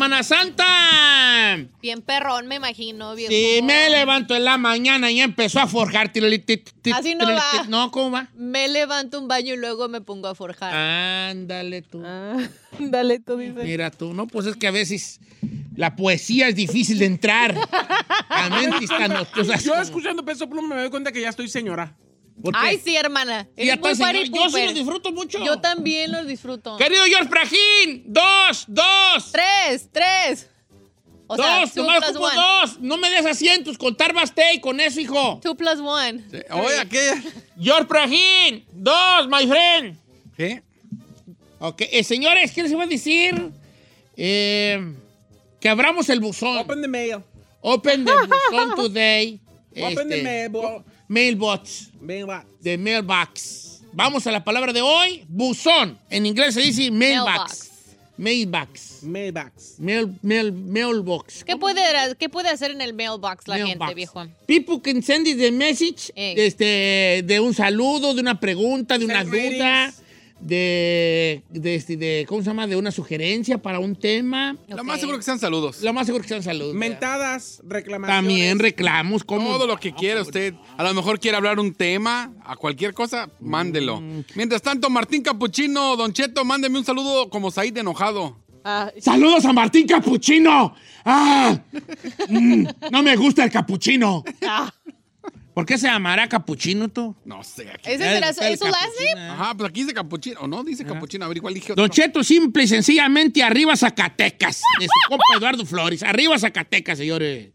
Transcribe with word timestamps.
Semana 0.00 0.22
Santa? 0.22 1.58
Bien 1.82 2.00
perrón, 2.00 2.46
me 2.46 2.54
imagino. 2.54 3.14
Viejo. 3.14 3.30
Sí, 3.30 3.60
me 3.62 3.90
levanto 3.90 4.34
en 4.34 4.44
la 4.46 4.56
mañana 4.56 5.10
y 5.10 5.20
empezó 5.20 5.60
a 5.60 5.66
forjar. 5.66 6.10
Así 6.10 7.14
no 7.14 7.26
va. 7.26 7.66
No, 7.68 7.90
¿cómo 7.90 8.12
va? 8.12 8.30
Me 8.34 8.66
levanto 8.68 9.20
un 9.20 9.28
baño 9.28 9.52
y 9.52 9.58
luego 9.58 9.90
me 9.90 10.00
pongo 10.00 10.28
a 10.28 10.34
forjar. 10.34 10.74
Ándale 10.74 11.82
tú. 11.82 12.00
Ah, 12.02 12.38
dale, 12.78 13.20
tú 13.20 13.36
dices. 13.36 13.62
Mira 13.62 13.90
tú, 13.90 14.14
no, 14.14 14.26
pues 14.26 14.46
es 14.46 14.56
que 14.56 14.68
a 14.68 14.70
veces 14.70 15.20
la 15.76 15.94
poesía 15.96 16.48
es 16.48 16.54
difícil 16.56 16.98
de 16.98 17.04
entrar. 17.04 17.54
A 18.30 18.48
Yo 19.62 19.74
escuchando 19.82 20.24
Peso 20.24 20.48
Pluma 20.48 20.76
me 20.76 20.80
doy 20.80 20.88
cuenta 20.88 21.12
que 21.12 21.20
ya 21.20 21.28
estoy 21.28 21.46
señora. 21.50 21.94
Ay, 22.54 22.80
sí, 22.82 22.96
hermana. 22.96 23.48
Y 23.56 23.68
está, 23.68 23.94
señor. 23.94 24.14
Yo 24.14 24.24
sí 24.24 24.30
pooper. 24.30 24.66
lo 24.66 24.72
disfruto 24.72 25.12
mucho. 25.12 25.44
Yo 25.44 25.60
también 25.60 26.12
los 26.12 26.26
disfruto. 26.26 26.76
Querido 26.76 27.04
George 27.04 27.28
Prajín, 27.28 28.04
dos, 28.06 28.64
dos. 28.68 29.32
Tres, 29.32 29.88
tres. 29.92 30.48
O 31.26 31.36
sea, 31.36 31.60
dos, 31.60 31.72
two 31.72 31.82
nomás 31.84 32.08
ocupo 32.10 32.24
one. 32.24 32.34
dos. 32.36 32.80
No 32.80 32.96
me 32.96 33.08
des 33.10 33.24
asientos, 33.24 33.78
contar 33.78 34.12
basté 34.12 34.54
y 34.54 34.60
con 34.60 34.80
eso, 34.80 35.00
hijo. 35.00 35.38
Two 35.42 35.54
plus 35.56 35.78
one. 35.78 36.24
Oye, 36.50 36.88
¿qué? 36.90 37.12
George 37.60 37.84
Prajín, 37.86 38.64
dos, 38.72 39.28
my 39.28 39.46
friend. 39.46 39.96
¿Qué? 40.36 40.62
Ok, 41.60 41.82
eh, 41.92 42.02
señores, 42.02 42.50
¿qué 42.52 42.62
les 42.62 42.72
iba 42.72 42.82
a 42.82 42.86
decir? 42.86 43.50
Eh, 44.16 44.92
que 45.60 45.68
abramos 45.68 46.08
el 46.08 46.18
buzón. 46.20 46.58
Open 46.58 46.80
the 46.82 46.88
mail. 46.88 47.18
Open 47.60 48.04
the 48.04 48.12
buzón 48.12 48.74
today. 48.74 49.40
Open 49.76 50.08
the 50.08 50.16
Este, 50.16 50.22
mail, 50.22 50.48
bro. 50.48 50.84
Mailbox. 51.10 51.90
Va. 52.00 52.44
De 52.60 52.78
mailbox. 52.78 53.80
Vamos 53.92 54.24
a 54.28 54.30
la 54.30 54.44
palabra 54.44 54.72
de 54.72 54.80
hoy. 54.80 55.24
Buzón. 55.28 55.98
En 56.08 56.24
inglés 56.24 56.54
se 56.54 56.60
dice 56.60 56.88
mailbox. 56.92 57.68
Mailbox. 58.16 59.02
Mailbox. 59.02 59.74
Mail, 59.78 60.14
mail, 60.22 60.52
mailbox. 60.52 61.42
¿Qué 61.42 61.56
puede, 61.56 61.80
¿Qué 62.16 62.28
puede 62.28 62.48
hacer 62.50 62.70
en 62.70 62.80
el 62.80 62.94
mailbox 62.94 63.48
la 63.48 63.56
Mailbox. 63.56 63.78
gente, 63.88 63.94
viejo? 63.94 64.24
People 64.46 64.80
can 64.80 65.02
send 65.02 65.26
you 65.26 65.36
the 65.36 65.50
message 65.50 66.12
Eh. 66.14 66.34
este, 66.46 67.24
de 67.26 67.40
un 67.40 67.54
saludo, 67.54 68.14
de 68.14 68.20
una 68.20 68.38
pregunta, 68.38 68.96
de 68.96 69.04
una 69.06 69.24
duda, 69.24 69.32
greetings. 69.36 69.99
De, 70.40 71.42
de, 71.50 71.74
este, 71.74 71.96
de- 71.96 72.24
¿cómo 72.28 72.42
se 72.42 72.48
llama? 72.48 72.66
De 72.66 72.76
una 72.76 72.90
sugerencia 72.90 73.58
para 73.58 73.78
un 73.78 73.94
tema. 73.96 74.56
Lo 74.68 74.84
más 74.84 75.00
seguro 75.00 75.18
que 75.18 75.24
sean 75.24 75.38
saludos. 75.38 75.82
Lo 75.82 75.92
más 75.92 76.06
seguro 76.06 76.22
que 76.22 76.28
sean 76.28 76.42
saludos. 76.42 76.74
Mentadas, 76.74 77.62
reclamaciones. 77.66 78.16
También 78.16 78.58
reclamos. 78.58 79.24
como 79.24 79.50
Todo 79.52 79.66
lo 79.66 79.76
que 79.76 79.92
quiera 79.94 80.22
usted. 80.22 80.54
A 80.76 80.84
lo 80.84 80.94
mejor 80.94 81.20
quiere 81.20 81.36
hablar 81.36 81.58
un 81.60 81.74
tema, 81.74 82.32
a 82.44 82.56
cualquier 82.56 82.94
cosa, 82.94 83.28
mándelo. 83.40 84.00
Mm. 84.00 84.24
Mientras 84.34 84.62
tanto, 84.62 84.88
Martín 84.90 85.22
Capuchino, 85.22 85.96
Don 85.96 86.12
Cheto, 86.12 86.44
mándeme 86.44 86.78
un 86.78 86.84
saludo 86.84 87.28
como 87.28 87.50
Said 87.50 87.76
enojado. 87.76 88.36
Ah, 88.62 88.92
¡Saludos 89.00 89.46
a 89.46 89.54
Martín 89.54 89.86
Capuchino! 89.86 90.74
¡Ah! 91.02 91.58
Mm, 92.28 92.66
no 92.90 93.02
me 93.02 93.16
gusta 93.16 93.42
el 93.44 93.50
capuchino. 93.50 94.22
¿Por 95.54 95.66
qué 95.66 95.78
se 95.78 95.88
llamará 95.88 96.28
capuchino 96.28 96.88
tú? 96.88 97.14
No 97.24 97.42
sé. 97.42 97.68
Aquí. 97.70 97.90
¿Ese 97.90 98.04
será 98.04 98.32
su, 98.32 98.42
es 98.42 98.58
su 98.58 98.66
last. 98.66 98.92
Ajá, 99.30 99.54
pues 99.56 99.70
aquí 99.70 99.82
dice 99.82 99.94
Capuchino. 99.94 100.40
¿O 100.40 100.46
no? 100.46 100.62
Dice 100.62 100.84
Capuchino. 100.84 101.24
A 101.24 101.28
ver, 101.28 101.38
igual 101.38 101.54
dije 101.54 101.72
otro. 101.72 101.82
Don 101.82 101.90
Cheto, 101.90 102.22
simple 102.22 102.64
y 102.64 102.68
sencillamente, 102.68 103.42
arriba 103.42 103.76
Zacatecas. 103.76 104.62
De 104.78 104.86
su 104.86 105.08
compa 105.08 105.24
Eduardo 105.36 105.66
Flores. 105.66 106.02
Arriba 106.02 106.38
Zacatecas, 106.38 106.98
señores. 106.98 107.48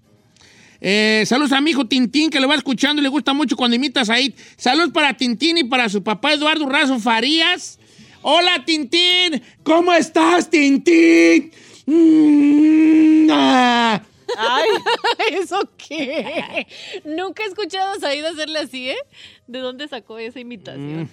Eh, 0.81 1.23
saludos 1.25 1.53
a 1.53 1.61
mi 1.61 1.71
hijo 1.71 1.85
Tintín, 1.85 2.29
que 2.29 2.39
lo 2.39 2.47
va 2.47 2.55
escuchando 2.55 3.01
y 3.01 3.03
le 3.03 3.09
gusta 3.09 3.33
mucho 3.33 3.55
cuando 3.55 3.75
imitas 3.75 4.09
a 4.09 4.19
It. 4.19 4.37
Saludos 4.57 4.91
para 4.91 5.15
Tintín 5.15 5.57
y 5.57 5.63
para 5.63 5.87
su 5.87 6.03
papá 6.03 6.33
Eduardo 6.33 6.67
Razo 6.67 6.99
Farías. 6.99 7.79
Hola, 8.21 8.65
Tintín. 8.65 9.41
¿Cómo 9.63 9.93
estás, 9.93 10.49
Tintín? 10.49 11.51
Mm, 11.85 13.29
ah. 13.31 14.01
Ay, 14.37 14.69
¿eso 15.41 15.69
qué? 15.77 16.67
Nunca 17.05 17.43
he 17.43 17.47
escuchado 17.47 17.93
a 17.93 17.99
Said 17.99 18.25
hacerle 18.25 18.59
así, 18.59 18.89
¿eh? 18.89 18.97
¿De 19.47 19.59
dónde 19.59 19.87
sacó 19.87 20.17
esa 20.17 20.39
imitación? 20.39 21.09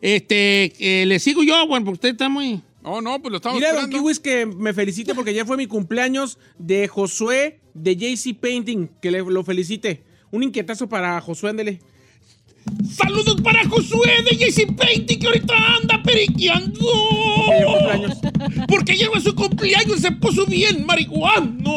Este, 0.00 0.72
eh, 0.78 1.06
le 1.06 1.18
sigo 1.18 1.42
yo, 1.42 1.66
bueno, 1.66 1.84
porque 1.84 1.96
usted 1.96 2.08
está 2.10 2.28
muy... 2.28 2.62
Oh, 2.88 3.00
no, 3.00 3.20
pues 3.20 3.32
lo 3.32 3.38
estamos 3.38 3.56
Dile 3.56 3.66
a 3.66 3.72
Don 3.72 3.84
esperando. 3.86 3.98
Kiwis 3.98 4.20
que 4.20 4.46
me 4.46 4.72
felicite 4.72 5.14
porque 5.14 5.34
ya 5.34 5.44
fue 5.44 5.56
mi 5.56 5.66
cumpleaños 5.66 6.38
de 6.56 6.86
Josué 6.86 7.58
de 7.74 7.96
JC 7.96 8.38
Painting. 8.38 8.88
Que 9.02 9.10
le, 9.10 9.22
lo 9.22 9.42
felicite. 9.42 10.04
Un 10.30 10.44
inquietazo 10.44 10.88
para 10.88 11.20
Josué, 11.20 11.50
ándele. 11.50 11.80
Saludos 12.88 13.40
para 13.42 13.68
Josué 13.68 14.22
de 14.28 14.36
JC 14.36 14.76
Painting, 14.76 15.18
que 15.18 15.26
ahorita 15.26 15.54
anda 15.80 16.02
periqueando. 16.02 16.80
Que 17.46 17.64
cumpleaños. 17.64 18.18
Porque 18.68 18.96
llegó 18.96 19.18
su 19.20 19.34
cumpleaños 19.34 19.98
y 19.98 20.00
se 20.00 20.12
puso 20.12 20.46
bien 20.46 20.84
marihuano. 20.86 21.72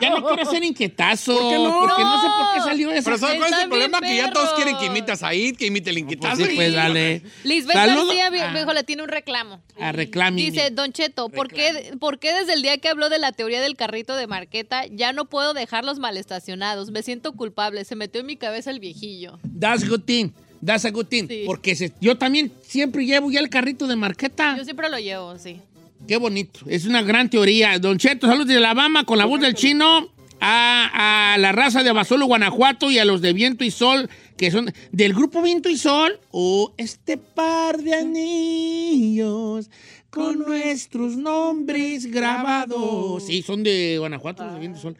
ya 0.00 0.10
no 0.10 0.26
quiero 0.26 0.42
hacer 0.42 0.64
inquietazo. 0.64 1.36
¿Por 1.38 1.50
qué 1.50 1.56
no? 1.58 1.80
Porque 1.80 2.02
no 2.04 2.20
sé 2.20 2.28
No. 2.28 2.36
por 2.36 2.54
qué 2.54 2.60
salió 2.60 2.90
eso. 2.90 3.04
Pero 3.04 3.18
¿sabes 3.18 3.38
cuál 3.38 3.52
es 3.52 3.58
el 3.60 3.68
problema? 3.68 4.00
bien 4.00 4.12
Que 4.12 4.18
ya 4.18 4.30
todos 4.32 4.48
perro. 4.50 4.56
quieren 4.56 4.76
que 4.78 4.86
imite 4.86 5.12
a 5.12 5.16
Said, 5.16 5.56
que 5.56 5.66
imite 5.66 5.90
el 5.90 5.98
inquietazo. 5.98 6.36
Pues 6.36 6.50
sí, 6.50 6.56
pues 6.56 6.74
dale. 6.74 7.22
Lisbeth 7.44 7.74
Saludo- 7.76 8.06
García, 8.06 8.30
vi- 8.30 8.38
Ah. 8.40 8.52
viejo, 8.52 8.72
le 8.72 8.84
tiene 8.84 9.02
un 9.02 9.08
reclamo. 9.08 9.60
A 9.80 9.92
reclame. 9.92 10.36
Dice, 10.40 10.70
Don 10.70 10.92
Cheto, 10.92 11.28
¿por 11.28 11.48
qué, 11.48 11.92
¿por 12.00 12.18
qué 12.18 12.32
desde 12.32 12.54
el 12.54 12.62
día 12.62 12.78
que 12.78 12.88
habló 12.88 13.08
de 13.08 13.18
la 13.18 13.32
teoría 13.32 13.60
del 13.60 13.76
carrito 13.76 14.16
de 14.16 14.26
Marqueta 14.26 14.86
ya 14.90 15.12
no 15.12 15.26
puedo 15.26 15.54
dejarlos 15.54 15.98
mal 15.98 16.16
estacionados? 16.16 16.90
Me 16.90 17.02
siento 17.02 17.32
culpable, 17.32 17.84
se 17.84 17.96
metió 17.96 18.20
en 18.20 18.26
mi 18.26 18.36
cabeza 18.36 18.70
el 18.70 18.80
viejillo. 18.80 19.38
That's 19.58 19.84
a 19.84 19.88
good 19.88 20.02
thing. 20.02 20.30
That's 20.66 20.84
a 20.84 20.90
good 20.90 21.06
thing. 21.06 21.26
Sí. 21.28 21.44
Porque 21.46 21.74
se- 21.76 21.92
yo 22.00 22.18
también 22.18 22.52
siempre 22.62 23.06
llevo 23.06 23.30
ya 23.30 23.40
el 23.40 23.48
carrito 23.48 23.86
de 23.86 23.96
marqueta. 23.96 24.56
Yo 24.58 24.64
siempre 24.64 24.90
lo 24.90 24.98
llevo, 24.98 25.38
sí. 25.38 25.60
Qué 26.06 26.16
bonito. 26.18 26.60
Es 26.66 26.84
una 26.84 27.00
gran 27.02 27.30
teoría. 27.30 27.78
Don 27.78 27.96
Cheto, 27.98 28.26
saludos 28.26 28.48
de 28.48 28.56
Alabama 28.58 29.04
con 29.04 29.16
la 29.18 29.24
voz 29.24 29.40
del 29.40 29.54
chino. 29.54 30.08
A, 30.38 31.32
a 31.34 31.38
la 31.38 31.52
raza 31.52 31.82
de 31.82 31.88
Abasolo, 31.88 32.26
Guanajuato 32.26 32.90
y 32.90 32.98
a 32.98 33.06
los 33.06 33.22
de 33.22 33.32
Viento 33.32 33.64
y 33.64 33.70
Sol, 33.70 34.10
que 34.36 34.50
son 34.50 34.70
del 34.92 35.14
grupo 35.14 35.40
Viento 35.40 35.70
y 35.70 35.78
Sol. 35.78 36.20
O 36.30 36.74
este 36.76 37.16
par 37.16 37.78
de 37.78 37.94
anillos 37.94 39.70
con 40.10 40.38
nuestros 40.40 41.16
nombres 41.16 42.06
grabados. 42.06 43.24
Sí, 43.26 43.42
son 43.42 43.62
de 43.62 43.96
Guanajuato, 43.98 44.44
los 44.44 44.54
de 44.54 44.60
Viento 44.60 44.78
y 44.78 44.82
Sol. 44.82 44.96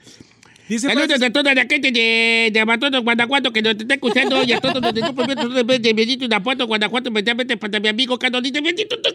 Dice 0.68 0.88
Saludos 0.88 1.20
de 1.20 1.30
todos 1.30 1.54
de 1.54 1.60
aquí, 1.60 1.78
de, 1.78 1.92
de, 1.92 2.50
de 2.52 2.60
Abasolo, 2.60 3.02
Guanajuato, 3.02 3.52
que 3.52 3.62
nos 3.62 3.76
está 3.76 3.94
escuchando. 3.94 4.42
Y 4.42 4.52
a 4.52 4.60
todos 4.60 4.82
los 4.82 4.92
del 4.92 5.04
grupo 5.04 5.24
de 5.24 5.92
Bendito 5.92 6.26
de 6.26 6.34
Apuato, 6.34 6.66
Guanajuato, 6.66 7.08
especialmente 7.08 7.56
para 7.56 7.78
mi 7.78 7.88
amigo 7.88 8.18
Bendito 8.18 9.00
te 9.00 9.14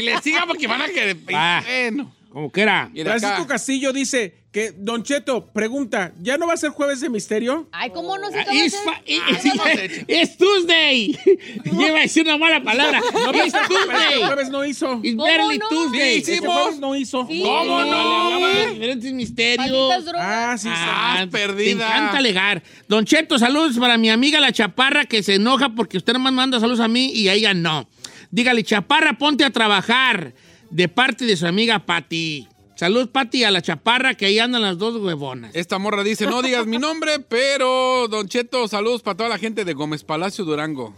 Y 0.00 0.04
le 0.04 0.20
siga 0.20 0.44
porque 0.46 0.66
van 0.66 0.82
a 0.82 0.88
que. 0.88 1.14
Bueno. 1.14 2.14
Como 2.28 2.52
que 2.52 2.62
era. 2.62 2.90
Y 2.92 3.02
de 3.02 3.10
acá. 3.10 3.20
Francisco 3.20 3.46
Castillo 3.46 3.92
dice 3.92 4.41
Que, 4.52 4.70
Don 4.76 5.02
Cheto, 5.02 5.46
pregunta, 5.46 6.12
¿ya 6.20 6.36
no 6.36 6.46
va 6.46 6.52
a 6.52 6.56
ser 6.58 6.68
jueves 6.72 7.00
de 7.00 7.08
misterio? 7.08 7.68
Ay, 7.72 7.88
¿cómo 7.88 8.18
no 8.18 8.30
se 8.30 8.38
Ah, 8.38 8.42
hacer? 8.42 8.70
fa- 8.84 9.00
it's- 9.06 10.04
it's 10.08 10.36
Tuesday. 10.36 11.18
Lleva 11.64 12.00
a 12.00 12.02
decir 12.02 12.24
una 12.24 12.36
mala 12.36 12.62
palabra. 12.62 13.00
No, 13.14 13.30
este- 13.32 13.46
este 13.46 13.58
Tuesday. 13.66 14.22
jueves 14.26 14.50
no 14.50 14.62
hizo. 14.66 15.00
It's 15.02 15.16
¿Cómo 15.16 15.24
barely 15.24 15.56
no? 15.58 15.68
Tuesday. 15.70 16.22
Sí, 16.22 16.32
Este 16.34 16.46
jueves 16.46 16.78
no 16.80 16.94
hizo. 16.94 17.26
Sí. 17.26 17.40
¿Cómo 17.42 17.64
no? 17.64 17.84
Le 17.86 17.90
hablaba 17.92 18.48
de 18.54 18.66
diferentes 18.74 19.12
misterios. 19.14 20.04
Ah, 20.18 20.54
sí, 20.58 20.68
Ah, 20.70 21.14
Estás 21.20 21.28
perdida. 21.30 21.64
Te 21.64 21.70
encanta 21.94 22.18
alegar. 22.18 22.62
Don 22.88 23.06
Cheto, 23.06 23.38
saludos 23.38 23.78
para 23.78 23.96
mi 23.96 24.10
amiga 24.10 24.38
la 24.38 24.52
Chaparra 24.52 25.06
que 25.06 25.22
se 25.22 25.36
enoja 25.36 25.70
porque 25.70 25.96
usted 25.96 26.12
nomás 26.12 26.34
manda 26.34 26.60
saludos 26.60 26.80
a 26.80 26.88
mí 26.88 27.10
y 27.14 27.28
a 27.28 27.32
ella 27.32 27.54
no. 27.54 27.88
Dígale, 28.30 28.62
Chaparra, 28.64 29.14
ponte 29.16 29.44
a 29.46 29.50
trabajar 29.50 30.34
de 30.68 30.88
parte 30.88 31.24
de 31.24 31.38
su 31.38 31.46
amiga 31.46 31.78
Patti. 31.78 32.48
Saludos, 32.82 33.10
Patti, 33.12 33.44
a 33.44 33.52
la 33.52 33.62
Chaparra 33.62 34.14
que 34.14 34.26
ahí 34.26 34.40
andan 34.40 34.62
las 34.62 34.76
dos 34.76 34.96
huevonas. 34.96 35.54
Esta 35.54 35.78
morra 35.78 36.02
dice, 36.02 36.26
no 36.26 36.42
digas 36.42 36.66
mi 36.66 36.78
nombre, 36.78 37.20
pero 37.20 38.08
Don 38.08 38.26
Cheto, 38.26 38.66
saludos 38.66 39.02
para 39.02 39.16
toda 39.16 39.28
la 39.28 39.38
gente 39.38 39.64
de 39.64 39.72
Gómez 39.72 40.02
Palacio 40.02 40.44
Durango. 40.44 40.92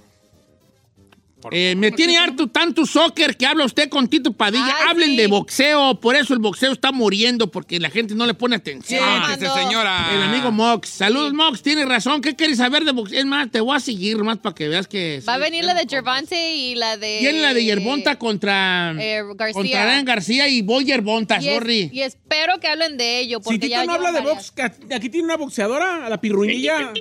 Eh, 1.51 1.75
me 1.77 1.91
tiene 1.93 2.17
harto 2.19 2.49
tanto 2.49 2.87
soccer 2.87 3.37
que 3.37 3.47
habla 3.47 3.65
usted 3.65 3.89
con 3.89 4.09
Tito 4.09 4.33
Padilla. 4.33 4.67
Ay, 4.67 4.89
Hablen 4.91 5.11
sí. 5.11 5.17
de 5.17 5.27
boxeo, 5.27 6.01
por 6.01 6.17
eso 6.17 6.33
el 6.35 6.41
boxeo 6.41 6.73
está 6.73 6.93
muriendo 6.93 7.51
porque 7.51 7.79
la 7.81 7.91
gente 7.91 8.15
no 8.15 8.27
le 8.27 8.35
pone 8.35 8.57
atención. 8.57 9.03
Siéntese, 9.27 9.53
señora. 9.53 10.09
El 10.15 10.23
amigo 10.23 10.51
Mox. 10.51 10.89
Saludos, 10.89 11.33
Mox. 11.35 11.63
Tienes 11.63 11.87
razón. 11.89 12.21
¿Qué 12.21 12.35
quieres 12.37 12.59
saber 12.59 12.85
de 12.85 12.93
boxeo? 12.93 13.19
Es 13.19 13.27
más, 13.27 13.51
te 13.51 13.61
voy 13.61 13.77
a 13.77 13.81
seguir 13.81 14.17
más 14.19 14.39
para 14.39 14.55
que 14.55 14.69
veas 14.69 14.87
que... 14.89 15.23
Va 15.29 15.35
a 15.35 15.39
venir 15.39 15.65
la 15.65 15.75
de 15.75 15.87
Gervonta 15.89 16.35
y 16.37 16.75
la 16.75 16.97
de... 16.97 17.19
Tiene 17.21 17.41
la 17.43 17.55
de 17.55 17.65
Yerbonta 17.65 18.19
contra... 18.19 18.93
eh, 18.99 19.23
García. 19.37 19.53
Contra 19.55 19.83
Adrián 19.83 20.05
García 20.05 20.49
y 20.49 20.63
voy 20.63 20.85
Yerbonta, 20.85 21.39
Y, 21.41 21.49
es- 21.49 21.55
sorry. 21.55 21.91
y 21.93 22.01
espero 22.03 22.59
que 22.61 22.69
hablen 22.69 22.97
de 22.97 23.19
ello, 23.21 23.41
porque 23.41 23.55
Si 23.57 23.61
Tito 23.61 23.71
ya 23.71 23.85
no 23.85 23.93
habla 23.95 24.13
de 24.13 24.21
box, 24.21 24.53
aquí 24.95 25.09
tiene 25.09 25.25
una 25.27 25.37
boxeadora, 25.37 26.07
a 26.07 26.09
la 26.09 26.21
pirruinilla. 26.21 26.93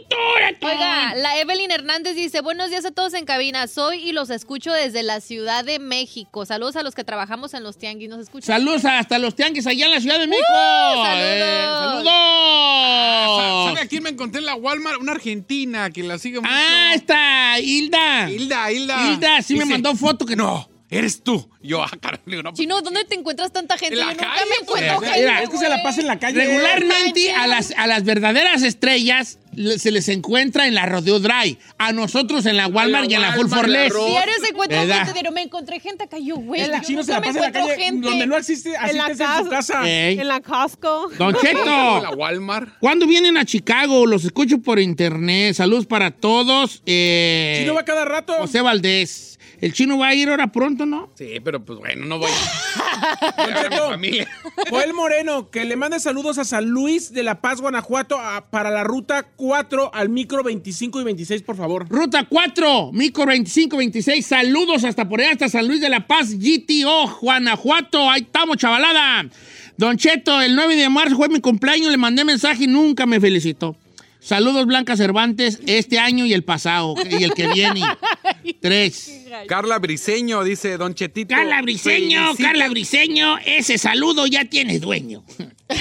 Oiga, 0.62 1.16
la 1.16 1.40
Evelyn 1.40 1.72
Hernández 1.72 2.16
dice, 2.16 2.42
buenos 2.42 2.70
días 2.70 2.86
a 2.86 2.92
todos 2.92 3.14
en 3.14 3.26
cabina. 3.26 3.68
Soy 3.68 3.98
y 3.98 4.12
los 4.12 4.30
escucho 4.36 4.72
desde 4.74 5.04
la 5.04 5.22
Ciudad 5.22 5.64
de 5.64 5.80
México. 5.80 6.46
Saludos 6.46 6.76
a 6.76 6.84
los 6.84 6.96
que 6.96 7.04
trabajamos 7.04 7.54
en 7.54 7.64
los 7.64 7.78
tianguis. 7.78 8.10
¿Nos 8.10 8.20
escuchan? 8.20 8.48
Saludos 8.56 8.86
hasta 8.86 9.20
los 9.20 9.36
tianguis 9.36 9.66
allá 9.68 9.86
en 9.86 9.92
la 9.92 10.02
Ciudad 10.02 10.20
de 10.20 10.28
México. 10.28 10.48
saludos. 10.54 11.18
Eh, 11.18 11.66
saludos. 11.80 13.70
¿Sabe 13.70 13.82
a 13.82 13.88
quién 13.88 14.04
me 14.04 14.10
encontré 14.10 14.40
en 14.40 14.46
la 14.46 14.56
Walmart? 14.56 15.00
Una 15.02 15.14
argentina 15.14 15.90
que 15.90 16.04
la 16.04 16.18
sigue 16.18 16.40
mucho. 16.40 16.52
Ah, 16.54 16.92
está 16.96 17.60
Hilda. 17.60 18.30
Hilda, 18.30 18.72
Hilda. 18.72 19.08
Hilda, 19.12 19.42
sí 19.42 19.56
me 19.56 19.66
mandó 19.66 19.96
foto 19.96 20.26
que 20.26 20.36
No, 20.36 20.70
eres 20.98 21.24
tú. 21.24 21.50
Yo, 21.62 21.82
ah, 21.82 21.90
digo, 22.26 22.44
no. 22.44 22.54
Chino, 22.54 22.82
¿dónde 22.82 23.06
te 23.06 23.16
encuentras 23.16 23.52
tanta 23.52 23.78
gente? 23.78 23.94
En 23.96 24.00
la 24.00 24.14
Yo 24.14 24.18
nunca 24.22 24.34
calle, 24.34 24.46
me 24.50 24.56
encuentro 24.62 24.96
pues. 24.98 25.10
gente, 25.12 25.22
Mira, 25.22 25.44
Es 25.44 25.50
que 25.50 25.58
se 25.58 25.70
la 25.70 25.84
pasa 25.84 26.02
en 26.02 26.08
la 26.08 26.20
calle. 26.20 26.46
Regularmente 26.46 27.32
a 27.32 27.48
las, 27.48 27.72
a 27.78 27.88
las 27.88 28.04
verdaderas 28.04 28.64
estrellas 28.64 29.40
se 29.78 29.92
les 29.92 30.10
encuentra 30.10 30.68
en 30.68 30.74
la 30.74 30.86
Rodeo 30.86 31.20
Dry. 31.20 31.58
A 31.78 31.92
nosotros 31.92 32.46
en 32.46 32.58
la 32.58 32.68
Walmart 32.68 33.10
y 33.10 33.16
en 33.16 33.22
la 33.22 33.34
Full 33.34 33.46
Walmart, 33.46 33.62
for 33.62 33.70
la 33.70 33.84
Less. 33.84 33.94
Diario 33.94 34.34
se 34.42 34.48
encuentra 34.50 34.82
¿Verdad? 34.82 34.98
gente, 35.06 35.14
pero 35.14 35.32
me 35.32 35.42
encontré 35.44 35.80
gente 35.80 36.04
acá. 36.04 36.18
Yo, 36.20 36.36
güey, 36.38 36.62
el 36.62 36.82
chino 36.82 37.04
se 37.04 37.12
nunca 37.12 37.14
la 37.14 37.20
me 37.22 37.28
pasa 37.28 37.38
en 37.38 37.42
la 37.42 37.48
encuentro 37.48 37.68
calle 37.68 37.84
gente. 37.84 38.10
donde 38.10 38.28
no 38.28 38.38
existe, 38.38 38.72
la 38.72 39.08
en 39.08 39.44
su 39.44 39.50
casa. 39.50 39.90
Ey. 39.90 40.20
En 40.20 40.28
la 40.28 40.42
Costco. 40.42 41.10
Don 41.18 41.34
La 41.34 41.40
Cheto, 41.40 42.12
Walmart. 42.18 42.70
¿cuándo 42.80 43.08
vienen 43.08 43.38
a 43.38 43.46
Chicago? 43.46 44.06
Los 44.06 44.26
escucho 44.26 44.60
por 44.60 44.80
internet. 44.80 45.56
Saludos 45.56 45.86
para 45.86 46.12
todos. 46.12 46.82
Eh, 46.86 47.58
Chino 47.60 47.74
va 47.74 47.86
cada 47.86 48.06
rato. 48.06 48.34
José 48.40 48.62
Valdés. 48.62 49.40
El 49.64 49.72
chino 49.72 49.98
va 49.98 50.10
a 50.10 50.14
ir 50.14 50.28
ahora 50.30 50.52
pronto, 50.52 50.86
¿no? 50.86 51.10
Sí, 51.16 51.36
pero 51.42 51.64
pues 51.64 51.80
bueno, 51.80 52.06
no 52.06 52.20
voy. 52.20 52.30
A 52.84 53.70
mi 53.70 53.76
familia. 53.78 54.28
Joel 54.70 54.94
Moreno, 54.94 55.50
que 55.50 55.64
le 55.64 55.78
mande 55.78 56.02
saludos 56.02 56.38
a 56.38 56.44
San 56.44 56.66
Luis 56.66 57.14
de 57.14 57.24
La 57.24 57.40
Paz, 57.40 57.62
Guanajuato, 57.62 58.20
a- 58.20 58.50
para 58.50 58.70
la 58.72 58.84
ruta 58.84 59.24
4 59.38 59.92
al 59.94 60.10
micro 60.10 60.44
25 60.44 61.00
y 61.00 61.04
26, 61.06 61.44
por 61.44 61.56
favor. 61.56 61.88
Ruta 61.90 62.26
4, 62.28 62.92
Micro 62.92 63.24
2526. 63.26 64.26
Saludos 64.26 64.84
hasta 64.84 65.08
por 65.08 65.22
allá, 65.22 65.32
hasta 65.32 65.48
San 65.48 65.66
Luis 65.68 65.80
de 65.80 65.88
la 65.90 66.08
Paz, 66.08 66.34
GTO, 66.38 67.20
Guanajuato. 67.22 68.10
Ahí 68.10 68.22
estamos, 68.24 68.58
chavalada. 68.58 69.30
Don 69.78 69.96
Cheto, 69.98 70.42
el 70.42 70.56
9 70.56 70.76
de 70.76 70.90
marzo 70.90 71.16
fue 71.16 71.30
mi 71.30 71.40
cumpleaños. 71.40 71.90
Le 71.90 71.98
mandé 71.98 72.26
mensaje 72.26 72.66
y 72.66 72.68
nunca 72.68 73.06
me 73.06 73.20
felicitó. 73.22 73.78
Saludos, 74.24 74.66
Blanca 74.66 74.96
Cervantes, 74.96 75.60
este 75.68 76.00
año 76.00 76.26
y 76.26 76.34
el 76.34 76.44
pasado, 76.46 76.96
y 77.10 77.24
el 77.26 77.34
que 77.34 77.48
viene. 77.48 77.82
Tres. 78.62 79.26
Carla 79.48 79.80
Briseño 79.80 80.44
dice, 80.46 80.78
Don 80.78 80.94
Chetito. 80.94 81.36
Carla 81.36 81.62
Briseño, 81.62 82.22
felicita- 82.28 82.44
Carla 82.48 82.70
Briseño, 82.70 83.38
ese 83.40 83.78
saludo 83.78 84.26
ya 84.26 84.46
tiene 84.46 84.80
dueño. 84.80 85.26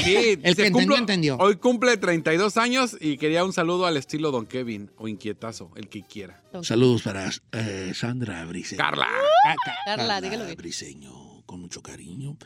Sí, 0.04 0.38
El 0.42 0.56
que 0.56 0.66
entendió, 0.66 0.96
entendió. 0.96 1.36
Hoy 1.38 1.56
cumple 1.56 1.96
32 1.96 2.56
años 2.56 2.96
y 3.00 3.16
quería 3.16 3.44
un 3.44 3.52
saludo 3.52 3.86
al 3.86 3.96
estilo 3.96 4.32
Don 4.32 4.46
Kevin 4.46 4.90
o 4.96 5.06
inquietazo, 5.06 5.70
el 5.76 5.88
que 5.88 6.02
quiera. 6.02 6.42
Saludos 6.62 7.02
para 7.02 7.30
eh, 7.52 7.92
Sandra 7.94 8.44
Briseño. 8.46 8.78
Carla. 8.82 9.08
Carla, 9.84 10.20
dígalo 10.20 10.46
bien. 10.46 10.56
Briseño, 10.56 11.42
con 11.46 11.60
mucho 11.60 11.80
cariño. 11.80 12.36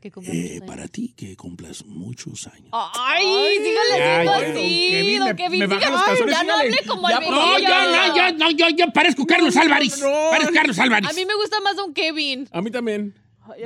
Que 0.00 0.10
años. 0.16 0.62
para 0.66 0.88
ti, 0.88 1.12
que 1.16 1.36
cumplas 1.36 1.84
muchos 1.84 2.46
años. 2.46 2.68
Ay, 2.72 3.24
ay, 3.26 4.24
don 4.24 4.34
así, 4.34 4.88
Kevin, 4.90 5.24
me- 5.24 5.36
Kevin. 5.36 5.58
me 5.60 5.66
baja 5.66 5.80
dígale- 5.80 5.92
los 5.92 6.04
calzones, 6.04 6.34
ya 6.36 6.42
no 6.44 6.54
hable 6.54 6.76
como 6.86 7.08
Ya, 7.10 7.16
el 7.18 7.24
por 7.24 7.34
No, 7.34 7.46
viejillo. 7.48 7.68
yo, 7.68 7.90
no, 7.90 8.16
yo, 8.16 8.32
no, 8.38 8.50
yo, 8.50 8.68
yo 8.70 8.92
parezco 8.92 9.26
Carlos 9.26 9.56
Álvarez. 9.56 10.00
no. 10.00 10.30
Parezco 10.30 10.52
Carlos 10.54 10.78
Álvarez. 10.78 11.10
A 11.10 11.12
mí 11.12 11.26
me 11.26 11.34
gusta 11.34 11.60
más 11.60 11.76
don 11.76 11.92
Kevin. 11.92 12.48
A 12.52 12.62
mí 12.62 12.70
también. 12.70 13.14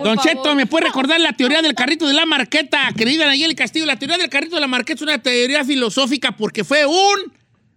Don. 0.02 0.16
Cheto, 0.19 0.54
¿me 0.54 0.64
puede 0.66 0.86
recordar 0.86 1.20
la 1.20 1.34
teoría 1.34 1.60
del 1.60 1.75
carrito 1.75 2.06
de 2.08 2.14
la 2.14 2.25
marqueta? 2.25 2.88
Querida 2.96 3.26
Nayeli 3.26 3.54
Castillo, 3.54 3.84
la 3.87 3.98
teoría 3.98 4.16
del 4.16 4.30
carrito 4.30 4.54
de 4.54 4.60
la 4.62 4.66
marqueta 4.66 4.96
es 4.96 5.02
una 5.02 5.19
teoría 5.22 5.62
filosófica 5.64 6.32
porque 6.32 6.64
fue 6.64 6.87
un, 6.87 7.32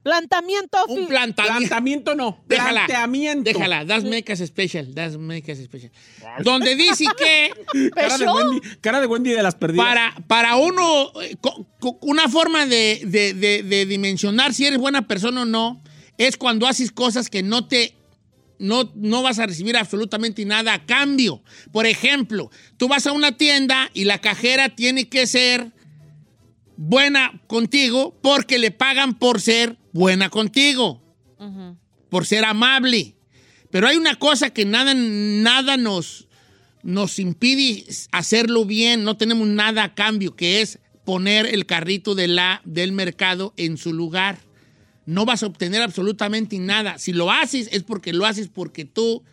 Plantamiento. 0.08 0.78
un 0.88 1.08
plantamiento. 1.08 1.58
Planteamiento 1.60 2.16
no. 2.16 2.44
Déjala. 2.48 2.86
Planteamiento. 2.86 3.44
Déjala. 3.44 3.86
That's 3.86 4.06
make 4.06 4.32
us 4.32 4.40
special. 4.40 4.94
That's 4.96 5.18
make 5.18 5.52
us 5.52 5.60
special. 5.60 5.92
Donde 6.44 6.76
dice 6.76 7.06
que 7.18 7.52
Cara 7.94 8.18
de, 8.18 8.26
Wendy, 8.26 8.62
cara 8.80 9.02
de 9.02 9.08
Wendy 9.08 9.32
de 9.32 9.44
las 9.44 9.56
perdidas. 9.56 9.86
para, 9.86 10.16
para 10.28 10.56
uno, 10.56 11.12
eh, 11.22 11.36
una 12.02 12.30
forma 12.30 12.66
de, 12.66 13.02
de- 13.06 13.34
de- 13.34 13.64
de 13.64 13.86
dimensionar 13.86 14.54
si 14.54 14.66
eres 14.66 14.80
buena 14.80 15.08
persona 15.08 15.42
o 15.42 15.46
no, 15.46 15.84
es 16.18 16.38
cuando 16.38 16.68
haces 16.68 16.92
cosas 16.92 17.30
que 17.30 17.44
no 17.44 17.68
te 17.68 17.94
no, 18.60 18.92
no 18.96 19.22
vas 19.22 19.38
a 19.38 19.46
recibir 19.46 19.78
absolutamente 19.78 20.44
nada 20.46 20.74
a 20.74 20.86
cambio. 20.86 21.44
Por 21.72 21.86
ejemplo, 21.86 22.50
tú 22.78 22.88
vas 22.88 23.06
a 23.06 23.12
una 23.12 23.34
tienda 23.38 23.92
y 23.94 24.06
la 24.06 24.20
cajera 24.20 24.70
tiene 24.70 25.10
que 25.10 25.28
ser 25.28 25.74
buena 26.78 27.42
contigo 27.48 28.16
porque 28.22 28.60
le 28.60 28.72
pagan 28.72 29.16
por 29.16 29.42
ser 29.42 29.78
buena 29.92 30.30
contigo, 30.30 31.02
por 32.10 32.26
ser 32.26 32.46
amable. 32.46 33.16
Pero 33.70 33.88
hay 33.88 33.98
una 33.98 34.16
cosa 34.16 34.52
que 34.52 34.64
nada, 34.64 34.94
nada 34.96 35.76
nos, 35.76 36.28
nos 36.84 37.20
impide 37.20 37.86
hacerlo 38.12 38.64
bien, 38.64 39.04
no 39.04 39.18
tenemos 39.18 39.48
nada 39.48 39.84
a 39.84 39.96
cambio, 39.96 40.36
que 40.36 40.62
es 40.62 40.80
poner 41.04 41.48
el 41.48 41.66
carrito 41.66 42.16
de 42.16 42.28
la, 42.28 42.62
del 42.64 42.92
mercado 42.92 43.54
en 43.58 43.78
su 43.78 43.94
lugar. 43.94 44.40
No 45.06 45.26
vas 45.26 45.44
a 45.44 45.48
obtener 45.48 45.82
absolutamente 45.82 46.58
nada. 46.60 46.98
Si 46.98 47.14
lo 47.14 47.32
haces 47.32 47.70
es 47.72 47.84
porque 47.84 48.14
lo 48.14 48.26
haces 48.26 48.50
porque 48.50 48.86
tú 48.86 49.24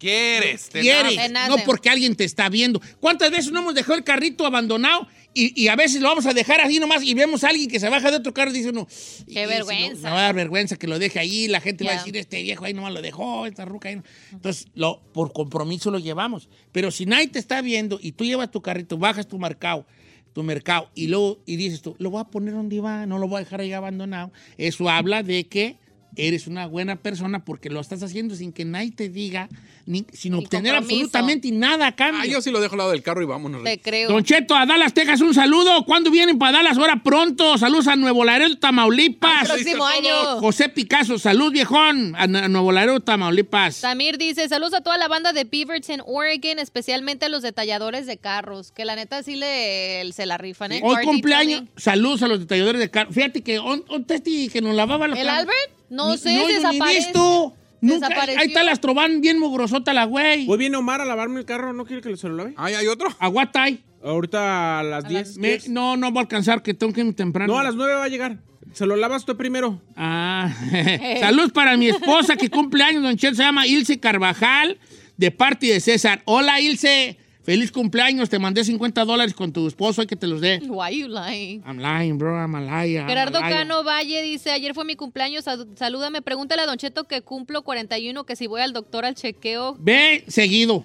¿Quieres? 0.00 0.70
Te 0.70 0.80
quieres, 0.80 1.30
no 1.30 1.58
porque 1.66 1.90
alguien 1.90 2.16
te 2.16 2.24
está 2.24 2.48
viendo. 2.48 2.80
¿Cuántas 3.00 3.30
veces 3.30 3.52
no 3.52 3.60
hemos 3.60 3.74
dejado 3.74 3.98
el 3.98 4.02
carrito 4.02 4.46
abandonado 4.46 5.06
y, 5.34 5.62
y 5.62 5.68
a 5.68 5.76
veces 5.76 6.00
lo 6.00 6.08
vamos 6.08 6.26
a 6.26 6.32
dejar 6.34 6.60
así 6.60 6.78
nomás 6.80 7.02
y 7.04 7.14
vemos 7.14 7.44
a 7.44 7.48
alguien 7.50 7.68
que 7.70 7.78
se 7.80 7.88
baja 7.88 8.10
de 8.10 8.16
otro 8.16 8.34
carro 8.34 8.50
y 8.50 8.54
dice 8.54 8.70
uno, 8.70 8.86
Qué 8.86 8.92
"Y 9.26 9.34
si 9.34 9.46
vergüenza". 9.46 9.94
no- 9.94 10.02
Me 10.02 10.10
va 10.10 10.18
a 10.18 10.22
dar 10.22 10.34
vergüenza 10.34 10.76
que 10.76 10.86
lo 10.86 10.98
deje 10.98 11.18
ahí, 11.18 11.48
la 11.48 11.60
gente 11.60 11.84
va 11.84 11.92
a 11.92 11.94
decir, 11.96 12.16
este 12.16 12.42
viejo 12.42 12.64
ahí 12.64 12.74
nomás 12.74 12.92
lo 12.92 13.00
dejó, 13.02 13.46
esta 13.46 13.64
ruca 13.64 13.88
ahí. 13.88 13.96
no". 13.96 14.02
Entonces, 14.32 14.66
lo, 14.74 15.00
por 15.12 15.32
compromiso 15.32 15.90
lo 15.90 15.98
llevamos. 15.98 16.48
Pero 16.72 16.90
si 16.90 17.06
nadie 17.06 17.28
te 17.28 17.38
está 17.38 17.60
viendo 17.62 17.98
y 18.02 18.12
tú 18.12 18.24
llevas 18.24 18.50
tu 18.50 18.60
carrito, 18.62 18.98
bajas 18.98 19.26
tu 19.28 19.38
mercado, 19.38 19.86
tu 20.32 20.42
mercado 20.44 20.88
y 20.94 21.08
luego 21.08 21.40
y 21.44 21.56
dices 21.56 21.82
tú, 21.82 21.96
lo 21.98 22.10
voy 22.10 22.20
a 22.20 22.24
poner 22.24 22.54
donde 22.54 22.80
va, 22.80 23.04
no 23.06 23.18
lo 23.18 23.26
voy 23.26 23.38
a 23.38 23.44
dejar 23.44 23.60
ahí 23.62 23.72
abandonado. 23.72 24.32
Eso 24.58 24.88
habla 24.88 25.22
de 25.24 25.46
que 25.48 25.76
eres 26.16 26.46
una 26.46 26.66
buena 26.66 26.96
persona 26.96 27.44
porque 27.44 27.70
lo 27.70 27.80
estás 27.80 28.02
haciendo 28.02 28.34
sin 28.34 28.52
que 28.52 28.64
nadie 28.64 28.92
te 28.92 29.08
diga, 29.08 29.48
ni, 29.86 30.06
sin 30.12 30.34
obtener 30.34 30.74
compromiso. 30.74 31.04
absolutamente 31.06 31.50
nada 31.52 31.88
a 31.88 31.96
cambio. 31.96 32.20
Ah, 32.22 32.26
yo 32.26 32.40
sí 32.42 32.50
lo 32.50 32.60
dejo 32.60 32.74
al 32.74 32.78
lado 32.78 32.90
del 32.90 33.02
carro 33.02 33.22
y 33.22 33.26
vámonos. 33.26 33.64
Te 33.64 33.78
creo. 33.80 34.10
Don 34.10 34.22
Cheto, 34.24 34.54
a 34.54 34.66
Dallas, 34.66 34.94
Texas, 34.94 35.20
un 35.20 35.34
saludo. 35.34 35.84
¿Cuándo 35.84 36.10
vienen 36.10 36.38
para 36.38 36.58
Dallas? 36.58 36.78
Ahora 36.78 37.02
pronto. 37.02 37.58
Saludos 37.58 37.88
a 37.88 37.96
Nuevo 37.96 38.24
Laredo, 38.24 38.56
Tamaulipas. 38.58 39.48
Próximo 39.48 39.86
año. 39.86 40.40
José 40.40 40.68
Picasso, 40.68 41.18
salud 41.18 41.52
viejón. 41.52 42.14
A 42.16 42.26
Nuevo 42.26 42.72
Laredo, 42.72 43.00
Tamaulipas. 43.00 43.76
Samir 43.76 44.18
dice, 44.18 44.48
saludos 44.48 44.74
a 44.74 44.80
toda 44.82 44.98
la 44.98 45.08
banda 45.08 45.32
de 45.32 45.44
Beaverton, 45.44 46.02
Oregon, 46.06 46.58
especialmente 46.58 47.26
a 47.26 47.28
los 47.28 47.42
detalladores 47.42 48.06
de 48.06 48.18
carros, 48.18 48.72
que 48.72 48.84
la 48.84 48.96
neta 48.96 49.22
sí 49.22 49.36
le, 49.36 50.10
se 50.12 50.26
la 50.26 50.38
rifan, 50.38 50.72
¿eh? 50.72 50.80
Hoy 50.82 51.04
cumpleaños, 51.04 51.64
saludos 51.76 52.22
a 52.22 52.28
los 52.28 52.40
detalladores 52.40 52.80
de 52.80 52.90
carro. 52.90 53.12
Fíjate 53.12 53.42
que 53.42 53.58
un, 53.58 53.84
un 53.88 54.04
testi 54.04 54.48
que 54.48 54.60
nos 54.60 54.74
lavaba 54.74 55.08
los 55.08 55.18
¿El 55.18 55.26
carros. 55.26 55.40
Albert? 55.42 55.79
No 55.90 56.12
Ni- 56.12 56.18
sé, 56.18 56.34
ni 56.46 56.52
desaparece. 56.54 56.98
visto. 57.06 57.54
Nunca- 57.82 58.08
Desapareció. 58.08 58.40
ahí 58.40 58.46
está 58.48 58.62
la 58.62 58.72
Astroban 58.72 59.20
bien 59.20 59.38
mugrosota 59.38 59.92
la 59.94 60.04
güey. 60.04 60.46
Hoy 60.48 60.58
viene 60.58 60.76
Omar 60.76 61.00
a 61.00 61.04
lavarme 61.04 61.40
el 61.40 61.46
carro. 61.46 61.72
¿No 61.72 61.84
quiere 61.86 62.02
que 62.02 62.16
se 62.16 62.28
lo 62.28 62.36
lave? 62.36 62.54
Ay, 62.56 62.74
hay 62.74 62.86
otro. 62.86 63.08
Aguatay. 63.18 63.82
Ahorita 64.02 64.80
a 64.80 64.82
las 64.82 65.08
10. 65.08 65.36
Me- 65.38 65.58
no, 65.68 65.96
no 65.96 66.12
va 66.12 66.20
a 66.20 66.22
alcanzar, 66.22 66.62
que 66.62 66.72
tengo 66.74 66.92
que 66.92 67.00
irme 67.00 67.12
temprano. 67.12 67.52
No, 67.52 67.58
a 67.58 67.62
las 67.64 67.74
9 67.74 67.94
va 67.94 68.04
a 68.04 68.08
llegar. 68.08 68.38
Se 68.72 68.86
lo 68.86 68.96
lavas 68.96 69.24
tú 69.24 69.36
primero. 69.36 69.82
Ah, 69.96 70.50
saludos 71.20 71.52
para 71.52 71.76
mi 71.76 71.88
esposa 71.88 72.36
que 72.36 72.48
cumple 72.50 72.82
años, 72.84 73.02
don 73.02 73.16
Cheto, 73.16 73.34
se 73.34 73.42
llama 73.42 73.66
Ilse 73.66 73.98
Carvajal, 73.98 74.78
de 75.16 75.30
parte 75.30 75.66
de 75.66 75.80
César. 75.80 76.22
Hola, 76.26 76.60
Ilse, 76.60 77.18
feliz 77.42 77.72
cumpleaños, 77.72 78.28
te 78.28 78.38
mandé 78.38 78.64
50 78.64 79.04
dólares 79.04 79.34
con 79.34 79.52
tu 79.52 79.66
esposo, 79.66 80.00
hay 80.00 80.06
que 80.06 80.16
te 80.16 80.26
los 80.26 80.40
dé. 80.40 80.60
Why 80.68 80.98
you 81.00 81.08
lying? 81.08 81.62
I'm 81.66 81.78
lying, 81.78 82.18
bro, 82.18 82.36
I'm 82.40 82.54
a 82.54 82.60
liar. 82.60 83.02
I'm 83.02 83.08
Gerardo 83.08 83.38
a 83.38 83.40
liar. 83.48 83.52
Cano 83.60 83.82
Valle 83.84 84.22
dice, 84.22 84.50
ayer 84.50 84.74
fue 84.74 84.84
mi 84.84 84.96
cumpleaños, 84.96 85.44
sal- 85.44 85.66
salúdame, 85.76 86.22
pregúntale 86.22 86.62
a 86.62 86.66
Don 86.66 86.76
Cheto 86.76 87.04
que 87.04 87.22
cumplo 87.22 87.62
41, 87.62 88.24
que 88.24 88.36
si 88.36 88.46
voy 88.46 88.60
al 88.60 88.72
doctor 88.72 89.04
al 89.04 89.14
chequeo. 89.14 89.76
Ve 89.78 90.24
seguido. 90.28 90.84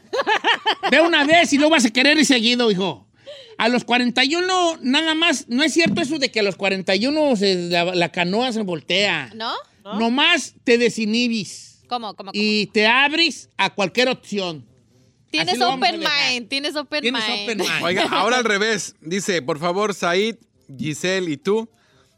Ve 0.92 1.02
una 1.02 1.24
vez 1.26 1.52
y 1.54 1.58
luego 1.58 1.72
vas 1.72 1.86
a 1.86 1.90
querer 1.92 2.18
ir 2.18 2.26
seguido, 2.26 2.72
hijo. 2.72 3.06
A 3.58 3.70
los 3.70 3.84
41, 3.86 4.78
nada 4.82 5.16
más, 5.16 5.46
no 5.48 5.64
es 5.64 5.74
cierto 5.74 6.02
eso 6.02 6.20
de 6.20 6.30
que 6.30 6.42
a 6.42 6.44
los 6.44 6.56
41 6.58 7.36
se- 7.38 7.70
la, 7.70 7.86
la 7.96 8.10
canoa 8.12 8.52
se 8.52 8.62
voltea. 8.64 9.32
¿No? 9.36 9.54
Nomás 9.84 10.56
te 10.64 10.78
desinhibis 10.80 11.84
¿Cómo, 11.88 12.16
cómo, 12.16 12.32
cómo? 12.32 12.32
y 12.34 12.66
te 12.68 12.88
abres 12.88 13.50
a 13.58 13.70
cualquier 13.74 14.10
opción. 14.10 14.66
Tienes 15.44 15.62
open 15.62 16.00
mind, 16.00 16.50
tienes 16.50 16.76
open 16.76 17.02
Tienes 17.02 17.28
mind. 17.28 17.42
open 17.44 17.58
mind. 17.60 17.72
Oiga, 17.84 18.04
ahora 18.12 18.38
al 18.38 18.44
revés. 18.46 18.96
Dice, 19.02 19.42
por 19.42 19.60
favor, 19.60 19.94
Said, 19.94 20.36
Giselle 20.78 21.30
y 21.32 21.38
tú, 21.38 21.70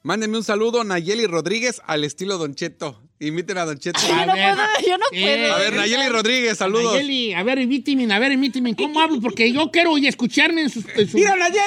mándenme 0.03 0.37
un 0.37 0.43
saludo, 0.43 0.83
Nayeli 0.83 1.27
Rodríguez, 1.27 1.81
al 1.85 2.03
estilo 2.03 2.37
Don 2.37 2.55
Cheto. 2.55 3.01
Imiten 3.19 3.57
a 3.57 3.65
Don 3.65 3.79
Cheto. 3.79 3.99
A 3.99 4.07
Yo 4.07 4.25
no 4.27 4.33
ver. 4.35 4.53
puedo, 4.55 4.67
yo 4.87 4.97
no 4.99 5.05
Eh, 5.11 5.37
puedo. 5.39 5.55
A 5.55 5.57
ver, 5.57 5.73
Nayeli 5.73 6.09
Rodríguez, 6.09 6.55
saludos. 6.57 6.93
Nayeli, 6.93 7.33
a 7.33 7.41
ver, 7.43 7.57
imíteme, 7.59 8.13
a 8.13 8.19
ver, 8.19 8.31
imíteme. 8.33 8.75
¿Cómo 8.75 8.99
hablo? 8.99 9.19
Porque 9.19 9.51
yo 9.51 9.71
quiero 9.71 9.97
escucharme 9.97 10.61
en 10.61 10.69
sus... 10.69 10.85
en 10.95 11.09
su- 11.09 11.17
¡Mira, 11.17 11.35
Nayeli! 11.35 11.57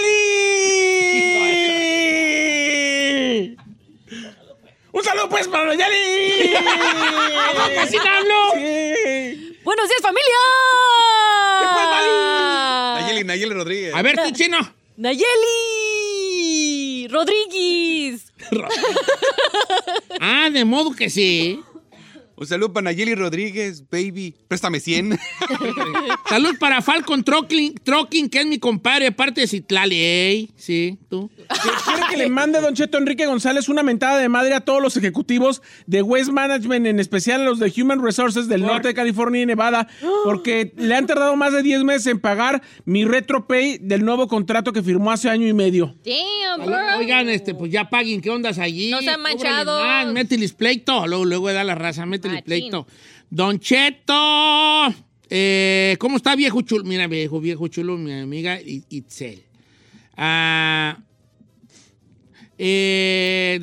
¡Un 4.93 5.05
saludo, 5.05 5.29
pues, 5.29 5.49
para 5.49 5.75
Nayeli! 5.75 6.55
¡Así 7.81 7.97
no 7.97 8.03
hablo! 8.03 8.53
Sí. 8.55 9.57
¡Buenos 9.65 9.89
días, 9.89 10.01
familia! 10.03 10.39
Nayeli, 13.25 13.49
Nayeli 13.49 13.55
Rodríguez. 13.55 13.95
A 13.95 14.03
ver, 14.03 14.17
tú, 14.17 14.31
chino. 14.33 14.59
¡Nayeli! 14.97 15.29
¡Rodríguez! 17.09 18.33
Ah, 20.23 20.51
de 20.51 20.67
modo 20.67 20.95
que 20.95 21.09
sí. 21.09 21.61
Un 22.41 22.47
saludo 22.47 22.73
para 22.73 22.85
Nayeli 22.85 23.15
Rodríguez, 23.15 23.85
baby. 23.91 24.35
Préstame 24.49 24.81
100. 24.81 25.19
Salud 26.31 26.57
para 26.59 26.81
Falcon 26.81 27.23
Trucking, 27.23 27.75
Trucking, 27.85 28.31
que 28.31 28.41
es 28.41 28.47
mi 28.47 28.59
compadre, 28.59 29.05
de 29.05 29.13
parte 29.13 29.43
de 29.43 29.47
Citlali. 29.47 29.97
Ey, 29.97 30.51
sí, 30.57 30.97
tú. 31.11 31.31
Quiere 31.85 32.01
que 32.09 32.17
le 32.17 32.31
mande 32.31 32.63
Don 32.63 32.75
Cheto 32.75 32.97
Enrique 32.97 33.27
González 33.27 33.69
una 33.69 33.83
mentada 33.83 34.17
de 34.17 34.31
madre 34.31 34.55
a 34.55 34.61
todos 34.61 34.81
los 34.81 34.97
ejecutivos 34.97 35.61
de 35.87 36.01
Waste 36.01 36.33
Management, 36.33 36.87
en 36.87 36.99
especial 36.99 37.43
a 37.43 37.45
los 37.45 37.59
de 37.59 37.71
Human 37.77 38.03
Resources 38.03 38.49
del 38.49 38.63
norte 38.63 38.89
de 38.89 38.95
California 38.95 39.43
y 39.43 39.45
Nevada, 39.45 39.87
porque 40.25 40.73
le 40.79 40.95
han 40.95 41.07
tardado 41.07 41.37
más 41.37 41.53
de 41.53 41.63
10 41.63 41.85
meses 41.85 42.07
en 42.07 42.21
pagar 42.21 42.63
mi 42.87 43.05
retropay 43.05 43.77
del 43.83 44.03
nuevo 44.03 44.29
contrato 44.29 44.73
que 44.73 44.83
firmó 44.83 45.11
hace 45.11 45.29
año 45.29 45.47
y 45.47 45.53
medio. 45.53 45.95
Damn, 46.07 46.65
bro. 46.65 46.99
Oigan, 47.01 47.29
este, 47.29 47.55
pues 47.55 47.71
ya 47.71 47.91
paguen, 47.91 48.23
¿qué 48.23 48.31
ondas 48.31 48.59
allí? 48.59 48.91
No 48.91 49.01
Cóbrale 49.01 49.19
manchados. 49.19 49.85
más, 49.85 50.07
Mételes 50.07 50.55
pleito, 50.55 51.07
luego, 51.07 51.27
luego 51.27 51.53
da 51.53 51.65
la 51.65 51.75
raza, 51.75 52.07
mételes 52.07 52.30
Pleito. 52.45 52.87
Don 53.29 53.59
Cheto, 53.61 54.95
eh, 55.29 55.97
¿cómo 55.99 56.17
está 56.17 56.35
viejo 56.35 56.63
chulo? 56.63 56.85
Mira, 56.85 57.07
viejo, 57.07 57.41
viejo 57.41 57.69
chulo, 57.69 57.97
mi 57.97 58.13
amiga 58.13 58.59
Itzel. 58.61 59.45
Ah, 60.17 60.99
eh, 62.63 63.59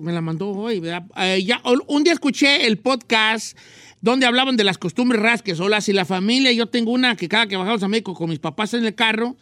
me 0.00 0.12
la 0.12 0.20
mandó 0.20 0.50
hoy, 0.50 0.80
¿verdad? 0.80 1.04
Eh, 1.16 1.42
ya, 1.44 1.62
un 1.86 2.04
día 2.04 2.12
escuché 2.12 2.66
el 2.66 2.76
podcast 2.76 3.56
donde 4.02 4.26
hablaban 4.26 4.56
de 4.56 4.64
las 4.64 4.76
costumbres 4.76 5.22
raras 5.22 5.40
que 5.40 5.54
son 5.54 5.70
las 5.70 5.88
y 5.88 5.94
la 5.94 6.04
familia. 6.04 6.52
Yo 6.52 6.66
tengo 6.66 6.92
una 6.92 7.16
que 7.16 7.28
cada 7.28 7.46
que 7.46 7.56
bajamos 7.56 7.82
a 7.82 7.88
México 7.88 8.12
con 8.12 8.28
mis 8.28 8.38
papás 8.38 8.74
en 8.74 8.84
el 8.84 8.94
carro, 8.94 9.36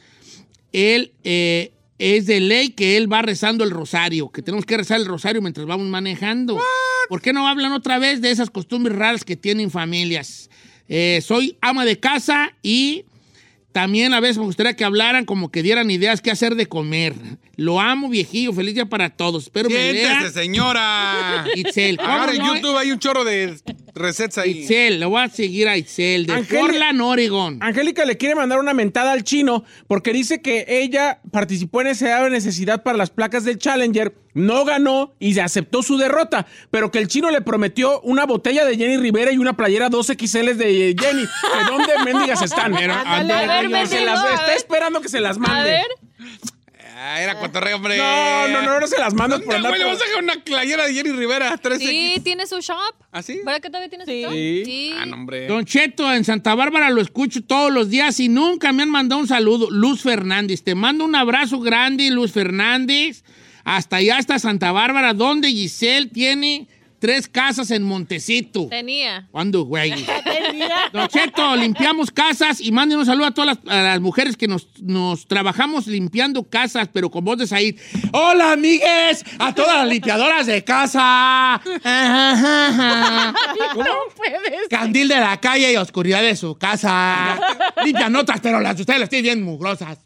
él 0.73 1.13
eh, 1.25 1.73
es 1.99 2.27
de 2.27 2.41
ley 2.41 2.71
que 2.71 2.97
él 2.97 3.13
va 3.13 3.23
rezando 3.23 3.65
el 3.65 3.71
rosario, 3.71 4.31
que 4.31 4.43
tenemos 4.43 4.65
que 4.65 4.77
rezar 4.77 5.01
el 5.01 5.07
rosario 5.07 5.43
mientras 5.43 5.67
vamos 5.67 5.89
manejando. 5.89 6.57
¿Por 7.09 7.21
qué 7.21 7.33
no 7.33 7.47
hablan 7.49 7.73
otra 7.73 7.99
vez 7.99 8.21
de 8.21 8.31
esas 8.31 8.51
costumbres 8.51 8.97
raras 8.97 9.25
que 9.25 9.37
tienen 9.37 9.71
familias? 9.71 10.51
Eh, 10.89 11.21
soy 11.25 11.57
ama 11.61 11.85
de 11.85 11.99
casa 11.99 12.53
y 12.63 13.05
también 13.73 14.15
a 14.15 14.21
veces 14.21 14.39
me 14.39 14.45
gustaría 14.45 14.77
que 14.77 14.85
hablaran 14.85 15.25
como 15.25 15.51
que 15.51 15.63
dieran 15.63 15.91
ideas 15.91 16.21
qué 16.21 16.31
hacer 16.31 16.55
de 16.55 16.67
comer. 16.67 17.15
Lo 17.57 17.81
amo, 17.81 18.09
viejillo. 18.09 18.53
Feliz 18.53 18.75
día 18.75 18.87
para 18.87 19.11
todos. 19.11 19.45
Espero 19.45 19.69
me 19.69 19.77
Siéntese, 19.77 20.09
lean. 20.21 20.33
señora. 20.33 21.45
Itzel, 21.57 21.97
¿cómo 21.97 22.09
Agarre 22.09 22.39
no? 22.39 22.55
YouTube, 22.55 22.77
hay 22.77 22.93
un 22.93 22.99
chorro 22.99 23.25
de 23.25 23.57
recetas 23.95 24.39
ahí. 24.39 24.63
Itzel, 24.63 25.01
le 25.01 25.07
voy 25.07 25.23
a 25.23 25.29
seguir 25.29 25.69
a 25.69 25.77
Itzel 25.77 26.27
de 26.27 26.33
Ángel- 26.35 26.59
Portland, 26.61 27.01
Oregon. 27.01 27.59
Angélica 27.63 28.05
le 28.05 28.17
quiere 28.17 28.35
mandar 28.35 28.59
una 28.59 28.75
mentada 28.75 29.13
al 29.13 29.23
chino 29.25 29.65
porque 29.87 30.13
dice 30.13 30.41
que 30.43 30.65
ella 30.69 31.21
participó 31.31 31.81
en 31.81 31.89
ese 31.89 32.09
de 32.09 32.31
necesidad 32.31 32.83
para 32.83 32.99
las 32.99 33.11
placas 33.11 33.45
del 33.45 33.59
Challenger, 33.59 34.15
no 34.35 34.65
ganó 34.65 35.15
y 35.21 35.39
aceptó 35.39 35.83
su 35.83 35.97
derrota, 35.97 36.47
pero 36.71 36.91
que 36.91 36.99
el 36.99 37.07
chino 37.09 37.31
le 37.31 37.41
prometió 37.41 38.01
una 38.01 38.27
botella 38.27 38.65
de 38.65 38.77
Jenny 38.77 38.97
Rivera 38.97 39.31
y 39.33 39.39
una 39.39 39.57
playera 39.57 39.89
2XL 39.91 40.55
de 40.55 40.97
Jenny. 40.99 41.23
¿De 41.23 41.65
dónde 41.71 41.93
mendigas 42.05 42.43
están? 42.43 42.73
Pero, 42.75 42.95
a 42.95 43.23
ver, 43.23 43.87
se 43.87 44.05
las- 44.05 44.25
está 44.35 44.55
esperando 44.57 45.01
que 45.01 45.09
se 45.09 45.21
las 45.21 45.39
mande. 45.39 45.61
A 45.61 45.65
ver. 45.65 45.87
Ah, 47.07 47.21
era 47.21 47.39
cotorreo, 47.39 47.77
hombre. 47.77 47.99
No, 47.99 48.49
no, 48.49 48.63
no, 48.63 48.81
no 48.81 48.87
se 48.87 48.99
las 48.99 49.13
mandas 49.13 49.41
por 49.41 49.53
¿Dónde, 49.53 49.57
andar 49.69 49.73
güey, 49.73 49.83
le 49.83 49.87
vas 49.93 50.01
a 50.03 50.07
dejar 50.07 50.23
una 50.23 50.43
playera 50.43 50.87
de 50.87 50.95
Jenny 50.95 51.11
Rivera? 51.13 51.55
3X. 51.61 51.79
Sí, 51.79 52.21
tiene 52.25 52.47
su 52.47 52.61
shop. 52.61 52.95
¿Ah, 53.13 53.21
sí? 53.23 53.41
¿Verdad 53.45 53.61
que 53.61 53.69
todavía 53.69 53.91
tiene 53.91 54.07
su 54.07 54.11
Sí. 54.11 54.23
shop? 54.23 54.33
Sí. 54.65 54.95
Ah, 54.99 55.05
no, 55.05 55.17
hombre. 55.17 55.47
Don 55.47 55.67
Cheto, 55.67 56.11
en 56.11 56.25
Santa 56.25 56.55
Bárbara 56.55 56.89
lo 56.89 57.03
escucho 57.03 57.43
todos 57.45 57.71
los 57.71 57.91
días 57.91 58.19
y 58.21 58.31
nunca 58.31 58.73
me 58.73 58.85
han 58.85 58.91
mandado 58.91 59.21
un 59.21 59.29
saludo. 59.29 59.71
Luz 59.71 60.01
Fernández, 60.03 60.63
te 60.65 60.75
mando 60.75 61.05
un 61.05 61.15
abrazo 61.15 61.61
grande, 61.61 62.11
Luz 62.11 62.33
Fernández. 62.33 63.23
Hasta 63.65 63.97
allá, 63.97 64.17
hasta 64.17 64.39
Santa 64.39 64.73
Bárbara, 64.73 65.13
donde 65.13 65.49
Giselle 65.51 66.07
tiene 66.09 66.69
tres 67.01 67.29
casas 67.29 67.71
en 67.71 67.83
Montecito. 67.83 68.69
Tenía. 68.71 69.29
¿Cuándo, 69.31 69.65
güey? 69.65 69.93
Don 70.93 71.09
Cheto, 71.09 71.57
limpiamos 71.57 72.11
casas 72.11 72.61
y 72.61 72.73
manden 72.73 72.99
un 72.99 73.07
saludo 73.07 73.27
a 73.27 73.31
todas 73.33 73.59
las, 73.65 73.75
a 73.75 73.83
las 73.83 74.01
mujeres 74.01 74.37
que 74.37 74.49
nos, 74.49 74.69
nos 74.81 75.27
trabajamos 75.27 75.87
limpiando 75.87 76.45
casas, 76.45 76.89
pero 76.93 77.11
con 77.11 77.25
voz 77.25 77.39
de 77.39 77.47
Said. 77.47 77.77
¡Hola, 78.13 78.53
amigues! 78.53 79.25
A 79.39 79.55
todas 79.55 79.77
las 79.77 79.89
limpiadoras 79.89 80.47
de 80.47 80.65
casa. 80.65 81.61
¿Cómo? 83.73 83.85
puedes. 84.17 84.69
Candil 84.69 85.09
de 85.09 85.21
la 85.21 85.41
calle 85.41 85.73
y 85.73 85.77
oscuridad 85.77 86.23
de 86.23 86.37
su 86.37 86.57
casa. 86.57 87.41
Limpian 87.85 88.15
otras, 88.17 88.41
pero 88.41 88.61
las 88.61 88.77
de 88.77 88.83
ustedes 88.83 89.01
las 89.01 89.09
tienen 89.09 89.25
bien 89.25 89.43
mugrosas. 89.43 89.99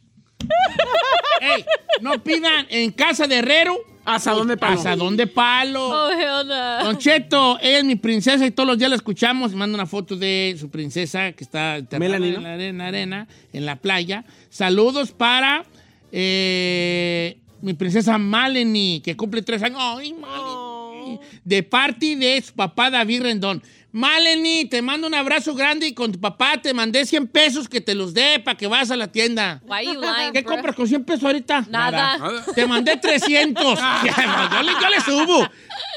Ey, 1.40 1.64
no 2.00 2.22
pidan 2.22 2.66
en 2.70 2.90
casa 2.92 3.26
de 3.26 3.36
herrero 3.36 3.76
Asadón 4.08 4.48
de 4.48 4.56
palo. 4.56 4.80
asadón 4.80 5.16
de 5.16 5.26
palo. 5.26 5.88
Oh, 5.88 6.10
hell 6.10 6.46
no. 6.48 6.84
Don 6.84 6.98
Cheto, 6.98 7.58
ella 7.60 7.78
es 7.78 7.84
mi 7.84 7.96
princesa 7.96 8.46
y 8.46 8.50
todos 8.50 8.66
los 8.66 8.78
días 8.78 8.88
la 8.88 8.96
escuchamos. 8.96 9.54
Manda 9.54 9.74
una 9.74 9.86
foto 9.86 10.16
de 10.16 10.56
su 10.58 10.70
princesa 10.70 11.32
que 11.32 11.44
está 11.44 11.78
Melanie, 11.98 12.34
en 12.34 12.42
la 12.42 12.54
arena, 12.54 12.86
arena, 12.86 13.28
en 13.52 13.66
la 13.66 13.76
playa. 13.76 14.24
Saludos 14.48 15.12
para 15.12 15.64
eh, 16.10 17.36
mi 17.60 17.74
princesa 17.74 18.16
Maleni, 18.16 19.02
que 19.04 19.16
cumple 19.16 19.42
tres 19.42 19.62
años. 19.62 19.78
¡Ay, 19.80 20.14
Maleni! 20.14 21.20
De 21.44 21.62
parte 21.62 22.16
de 22.16 22.40
su 22.40 22.54
papá 22.54 22.90
David 22.90 23.22
Rendón. 23.22 23.62
Maleni, 23.90 24.66
te 24.66 24.82
mando 24.82 25.06
un 25.06 25.14
abrazo 25.14 25.54
grande 25.54 25.86
y 25.86 25.94
con 25.94 26.12
tu 26.12 26.20
papá 26.20 26.60
te 26.60 26.74
mandé 26.74 27.06
100 27.06 27.26
pesos 27.28 27.68
que 27.68 27.80
te 27.80 27.94
los 27.94 28.12
dé 28.12 28.38
para 28.38 28.56
que 28.56 28.66
vayas 28.66 28.90
a 28.90 28.96
la 28.96 29.10
tienda. 29.10 29.62
Why 29.66 29.86
you 29.86 29.94
lying, 30.00 30.32
¿Qué 30.32 30.42
bro? 30.42 30.52
compras 30.52 30.76
con 30.76 30.86
100 30.86 31.04
pesos 31.04 31.24
ahorita? 31.24 31.66
Nada. 31.70 32.18
Nada. 32.18 32.44
Te 32.54 32.66
mandé 32.66 32.96
300. 32.98 33.64
yo, 33.78 34.62
le, 34.62 34.72
yo 34.72 34.88
le 34.90 35.00
subo. 35.00 35.48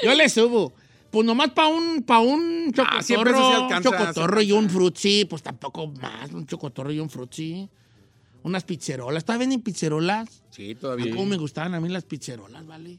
Yo 0.04 0.16
le 0.16 0.30
subo. 0.30 0.74
Pues 1.10 1.26
nomás 1.26 1.50
para 1.52 1.68
un, 1.68 2.04
pa 2.04 2.20
un 2.20 2.74
Ah, 2.78 3.02
100 3.04 3.04
pesos 3.04 3.06
sí 3.06 3.14
chocotorro, 3.44 3.64
alcanza, 3.66 3.90
chocotorro 3.90 4.42
y 4.42 4.52
un 4.54 4.70
frutzi. 4.70 5.26
Pues 5.26 5.44
tampoco 5.44 5.88
más. 5.88 6.32
Un 6.32 6.48
chocotorro 6.48 6.92
y 6.94 7.00
un 7.02 7.10
frutzi. 7.10 7.70
Unas 8.44 8.64
pizzerolas. 8.64 9.26
¿Todavía 9.26 9.48
venden 9.48 9.62
pizzerolas? 9.62 10.44
Sí, 10.50 10.72
Ah, 10.76 10.80
todavía. 10.80 11.12
¿Cómo 11.12 11.26
me 11.26 11.36
gustaban 11.36 11.76
a 11.76 11.82
mí 11.82 11.90
las 11.90 12.06
pizzerolas, 12.06 12.66
vale? 12.66 12.98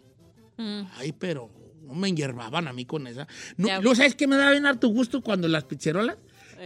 Mm. 0.59 0.83
Ay, 0.99 1.13
pero 1.13 1.49
no 1.93 2.01
me 2.01 2.09
enhierbaban 2.09 2.69
a 2.69 2.73
mí 2.73 2.85
con 2.85 3.07
esa. 3.07 3.27
No, 3.57 3.95
¿sabes 3.95 4.15
qué 4.15 4.27
me 4.27 4.37
daba 4.37 4.53
bien 4.53 4.67
harto 4.67 4.89
gusto 4.89 5.21
cuando 5.23 5.49
las 5.49 5.65
pizzerolas? 5.65 6.17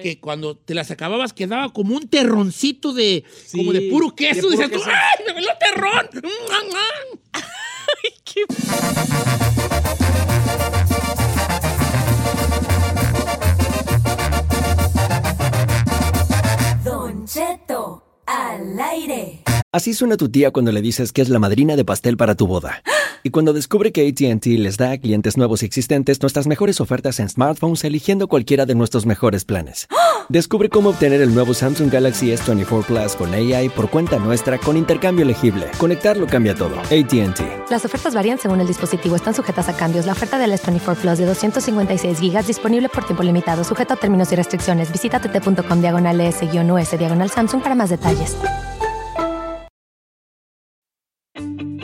Que 0.03 0.21
cuando 0.21 0.57
te 0.57 0.75
las 0.75 0.91
acababas 0.91 1.33
quedaba 1.33 1.73
como 1.73 1.97
un 1.97 2.07
terroncito 2.07 2.93
de, 2.93 3.25
Sí, 3.47 3.57
como 3.57 3.73
de 3.73 3.89
puro 3.91 4.09
de 4.11 4.15
queso. 4.15 4.43
puro 4.43 4.51
Dices 4.51 4.71
tú, 4.71 4.77
queso. 4.79 4.91
¡ay, 4.91 5.35
me 5.35 5.41
dio 5.41 5.49
terrón! 5.59 6.11
¡Mm, 6.23 7.87
Don 16.85 17.27
Cheto 17.27 18.03
al 18.27 18.79
aire. 18.79 19.43
Así 19.73 19.95
suena 19.95 20.17
tu 20.17 20.29
tía 20.29 20.51
cuando 20.51 20.73
le 20.73 20.81
dices 20.81 21.13
que 21.13 21.23
es 21.23 21.29
la 21.29 21.39
madrina 21.39 21.77
de 21.77 21.85
pastel 21.85 22.17
para 22.17 22.35
tu 22.35 22.47
boda. 22.47 22.83
Y 23.23 23.31
cuando 23.31 23.53
descubre 23.53 23.93
que 23.93 24.07
ATT 24.07 24.47
les 24.47 24.77
da 24.77 24.93
a 24.93 24.99
clientes 24.99 25.37
nuevos 25.37 25.63
y 25.63 25.67
existentes 25.67 26.21
nuestras 26.21 26.47
mejores 26.47 26.81
ofertas 26.81 27.21
en 27.21 27.29
smartphones 27.29 27.85
eligiendo 27.85 28.29
cualquiera 28.29 28.67
de 28.67 28.75
nuestros 28.75 29.07
mejores 29.07 29.45
planes. 29.45 29.89
Descubre 30.29 30.69
cómo 30.69 30.91
obtener 30.91 31.21
el 31.23 31.35
nuevo 31.35 31.55
Samsung 31.55 31.91
Galaxy 31.91 32.31
S24 32.33 32.85
Plus 32.85 33.15
con 33.17 33.33
AI 33.33 33.69
por 33.69 33.91
cuenta 33.91 34.19
nuestra 34.19 34.59
con 34.59 34.77
intercambio 34.77 35.25
elegible. 35.25 35.67
Conectarlo 35.79 36.27
cambia 36.27 36.55
todo. 36.55 36.79
ATT. 36.81 37.71
Las 37.71 37.85
ofertas 37.85 38.15
varían 38.15 38.39
según 38.39 38.61
el 38.61 38.67
dispositivo, 38.67 39.17
están 39.17 39.35
sujetas 39.35 39.69
a 39.69 39.77
cambios. 39.77 40.07
La 40.07 40.13
oferta 40.13 40.39
del 40.39 40.53
S24 40.53 40.97
Plus 40.97 41.19
de 41.19 41.27
256 41.27 42.21
GB 42.21 42.47
disponible 42.47 42.89
por 42.89 43.05
tiempo 43.05 43.23
limitado, 43.23 43.65
sujeto 43.65 43.95
a 43.95 43.97
términos 43.97 44.33
y 44.33 44.37
restricciones. 44.37 44.91
Visita 44.91 45.21
tt.com 45.21 45.81
diagonal 45.81 46.21
S-US 46.21 46.99
diagonal 46.99 47.31
Samsung 47.31 47.63
para 47.63 47.75
más 47.75 47.91
detalles. 47.91 48.37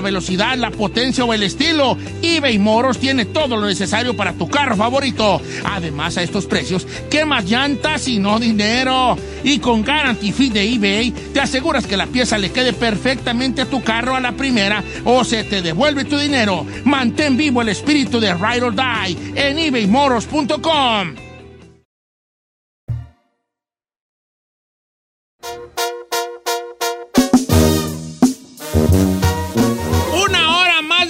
velocidad, 0.00 0.56
la 0.56 0.70
potencia 0.70 1.24
o 1.24 1.32
el 1.32 1.42
estilo, 1.42 1.96
eBay 2.22 2.58
Moros 2.58 2.98
tiene 2.98 3.24
todo 3.24 3.56
lo 3.56 3.66
necesario 3.66 4.16
para 4.16 4.32
tu 4.32 4.48
carro 4.48 4.76
favorito. 4.76 5.40
Además, 5.64 6.16
a 6.16 6.22
estos 6.22 6.46
precios, 6.46 6.86
¿qué 7.10 7.24
más 7.24 7.44
llantas 7.48 8.08
y 8.08 8.18
no 8.18 8.38
dinero? 8.38 9.16
Y 9.44 9.58
con 9.58 9.82
Guarantee 9.82 10.32
Fee 10.32 10.50
de 10.50 10.74
eBay, 10.74 11.10
te 11.32 11.40
aseguras 11.40 11.86
que 11.86 11.96
la 11.96 12.06
pieza 12.06 12.38
le 12.38 12.52
quede 12.52 12.72
perfectamente 12.72 13.62
a 13.62 13.66
tu 13.66 13.82
carro 13.82 14.14
a 14.14 14.20
la 14.20 14.32
primera 14.32 14.82
o 15.04 15.24
se 15.24 15.44
te 15.44 15.62
devuelve 15.62 16.04
tu 16.04 16.18
dinero. 16.18 16.66
Mantén 16.84 17.36
vivo 17.36 17.62
el 17.62 17.68
espíritu 17.68 18.20
de 18.20 18.34
Ride 18.34 18.62
or 18.62 18.74
Die 18.74 19.16
en 19.34 19.58
ebaymoros.com. 19.58 21.29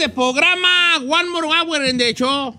de 0.01 0.09
programa. 0.09 0.97
One 0.99 1.31
more 1.31 1.47
hour 1.47 1.85
en 1.85 1.99
de 1.99 2.09
hecho. 2.09 2.55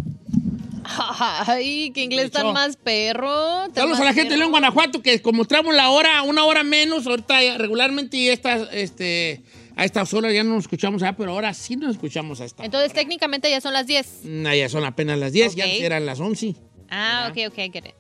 Ay, 0.84 1.92
qué 1.94 2.04
inglés 2.04 2.32
tan 2.32 2.54
más 2.54 2.78
perro. 2.78 3.64
tan 3.74 3.76
Saludos 3.76 4.00
a 4.00 4.04
la 4.06 4.14
gente 4.14 4.24
de 4.24 4.30
perro. 4.30 4.40
León, 4.40 4.52
Guanajuato, 4.52 5.02
que 5.02 5.22
como 5.22 5.46
traemos 5.46 5.74
la 5.76 5.90
hora, 5.90 6.22
una 6.24 6.44
hora 6.46 6.64
menos, 6.64 7.08
ahorita 7.08 7.58
regularmente 7.58 8.18
y 8.18 8.30
esta, 8.30 8.56
este, 8.72 9.42
a 9.76 9.86
esta 9.86 10.04
hora 10.14 10.32
ya 10.32 10.44
no 10.44 10.56
nos 10.56 10.66
escuchamos, 10.66 11.02
ah, 11.04 11.16
pero 11.18 11.32
ahora 11.32 11.54
sí 11.54 11.76
nos 11.76 11.92
escuchamos 11.92 12.42
a 12.42 12.46
esta. 12.46 12.64
Entonces, 12.64 12.94
técnicamente 12.94 13.50
ya 13.50 13.62
son 13.62 13.74
las 13.74 13.88
10. 13.88 14.22
Nah, 14.24 14.54
ya 14.54 14.70
son 14.70 14.86
apenas 14.86 15.18
las 15.18 15.34
10, 15.34 15.56
ya 15.56 15.66
Ok. 15.66 15.72
eran 15.80 16.06
las 16.06 16.20
11. 16.20 16.56
Ah, 16.90 17.30
ok, 17.32 17.52
ok, 17.52 17.58
I 17.58 17.72
get 17.72 17.86
it. 17.86 17.96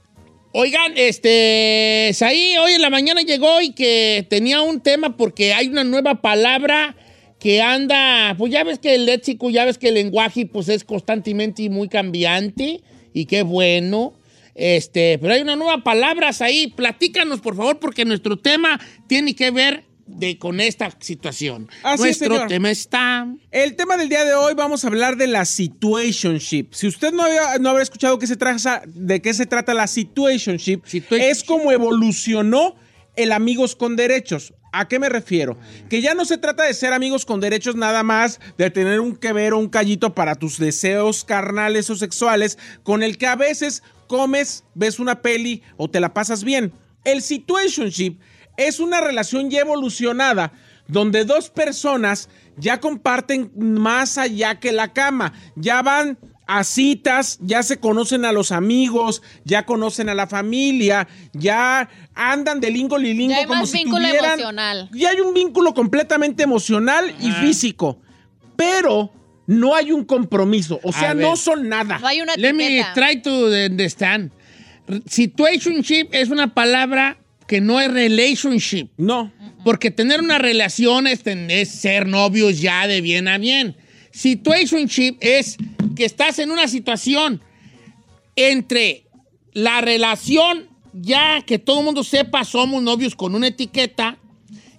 Oigan, 0.54 0.94
este, 0.98 2.12
Saí 2.14 2.58
hoy 2.58 2.74
en 2.74 2.82
la 2.82 2.90
mañana 2.90 3.22
llegó 3.22 3.62
y 3.62 3.72
que 3.72 4.28
tenía 4.30 4.62
un 4.62 4.82
tema 4.82 5.16
porque 5.16 5.54
hay 5.54 5.68
una 5.70 5.86
nueva 5.86 6.16
palabra 6.22 6.96
que 7.42 7.60
anda, 7.62 8.36
pues 8.38 8.54
ya 8.54 8.64
ves 8.64 8.78
que 8.80 8.94
el 8.96 9.08
léxico, 9.08 9.50
ya 9.50 9.66
ves 9.66 9.78
que 9.80 9.88
el 9.88 9.96
lenguaje 9.96 10.46
pues 10.46 10.70
es 10.70 10.84
constantemente 10.84 11.64
y 11.64 11.70
muy 11.70 11.90
cambiante 11.90 12.82
y 13.14 13.26
qué 13.26 13.42
bueno. 13.42 14.14
Este, 14.54 15.18
pero 15.20 15.34
hay 15.34 15.42
una 15.42 15.56
nueva 15.56 15.84
palabra, 15.84 16.30
ahí. 16.42 16.68
Platícanos, 16.68 17.42
por 17.42 17.56
favor, 17.56 17.80
porque 17.80 18.06
nuestro 18.06 18.38
tema 18.38 18.80
tiene 19.08 19.34
que 19.34 19.50
ver 19.50 19.86
de, 20.06 20.38
con 20.38 20.60
esta 20.60 20.92
situación. 21.00 21.68
Así 21.84 22.04
nuestro 22.04 22.34
señor. 22.36 22.48
tema 22.48 22.70
está. 22.70 23.26
El 23.50 23.76
tema 23.76 23.98
del 23.98 24.10
día 24.10 24.24
de 24.24 24.34
hoy 24.36 24.54
vamos 24.54 24.84
a 24.84 24.88
hablar 24.90 25.16
de 25.18 25.26
la 25.28 25.46
situationship. 25.46 26.68
Si 26.74 26.86
usted 26.88 27.12
no, 27.12 27.24
había- 27.24 27.58
no 27.60 27.70
habrá 27.70 27.82
escuchado 27.82 28.20
qué 28.20 28.28
se 28.28 28.36
trata, 28.36 28.84
de 28.86 29.22
qué 29.22 29.34
se 29.34 29.46
trata 29.48 29.74
la 29.74 29.88
situationship, 29.88 30.82
Situationship. 30.86 31.32
es 31.32 31.44
como 31.44 31.72
evolucionó 31.72 32.76
el 33.16 33.32
amigos 33.32 33.76
con 33.76 33.96
derechos. 33.96 34.54
¿A 34.74 34.88
qué 34.88 35.00
me 35.00 35.10
refiero? 35.10 35.58
Que 35.90 36.02
ya 36.02 36.14
no 36.14 36.24
se 36.24 36.38
trata 36.38 36.64
de 36.64 36.74
ser 36.74 36.94
amigos 36.94 37.26
con 37.26 37.42
derechos 37.42 37.76
nada 37.76 38.04
más, 38.04 38.40
de 38.58 38.70
tener 38.70 39.02
un 39.02 39.16
que 39.16 39.34
ver 39.34 39.54
o 39.54 39.60
un 39.60 39.68
callito 39.68 40.16
para 40.16 40.36
tus 40.36 40.58
deseos 40.58 41.26
carnales 41.26 41.90
o 41.90 41.96
sexuales, 41.96 42.58
con 42.84 43.04
el 43.04 43.18
que 43.18 43.28
a 43.28 43.36
veces 43.36 43.84
comes, 44.08 44.64
ves 44.74 45.00
una 45.00 45.22
peli 45.22 45.62
o 45.76 45.90
te 45.90 46.00
la 46.00 46.14
pasas 46.14 46.44
bien. 46.44 46.72
El 47.04 47.22
situationship 47.22 48.18
es 48.56 48.80
una 48.80 49.02
relación 49.02 49.50
ya 49.50 49.60
evolucionada 49.60 50.54
donde 50.88 51.26
dos 51.26 51.50
personas 51.50 52.30
ya 52.58 52.80
comparten 52.80 53.52
más 53.56 54.18
allá 54.18 54.60
que 54.60 54.72
la 54.72 54.94
cama, 54.94 55.34
ya 55.56 55.82
van 55.82 56.18
a 56.60 56.64
citas, 56.64 57.38
ya 57.42 57.64
se 57.64 57.78
conocen 57.80 58.26
a 58.26 58.32
los 58.32 58.52
amigos, 58.52 59.22
ya 59.46 59.66
conocen 59.66 60.10
a 60.10 60.16
la 60.16 60.28
familia, 60.28 61.08
ya 61.34 61.90
andan 62.14 62.60
de 62.60 62.72
lingo 62.72 62.98
lilingo 62.98 63.32
Ya 63.34 63.40
hay 63.40 63.46
como 63.46 63.62
más 63.62 63.70
si 63.70 63.78
vínculo 63.78 64.00
tuvieran- 64.08 64.34
emocional. 64.40 64.90
Ya 64.94 65.10
hay 65.12 65.20
un 65.22 65.34
vínculo 65.34 65.74
completamente 65.74 66.44
emocional 66.44 67.14
y 67.22 67.32
físico, 67.32 68.00
pero 68.56 69.12
no 69.48 69.76
hay 69.76 69.92
un 69.92 70.04
compromiso, 70.06 70.80
o 70.84 70.92
sea, 70.92 71.14
no 71.14 71.36
son 71.36 71.70
nada. 71.70 72.00
No 72.00 72.08
hay 72.08 72.22
una 72.22 72.36
Let 72.36 72.54
me 72.54 72.86
try 72.94 73.22
to 73.22 73.46
understand. 73.46 74.32
Situationship 75.06 76.10
es 76.12 76.30
una 76.30 76.54
palabra 76.54 77.18
que 77.48 77.62
no 77.62 77.80
es 77.80 77.92
relationship. 77.92 78.90
No. 78.98 79.32
Porque 79.64 79.92
tener 79.92 80.22
una 80.22 80.38
relación 80.38 81.08
es, 81.08 81.22
ten- 81.24 81.52
es 81.52 81.70
ser 81.70 82.08
novios 82.08 82.60
ya 82.62 82.88
de 82.88 83.02
bien 83.02 83.28
a 83.28 83.38
bien. 83.38 83.76
Situationship 84.12 85.18
es 85.20 85.58
que 85.96 86.06
estás 86.06 86.40
en 86.40 86.52
una 86.52 86.68
situación 86.68 87.42
entre 88.36 89.06
la 89.54 89.82
relación, 89.82 90.70
ya 90.94 91.42
que 91.42 91.60
todo 91.60 91.80
el 91.80 91.86
mundo 91.86 92.04
sepa 92.04 92.44
somos 92.44 92.82
novios 92.84 93.16
con 93.16 93.36
una 93.36 93.48
etiqueta, 93.48 94.18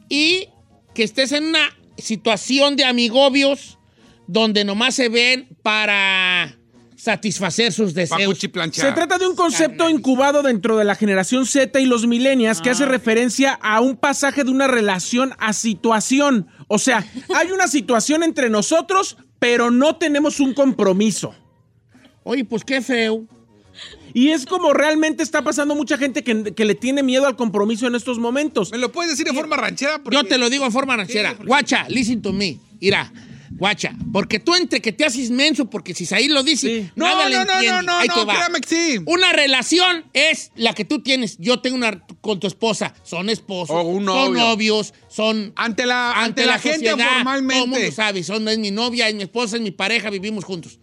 y 0.09 0.49
que 0.95 1.05
estés 1.05 1.33
en 1.33 1.45
una 1.45 1.77
situación 1.97 2.77
de 2.77 2.85
amigobios 2.85 3.79
donde 4.27 4.65
nomás 4.65 4.95
se 4.95 5.09
ven 5.09 5.49
para 5.63 6.59
satisfacer 7.03 7.73
sus 7.73 7.95
deseos. 7.95 8.39
Se 8.73 8.93
trata 8.93 9.19
de 9.19 9.27
un 9.27 9.35
concepto 9.35 9.91
incubado 9.91 10.41
dentro 10.43 10.77
de 10.77 10.85
la 10.85 10.95
generación 10.95 11.47
Z 11.47 11.81
y 11.81 11.87
los 11.87 12.07
millennials 12.07 12.61
que 12.61 12.69
Ah. 12.69 12.73
hace 12.73 12.87
referencia 12.87 13.59
a 13.61 13.81
un 13.81 13.97
pasaje 13.97 14.45
de 14.45 14.51
una 14.53 14.69
relación 14.69 15.35
a 15.39 15.53
situación. 15.53 16.47
O 16.69 16.79
sea, 16.79 17.05
hay 17.35 17.51
una 17.51 17.67
situación 17.67 18.23
entre 18.23 18.51
nosotros, 18.51 19.17
pero 19.41 19.73
no 19.73 19.97
tenemos 19.97 20.39
un 20.39 20.55
compromiso. 20.55 21.35
Oye, 22.23 22.45
pues 22.45 22.63
qué 22.65 22.81
feo. 22.81 23.25
Y 24.15 24.29
es 24.29 24.47
como 24.47 24.73
realmente 24.73 25.25
está 25.25 25.43
pasando 25.43 25.75
mucha 25.75 25.99
gente 25.99 26.23
que, 26.23 26.55
que 26.55 26.65
le 26.65 26.77
tiene 26.77 27.03
miedo 27.03 27.27
al 27.27 27.35
compromiso 27.35 27.89
en 27.89 27.97
estos 27.97 28.21
momentos. 28.21 28.71
¿Me 28.71 28.79
lo 28.79 28.93
puedes 28.93 29.11
decir 29.11 29.27
de 29.27 29.33
forma 29.33 29.57
ranchera? 29.57 29.99
Porque- 30.05 30.17
Yo 30.19 30.25
te 30.25 30.39
lo 30.39 30.49
digo 30.51 30.65
en 30.67 30.71
forma 30.73 30.97
ranchera. 30.97 31.31
Sí, 31.31 31.35
porque- 31.37 31.49
Guacha, 31.49 31.87
listen 31.89 32.23
to 32.23 32.33
me. 32.33 32.59
Mira, 32.81 33.11
guacha. 33.57 33.95
Porque 34.13 34.39
tú 34.41 34.55
entre 34.55 34.81
que 34.81 34.93
te 34.93 35.05
haces 35.05 35.31
menso, 35.31 35.69
porque 35.71 35.95
si 35.95 36.13
ahí 36.15 36.29
lo 36.29 36.43
dice, 36.43 36.67
Sí. 36.83 36.91
No, 36.97 37.05
nada 37.07 37.29
le 37.29 37.37
no, 37.37 37.45
no, 37.45 37.53
entiende. 37.55 37.77
no, 37.77 37.83
no, 37.83 37.97
Ahí 37.99 38.09
te 38.09 38.15
no, 38.17 38.27
va. 38.27 38.35
créame 38.35 38.61
que 38.61 38.69
sí. 38.69 38.99
Una 39.07 39.33
relación 39.33 40.05
es 40.13 40.51
la 40.57 40.73
que 40.75 40.85
tú 40.85 41.01
tienes. 41.03 41.37
Yo 41.39 41.61
tengo 41.61 41.77
una 41.77 42.05
con 42.21 42.41
tu 42.41 42.47
esposa. 42.47 42.95
Son 43.03 43.31
esposos. 43.31 43.75
O 43.77 43.83
un 43.83 44.05
Son 44.05 44.33
novio. 44.33 44.41
novios. 44.41 44.95
Son. 45.09 45.53
Ante 45.57 45.87
la, 45.87 46.13
ante 46.13 46.45
la, 46.47 46.59
gente 46.59 46.79
sociedad, 46.79 46.95
Todo 46.97 47.03
el 47.07 47.15
formalmente. 47.15 47.67
mundo 47.69 47.93
sabe. 47.93 48.23
Son, 48.25 48.49
es 48.49 48.59
mi 48.59 48.71
novia, 48.71 49.09
es 49.09 49.15
mi 49.15 49.23
esposa, 49.23 49.57
es 49.57 49.63
mi 49.63 49.71
pareja, 49.71 50.11
vivimos 50.11 50.45
juntos. 50.45 50.79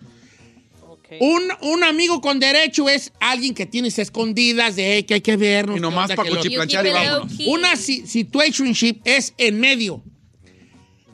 Un, 1.20 1.42
un 1.62 1.84
amigo 1.84 2.22
con 2.22 2.40
derecho 2.40 2.88
es 2.88 3.12
alguien 3.20 3.56
que 3.56 3.66
tienes 3.66 3.98
escondidas 3.98 4.76
de 4.76 4.94
"Hey, 4.98 5.04
que 5.04 5.16
hay 5.16 5.22
que 5.22 5.38
vernos. 5.38 5.76
Y 5.78 5.80
nomás 5.80 6.06
que 6.06 6.14
onda, 6.14 6.16
pa' 6.18 6.24
que 6.24 6.30
lo 6.30 6.36
otro". 6.36 6.44
cuchiplanchar 6.44 6.86
y 6.86 6.90
vámonos. 6.92 7.34
Una 7.48 7.76
si- 7.78 8.06
situationship 8.06 9.00
es 9.06 9.34
en 9.40 9.60
medio. 9.60 10.04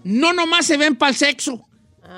No 0.05 0.33
nomás 0.33 0.67
se 0.67 0.77
ven 0.77 0.95
para 0.95 1.09
el 1.09 1.15
sexo. 1.15 1.67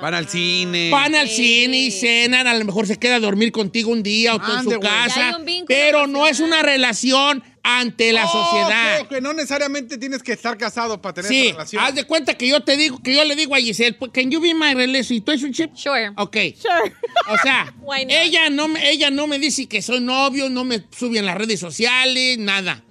Van 0.02 0.12
al 0.12 0.28
cine. 0.28 0.90
Van 0.90 1.14
al 1.14 1.26
cine 1.26 1.78
y 1.78 1.90
cenan, 1.90 2.46
a 2.46 2.54
lo 2.54 2.64
mejor 2.66 2.86
se 2.86 2.98
queda 2.98 3.16
a 3.16 3.20
dormir 3.20 3.50
contigo 3.50 3.90
un 3.90 4.02
día 4.02 4.34
o 4.34 4.38
tú 4.38 4.52
en 4.52 4.62
su 4.62 4.78
casa. 4.78 5.38
Pero 5.66 6.06
no 6.06 6.26
es 6.26 6.40
una 6.40 6.62
relación 6.62 7.42
ante 7.62 8.12
la 8.12 8.24
Oh, 8.26 8.32
sociedad. 8.32 9.00
ok, 9.02 9.12
ok, 9.12 9.20
no 9.20 9.32
necesariamente 9.32 9.98
tienes 9.98 10.22
que 10.22 10.32
estar 10.32 10.56
casado 10.58 11.00
para 11.00 11.14
tener 11.14 11.28
Sí, 11.30 11.42
esa 11.48 11.52
relación. 11.52 11.82
haz 11.84 11.94
de 11.94 12.04
cuenta 12.04 12.34
que 12.34 12.48
yo 12.48 12.60
te 12.62 12.76
digo, 12.76 13.00
que 13.02 13.14
yo 13.14 13.24
le 13.24 13.36
digo 13.36 13.54
a 13.54 13.58
Giselle, 13.58 13.94
pues, 13.94 14.10
can 14.12 14.30
you 14.30 14.40
be 14.40 14.54
my 14.54 14.74
relationship? 14.74 15.70
Sure. 15.74 16.10
Ok. 16.16 16.36
Sure. 16.60 16.92
O 17.28 17.36
sea, 17.42 17.74
Why 17.82 18.04
not? 18.04 18.12
ella 18.14 18.50
no, 18.50 18.68
me, 18.68 18.90
ella 18.90 19.10
no 19.10 19.26
me 19.26 19.38
dice 19.38 19.66
que 19.66 19.82
soy 19.82 20.00
novio, 20.00 20.48
no 20.50 20.64
me 20.64 20.82
sube 20.96 21.18
en 21.18 21.26
las 21.26 21.36
redes 21.36 21.60
sociales, 21.60 22.38
nada. 22.38 22.82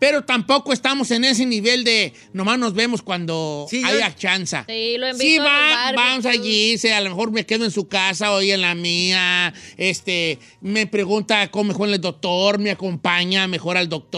Pero 0.00 0.24
tampoco 0.24 0.72
estamos 0.72 1.10
en 1.10 1.24
ese 1.24 1.44
nivel 1.46 1.84
de 1.84 2.12
nomás 2.32 2.58
nos 2.58 2.74
vemos 2.74 3.02
cuando 3.02 3.66
Sí, 3.68 3.80
yo- 3.82 3.86
haya 3.88 4.14
chance. 4.14 4.56
Sí, 4.66 4.96
lo 4.98 5.08
invito 5.10 5.22
Sí, 5.26 5.36
a 5.38 5.40
los 5.40 5.46
va, 5.46 5.92
vamos 5.92 6.26
allí, 6.26 6.78
se, 6.78 6.92
a 6.94 7.00
lo 7.00 7.10
mejor 7.10 7.30
me 7.30 7.44
quedo 7.46 7.64
en 7.64 7.70
su 7.70 7.86
casa, 7.88 8.32
hoy 8.32 8.50
en 8.50 8.60
la 8.62 8.74
mía, 8.74 9.52
este, 9.76 10.38
me 10.60 10.86
pregunta 10.86 11.50
cómo 11.50 11.64
mejor 11.68 11.88
el 11.90 12.00
doctor, 12.00 12.58
me 12.58 12.70
acompaña 12.70 13.46
mejor 13.46 13.76
al 13.76 13.88
doctor, 13.88 14.15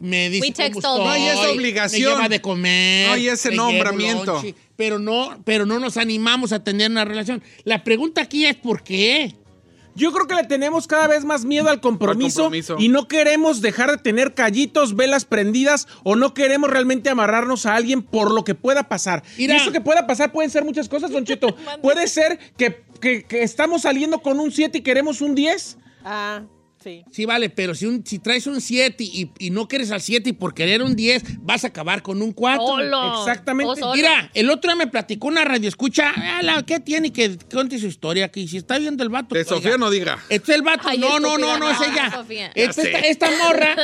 me 0.00 0.30
dice 0.30 0.46
We 0.46 0.52
text 0.52 0.80
cómo 0.82 0.94
all 0.94 1.00
estoy, 1.00 1.20
day. 1.20 1.24
No 1.26 1.30
hay 1.32 1.38
esa 1.46 1.50
obligación. 1.52 2.02
me 2.02 2.14
lleva 2.16 2.28
de 2.28 2.40
comer, 2.40 3.06
No 3.08 3.14
hay 3.14 3.28
ese 3.28 3.50
nombramiento. 3.54 4.24
lonche, 4.34 4.54
pero 4.76 4.98
no, 4.98 5.38
pero 5.44 5.66
no 5.66 5.78
nos 5.78 5.96
animamos 5.96 6.52
a 6.52 6.62
tener 6.62 6.90
una 6.90 7.04
relación. 7.04 7.42
La 7.64 7.82
pregunta 7.84 8.22
aquí 8.22 8.44
es 8.46 8.56
¿por 8.56 8.82
qué? 8.82 9.34
Yo 9.94 10.12
creo 10.12 10.26
que 10.26 10.34
le 10.34 10.44
tenemos 10.44 10.86
cada 10.86 11.06
vez 11.06 11.24
más 11.24 11.46
miedo 11.46 11.70
al 11.70 11.80
compromiso, 11.80 12.40
Al 12.40 12.44
compromiso. 12.50 12.76
y 12.78 12.88
no 12.90 13.08
queremos 13.08 13.62
dejar 13.62 13.90
de 13.90 13.96
tener 13.96 14.34
callitos, 14.34 14.94
velas 14.94 15.24
prendidas 15.24 15.88
o 16.04 16.16
no 16.16 16.34
queremos 16.34 16.68
realmente 16.68 17.08
amarrarnos 17.08 17.64
a 17.64 17.74
alguien 17.76 18.02
por 18.02 18.30
lo 18.30 18.44
que 18.44 18.54
pueda 18.54 18.88
pasar. 18.90 19.22
Mira. 19.38 19.54
Y 19.54 19.56
eso 19.56 19.72
que 19.72 19.80
pueda 19.80 20.06
pasar 20.06 20.32
pueden 20.32 20.50
ser 20.50 20.66
muchas 20.66 20.90
cosas, 20.90 21.10
Don 21.10 21.24
Cheto. 21.24 21.56
Puede 21.82 22.08
ser 22.08 22.38
que, 22.58 22.82
que- 23.00 23.22
que 23.24 23.42
estamos 23.42 23.82
saliendo 23.82 24.18
con 24.20 24.38
un 24.38 24.52
7 24.52 24.76
y 24.76 24.82
queremos 24.82 25.22
un 25.22 25.34
10. 25.34 25.78
Ah, 26.04 26.42
sí. 26.86 27.04
Sí, 27.10 27.24
vale, 27.24 27.50
pero 27.50 27.74
si, 27.74 27.86
un- 27.86 28.04
si 28.06 28.18
traes 28.20 28.46
un 28.46 28.60
7 28.60 29.02
y, 29.02 29.30
y 29.38 29.50
no 29.50 29.66
quieres 29.66 29.90
al 29.90 30.00
7 30.00 30.30
y 30.30 30.32
por 30.32 30.54
querer 30.54 30.82
un 30.82 30.94
10, 30.94 31.40
vas 31.40 31.64
a 31.64 31.68
acabar 31.68 32.02
con 32.02 32.22
un 32.22 32.32
4. 32.32 32.64
Solo. 32.64 33.20
Exactamente. 33.20 33.80
Mira, 33.94 34.30
el 34.34 34.48
otro 34.50 34.70
día 34.72 34.76
me 34.76 34.86
platicó 34.90 35.26
una 35.28 35.44
radio 35.44 35.68
escucha, 35.68 36.12
¿qué 36.66 36.80
tiene? 36.80 37.12
Que 37.12 37.36
cuente 37.50 37.78
su 37.78 37.86
historia 37.86 38.26
aquí. 38.26 38.46
Si 38.46 38.56
está 38.56 38.78
viendo 38.78 39.02
el 39.02 39.08
vato. 39.08 39.34
De 39.34 39.44
que 39.44 39.50
oiga. 39.50 39.62
Sofía 39.62 39.78
no 39.78 39.90
diga. 39.90 40.18
Este 40.28 40.52
es 40.52 40.56
el 40.58 40.62
vato. 40.62 40.88
Ay, 40.88 40.98
no, 40.98 41.18
no, 41.18 41.36
no, 41.36 41.58
no, 41.58 41.70
es 41.70 41.80
ella. 41.80 42.10
Sofía. 42.12 42.52
Esta, 42.54 42.82
Ya 42.84 42.90
esta, 42.90 43.26
esta 43.26 43.30
morra. 43.42 43.76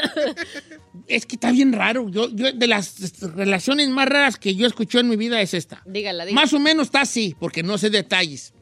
es 1.09 1.27
que 1.27 1.37
está 1.37 1.51
bien 1.51 1.73
raro. 1.73 2.09
Yo, 2.09 2.29
yo, 2.31 2.53
de 2.53 2.67
las 2.67 3.21
relaciones 3.35 3.89
más 3.89 4.09
raras 4.09 4.37
que 4.37 4.55
yo 4.55 4.67
escuché 4.67 5.01
en 5.01 5.09
mi 5.09 5.17
vida 5.17 5.41
es 5.41 5.55
esta. 5.55 5.83
Dígala, 5.87 6.25
dígala. 6.25 6.41
Más 6.41 6.53
o 6.53 6.61
menos 6.61 6.87
está 6.87 7.03
así, 7.03 7.35
porque 7.39 7.63
no 7.63 7.79
sé 7.79 7.91
detalles. 7.91 8.55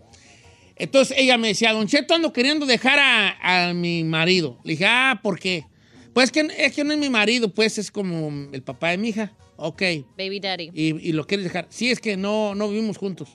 Entonces 0.81 1.17
ella 1.19 1.37
me 1.39 1.49
decía, 1.49 1.73
Don 1.73 1.87
Cheto, 1.87 2.15
ando 2.15 2.33
queriendo 2.33 2.67
dejar 2.67 2.99
a, 2.99 3.69
a 3.69 3.75
mi 3.75 4.03
marido. 4.05 4.59
Le 4.65 4.73
dije, 4.73 4.87
ah, 4.87 5.21
¿por 5.23 5.39
qué? 5.39 5.67
Pues 6.15 6.31
que, 6.33 6.49
es 6.59 6.73
que 6.75 6.83
no 6.85 6.93
es 6.93 6.99
mi 6.99 7.09
marido, 7.11 7.53
pues 7.55 7.79
es 7.79 7.91
como 7.91 8.49
el 8.53 8.63
papá 8.63 8.91
de 8.91 8.99
mi 8.99 9.11
hija. 9.11 9.33
Ok. 9.57 9.83
Baby 10.17 10.41
daddy. 10.41 10.71
Y, 10.75 11.09
y 11.09 11.13
lo 11.13 11.27
quieres 11.27 11.45
dejar. 11.45 11.67
Sí, 11.69 11.91
es 11.91 12.01
que 12.01 12.17
no, 12.17 12.55
no 12.55 12.69
vivimos 12.69 12.97
juntos. 12.99 13.29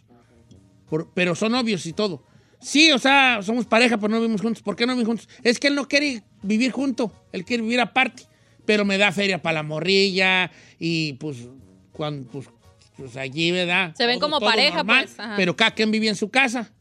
Por- 0.89 1.11
pero 1.13 1.35
son 1.35 1.51
novios 1.51 1.85
y 1.85 1.93
todo. 1.93 2.23
Sí, 2.59 2.91
o 2.91 2.97
sea, 2.99 3.41
somos 3.43 3.65
pareja, 3.65 3.97
pero 3.97 4.09
no 4.09 4.19
vivimos 4.19 4.41
juntos. 4.41 4.63
¿Por 4.63 4.75
qué 4.75 4.85
no 4.87 4.93
vivimos 4.93 5.07
juntos? 5.19 5.29
Es 5.43 5.59
que 5.59 5.67
él 5.67 5.75
no 5.75 5.87
quiere 5.87 6.23
vivir 6.41 6.71
junto. 6.71 7.11
Él 7.31 7.45
quiere 7.45 7.61
vivir 7.63 7.79
aparte. 7.79 8.23
Pero 8.65 8.83
me 8.85 8.97
da 8.97 9.11
feria 9.11 9.39
para 9.41 9.55
la 9.55 9.63
morrilla 9.63 10.49
y 10.79 11.13
pues, 11.13 11.37
cuando, 11.91 12.27
pues, 12.31 12.47
pues 12.97 13.15
allí, 13.17 13.51
¿verdad? 13.51 13.93
Se 13.95 14.07
ven 14.07 14.19
como 14.19 14.39
pareja, 14.39 14.83
pues, 14.83 15.19
ajá. 15.19 15.35
Pero 15.37 15.55
cada 15.55 15.71
quien 15.71 15.91
vivía 15.91 16.09
en 16.09 16.15
su 16.15 16.29
casa. 16.29 16.71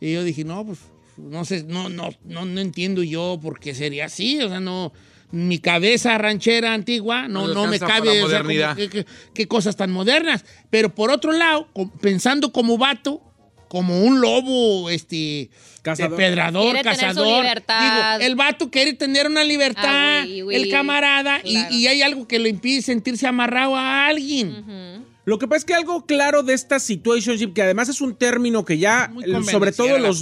Y 0.00 0.12
yo 0.12 0.24
dije, 0.24 0.44
no, 0.44 0.64
pues, 0.64 0.78
no 1.16 1.44
sé, 1.44 1.64
no, 1.64 1.88
no, 1.88 2.10
no, 2.24 2.44
no 2.44 2.60
entiendo 2.60 3.02
yo 3.02 3.38
por 3.42 3.60
qué 3.60 3.74
sería 3.74 4.06
así. 4.06 4.40
O 4.42 4.48
sea, 4.48 4.60
no, 4.60 4.92
mi 5.30 5.58
cabeza 5.58 6.16
ranchera 6.18 6.74
antigua 6.74 7.28
no, 7.28 7.48
No 7.48 7.54
no 7.54 7.66
me 7.66 7.78
cabe. 7.78 8.22
o 8.22 8.28
sea, 8.28 8.42
como 8.42 8.48
qué, 8.76 9.06
qué 9.34 9.48
cosas 9.48 9.76
tan 9.76 9.90
modernas. 9.90 10.44
Pero 10.70 10.94
por 10.94 11.10
otro 11.10 11.32
lado, 11.32 11.68
pensando 12.00 12.52
como 12.52 12.78
vato, 12.78 13.22
como 13.70 14.02
un 14.02 14.20
lobo, 14.20 14.90
este, 14.90 15.48
Cazador. 15.82 16.10
depredador, 16.18 16.62
Quiere 16.64 16.82
tener 16.82 16.96
su 16.96 17.00
cazador. 17.06 17.42
libertad. 17.44 18.16
Digo, 18.18 18.26
el 18.28 18.34
vato 18.34 18.68
quiere 18.68 18.94
tener 18.94 19.28
una 19.28 19.44
libertad, 19.44 19.84
Ah, 19.86 20.22
oui, 20.26 20.42
oui. 20.42 20.54
el 20.56 20.68
camarada, 20.70 21.40
y- 21.44 21.52
Claro. 21.52 21.74
y, 21.76 21.86
hay 21.86 22.02
algo 22.02 22.26
que 22.26 22.40
le 22.40 22.48
impide 22.48 22.82
sentirse 22.82 23.28
amarrado 23.28 23.76
a 23.76 24.08
alguien. 24.08 25.04
Lo 25.24 25.38
que 25.38 25.46
pasa 25.46 25.58
es 25.58 25.64
que 25.66 25.74
algo 25.74 26.04
claro 26.04 26.42
de 26.42 26.52
esta 26.54 26.80
situationship, 26.80 27.52
que 27.52 27.62
además 27.62 27.88
es 27.88 28.00
un 28.00 28.16
término 28.16 28.64
que 28.64 28.78
ya, 28.78 29.12
sobre 29.48 29.70
todo 29.70 29.98
los, 30.00 30.20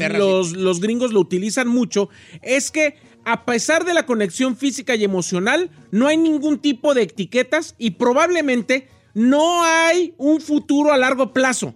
los 0.52 0.80
gringos 0.80 1.14
lo 1.14 1.20
utilizan 1.20 1.68
mucho, 1.68 2.10
es 2.42 2.70
que 2.70 2.96
a 3.24 3.46
pesar 3.46 3.86
de 3.86 3.94
la 3.94 4.04
conexión 4.04 4.58
física 4.58 4.94
y 4.94 5.04
emocional, 5.04 5.70
no 5.90 6.06
hay 6.06 6.18
ningún 6.18 6.58
tipo 6.58 6.92
de 6.92 7.04
etiquetas 7.04 7.74
y 7.78 7.92
probablemente 7.92 8.88
no 9.14 9.64
hay 9.64 10.12
un 10.18 10.40
futuro 10.42 10.92
a 10.92 10.98
largo 10.98 11.32
plazo. 11.32 11.74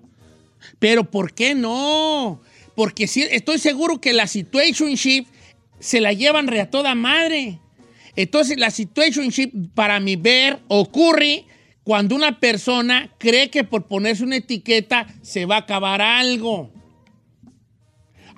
Pero 0.79 1.11
¿por 1.11 1.33
qué 1.35 1.55
no? 1.55 2.41
Porque 2.75 3.07
sí, 3.07 3.27
estoy 3.31 3.59
seguro 3.59 4.01
que 4.01 4.13
la 4.13 4.27
situationship 4.27 5.27
se 5.79 6.01
la 6.01 6.13
llevan 6.13 6.47
re 6.47 6.61
a 6.61 6.71
toda 6.71 6.95
madre. 6.95 7.59
Entonces, 8.17 8.59
la 8.59 8.71
situationship, 8.71 9.51
para 9.75 10.01
mi 10.01 10.17
ver, 10.17 10.61
ocurre 10.69 11.47
cuando 11.83 12.15
una 12.15 12.39
persona 12.39 13.11
cree 13.19 13.51
que 13.51 13.65
por 13.65 13.87
ponerse 13.87 14.23
una 14.25 14.37
etiqueta 14.37 15.07
se 15.23 15.47
va 15.47 15.57
a 15.57 15.61
acabar 15.61 16.01
algo. 16.01 16.71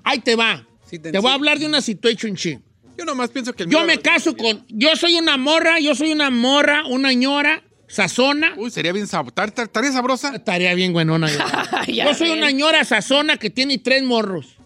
Ahí 0.03 0.21
te 0.21 0.37
va. 0.37 0.67
Sí, 0.89 0.99
te 0.99 1.13
te 1.13 1.19
voy 1.19 1.31
a 1.31 1.35
hablar 1.35 1.59
de 1.59 1.67
una 1.67 1.81
situationship. 1.81 2.61
Yo 2.97 3.05
nomás 3.05 3.31
pienso 3.31 3.53
que 3.53 3.65
el 3.65 3.71
Yo 3.71 3.85
me 3.85 3.99
caso 3.99 4.37
con... 4.37 4.65
Yo 4.69 4.95
soy 4.95 5.17
una 5.17 5.37
morra, 5.37 5.81
yo 5.81 5.95
soy 5.95 6.13
una 6.13 6.31
morra, 6.31 6.85
una 6.87 7.13
ñora, 7.13 7.64
sazona. 7.89 8.55
Uy, 8.57 8.71
sería 8.71 8.93
bien 8.93 9.07
sab- 9.07 9.33
tar- 9.33 9.51
tar- 9.53 9.67
¿Estaría 9.67 9.93
sabrosa? 9.93 10.35
Estaría 10.35 10.75
bien 10.75 10.93
buenona. 10.93 11.29
Yo, 11.89 12.15
soy 12.15 12.31
una 12.31 12.51
ñora 12.51 12.85
sazona 12.85 13.37
que 13.37 13.51
tiene 13.51 13.79
tres 13.79 14.03
morros 14.03 14.57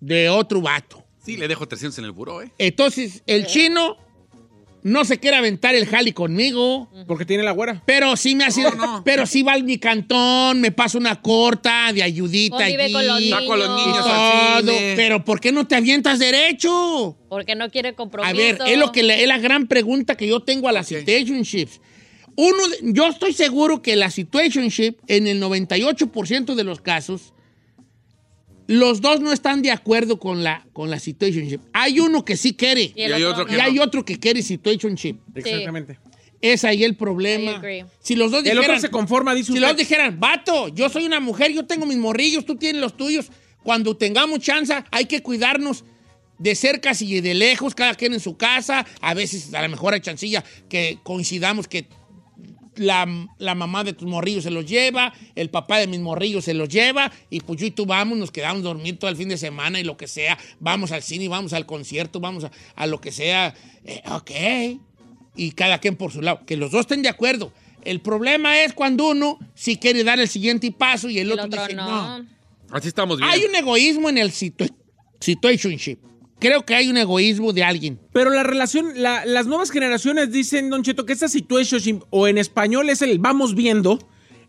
de 0.00 0.28
otro 0.28 0.60
vato. 0.60 1.04
Sí, 1.24 1.36
le 1.36 1.48
dejo 1.48 1.66
300 1.68 1.98
en 1.98 2.04
el 2.06 2.12
buró, 2.12 2.42
¿eh? 2.42 2.50
Entonces, 2.58 3.22
el 3.26 3.46
chino 3.46 3.96
no 4.82 5.04
se 5.04 5.18
quiere 5.20 5.36
aventar 5.36 5.74
el 5.74 5.84
jali 5.86 6.12
conmigo, 6.12 6.88
Porque 7.06 7.26
tiene 7.26 7.42
la 7.42 7.50
güera. 7.50 7.82
pero 7.84 8.16
sí 8.16 8.34
me 8.34 8.46
No, 8.48 8.70
no. 8.74 9.02
pero 9.04 9.26
sí 9.26 9.42
va 9.42 9.52
a 9.52 9.58
mi 9.58 9.76
cantón, 9.78 10.58
me 10.62 10.72
pasa 10.72 10.96
una 10.96 11.20
corta 11.20 11.92
de 11.92 12.02
ayudita 12.02 12.56
allí. 12.64 12.90
con 12.90 13.06
los 13.06 13.20
niños. 13.20 13.38
Saco 13.40 13.52
a 13.52 13.56
los 13.58 13.86
niños 13.86 14.06
al 14.06 14.60
cine. 14.64 14.92
pero 14.96 15.22
¿por 15.22 15.38
qué 15.40 15.52
no 15.52 15.66
te 15.66 15.74
avientas 15.76 16.18
derecho? 16.18 17.18
Porque 17.28 17.54
no 17.54 17.68
quiere 17.70 17.94
compromiso. 17.94 18.30
A 18.30 18.34
ver, 18.36 18.58
es 18.66 18.78
lo 18.78 18.90
que 18.90 19.02
le- 19.02 19.20
es 19.20 19.28
la 19.28 19.36
gran 19.38 19.66
pregunta 19.66 20.16
que 20.16 20.26
yo 20.26 20.40
tengo 20.40 20.66
a 20.68 20.72
las 20.72 20.86
situationships. 20.86 21.80
Uno, 22.42 22.56
yo 22.84 23.06
estoy 23.06 23.34
seguro 23.34 23.82
que 23.82 23.96
la 23.96 24.10
situationship, 24.10 24.94
en 25.08 25.26
el 25.26 25.42
98% 25.42 26.54
de 26.54 26.64
los 26.64 26.80
casos, 26.80 27.34
los 28.66 29.02
dos 29.02 29.20
no 29.20 29.30
están 29.30 29.60
de 29.60 29.70
acuerdo 29.70 30.18
con 30.18 30.42
la, 30.42 30.66
con 30.72 30.88
la 30.88 30.98
situationship. 30.98 31.60
Hay 31.74 32.00
uno 32.00 32.24
que 32.24 32.38
sí 32.38 32.54
quiere 32.54 32.92
Y 32.94 33.00
Y 33.00 33.02
hay 33.02 33.24
otro 33.24 33.42
otro 33.42 33.52
y 33.52 33.56
que 33.56 33.60
hay 33.60 33.74
no. 33.74 33.82
otro 33.82 34.04
que 34.06 34.18
quiere 34.18 34.40
situationship. 34.40 35.18
Exactamente. 35.34 35.98
Es 36.40 36.64
ahí 36.64 36.82
el 36.82 36.96
problema. 36.96 37.60
Si 37.98 38.16
los 38.16 38.30
dos 38.30 38.40
El 38.40 38.52
otro 38.52 38.62
dijeran, 38.62 38.80
se 38.80 38.90
conforma, 38.90 39.34
dice 39.34 39.48
si 39.48 39.52
usted. 39.52 39.60
los 39.60 39.70
dos 39.72 39.76
dijeran, 39.76 40.18
vato, 40.18 40.68
yo 40.68 40.88
soy 40.88 41.04
una 41.04 41.20
mujer, 41.20 41.52
yo 41.52 41.66
tengo 41.66 41.84
mis 41.84 41.98
morrillos, 41.98 42.46
tú 42.46 42.56
tienes 42.56 42.80
los 42.80 42.96
tuyos. 42.96 43.30
Cuando 43.62 43.98
tengamos 43.98 44.38
chance, 44.38 44.72
hay 44.90 45.04
que 45.04 45.22
cuidarnos 45.22 45.84
de 46.38 46.54
cerca 46.54 46.92
y 46.98 47.20
de 47.20 47.34
lejos, 47.34 47.74
cada 47.74 47.94
quien 47.94 48.14
en 48.14 48.20
su 48.20 48.38
casa. 48.38 48.86
A 49.02 49.12
veces, 49.12 49.52
a 49.52 49.60
lo 49.60 49.68
mejor 49.68 49.92
hay 49.92 50.00
chancilla 50.00 50.42
que 50.70 50.98
coincidamos 51.02 51.68
que 51.68 51.86
la, 52.80 53.06
la 53.38 53.54
mamá 53.54 53.84
de 53.84 53.92
tus 53.92 54.08
morrillos 54.08 54.44
se 54.44 54.50
los 54.50 54.64
lleva, 54.66 55.12
el 55.34 55.50
papá 55.50 55.78
de 55.78 55.86
mis 55.86 56.00
morrillos 56.00 56.44
se 56.44 56.54
los 56.54 56.68
lleva, 56.68 57.12
y 57.28 57.40
pues 57.40 57.60
yo 57.60 57.66
y 57.66 57.70
tú 57.70 57.86
vamos, 57.86 58.16
nos 58.18 58.30
quedamos 58.30 58.62
dormir 58.62 58.98
todo 58.98 59.10
el 59.10 59.16
fin 59.16 59.28
de 59.28 59.36
semana 59.36 59.78
y 59.78 59.84
lo 59.84 59.96
que 59.96 60.06
sea, 60.08 60.38
vamos 60.58 60.90
al 60.92 61.02
cine, 61.02 61.28
vamos 61.28 61.52
al 61.52 61.66
concierto, 61.66 62.20
vamos 62.20 62.44
a, 62.44 62.50
a 62.74 62.86
lo 62.86 63.00
que 63.00 63.12
sea. 63.12 63.54
Eh, 63.84 64.02
ok. 64.10 64.30
Y 65.36 65.52
cada 65.52 65.78
quien 65.78 65.96
por 65.96 66.10
su 66.12 66.20
lado. 66.22 66.40
Que 66.46 66.56
los 66.56 66.70
dos 66.70 66.80
estén 66.80 67.02
de 67.02 67.08
acuerdo. 67.08 67.52
El 67.84 68.00
problema 68.00 68.62
es 68.62 68.72
cuando 68.72 69.08
uno 69.08 69.38
sí 69.54 69.76
quiere 69.76 70.04
dar 70.04 70.18
el 70.20 70.28
siguiente 70.28 70.70
paso 70.72 71.08
y 71.08 71.18
el, 71.18 71.28
El 71.28 71.32
otro, 71.32 71.46
otro 71.46 71.62
dice 71.62 71.74
no. 71.74 72.18
no. 72.18 72.26
Así 72.70 72.88
estamos 72.88 73.18
bien. 73.18 73.30
Hay 73.30 73.44
un 73.44 73.54
egoísmo 73.54 74.08
en 74.08 74.18
el 74.18 74.30
situ- 74.32 74.70
situationship. 75.18 75.98
Creo 76.40 76.64
que 76.64 76.74
hay 76.74 76.88
un 76.90 76.96
egoísmo 76.96 77.52
de 77.52 77.64
alguien. 77.64 78.00
Pero 78.12 78.30
la 78.30 78.42
relación, 78.42 78.92
la- 78.96 79.24
las 79.26 79.46
nuevas 79.46 79.70
generaciones 79.70 80.32
dicen, 80.32 80.70
Don 80.70 80.82
Cheto, 80.82 81.04
que 81.06 81.12
esta 81.12 81.28
situationship, 81.28 82.00
o 82.10 82.26
en 82.28 82.38
español 82.38 82.88
es 82.90 83.02
el 83.02 83.18
vamos 83.18 83.54
viendo, 83.54 83.98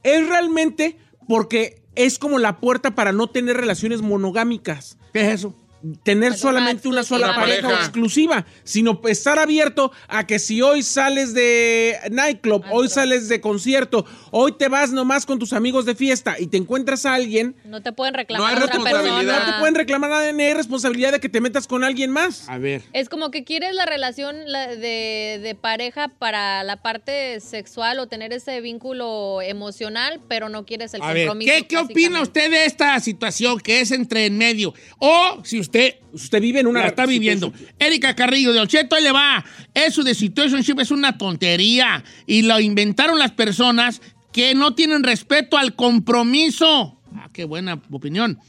es 0.04 0.28
realmente 0.28 0.98
porque 1.28 1.82
es 1.96 2.18
como 2.18 2.40
la 2.40 2.60
puerta 2.60 2.96
para 2.96 3.12
no 3.12 3.28
tener 3.28 3.58
relaciones 3.58 4.02
monogámicas. 4.02 4.98
¿Qué 5.14 5.22
es 5.22 5.28
eso? 5.36 5.56
Tener 6.04 6.36
solamente 6.36 6.88
una 6.88 7.04
sola 7.04 7.34
pareja, 7.36 7.72
exclusiva, 7.74 8.46
sino 8.64 9.02
estar 9.08 9.40
abierto 9.40 9.92
a 10.08 10.28
que 10.28 10.40
si 10.40 10.62
hoy 10.62 10.84
sales 10.84 11.34
de 11.34 11.98
nightclub, 12.12 12.64
hoy 12.72 12.88
sales 12.90 13.28
de 13.30 13.42
concierto, 13.42 14.06
hoy 14.32 14.52
te 14.54 14.68
vas 14.68 14.92
nomás 14.92 15.26
con 15.26 15.40
tus 15.40 15.54
amigos 15.54 15.86
de 15.86 15.96
fiesta 15.96 16.36
y 16.40 16.48
te 16.48 16.58
encuentras 16.58 17.06
a 17.06 17.14
alguien, 17.16 17.56
No 17.66 17.82
te 17.82 17.92
pueden 17.92 18.14
No 18.14 18.18
reclamar 18.18 18.50
hay 18.50 18.54
a 18.56 18.66
otra 18.66 18.76
responsabilidad. 18.76 19.18
persona. 19.18 19.46
no 19.48 19.54
te 19.54 19.60
pueden 19.60 19.76
reclamar 19.76 20.10
nada 20.12 20.32
ni 20.32 20.44
hay 20.44 20.54
responsabilidad 20.54 21.12
de 21.14 21.20
que 21.20 21.30
te 21.30 21.42
metas 21.42 21.66
con 21.68 21.84
alguien 21.84 22.12
más. 22.12 22.48
A 22.48 22.58
ver. 22.58 22.84
Es 22.94 23.10
como 23.10 23.32
que 23.32 23.44
quieres 23.44 23.74
la 23.74 23.86
relación 23.86 24.36
la- 24.52 24.68
de, 24.76 25.40
de 25.42 25.56
pareja 25.60 26.10
para 26.10 26.64
la 26.64 26.82
parte 26.82 27.40
sexual 27.40 28.00
o 28.00 28.08
tener 28.08 28.34
ese 28.34 28.62
vínculo 28.62 29.42
emocional, 29.42 30.20
pero 30.28 30.50
no 30.50 30.66
quieres 30.66 30.94
el 30.94 31.02
A 31.02 31.14
ver, 31.14 31.28
compromiso. 31.28 31.52
¿qué, 31.54 31.68
qué 31.68 31.78
opina 31.78 32.22
usted 32.22 32.52
de 32.52 32.66
esta 32.66 33.00
situación 33.00 33.60
que 33.60 33.82
es 33.82 33.92
entre 33.92 34.26
en 34.28 34.38
medio? 34.38 34.74
O 35.00 35.40
si 35.44 35.60
usted 35.60 35.71
Usted 36.14 36.42
vive 36.42 36.60
en 36.60 36.68
una 36.68 36.82
la 36.82 36.88
está 36.88 37.06
viviendo. 37.06 37.54
Erika 37.80 38.16
Carrillo 38.16 38.54
de 38.54 38.60
Ocheto, 38.60 38.96
ahí 38.96 39.04
le 39.04 39.12
va. 39.12 39.44
Eso 39.74 40.04
de 40.04 40.14
situationship 40.14 40.80
es 40.80 40.92
una 40.92 41.18
tontería. 41.18 42.04
Y 42.26 42.44
lo 42.44 42.60
inventaron 42.60 43.20
las 43.20 43.32
personas 43.32 44.02
que 44.32 44.56
no 44.56 44.76
tienen 44.76 45.04
respeto 45.04 45.58
al 45.58 45.76
compromiso. 45.76 47.00
Ah, 47.16 47.30
qué 47.34 47.44
buena 47.46 47.82
opinión. 47.92 48.40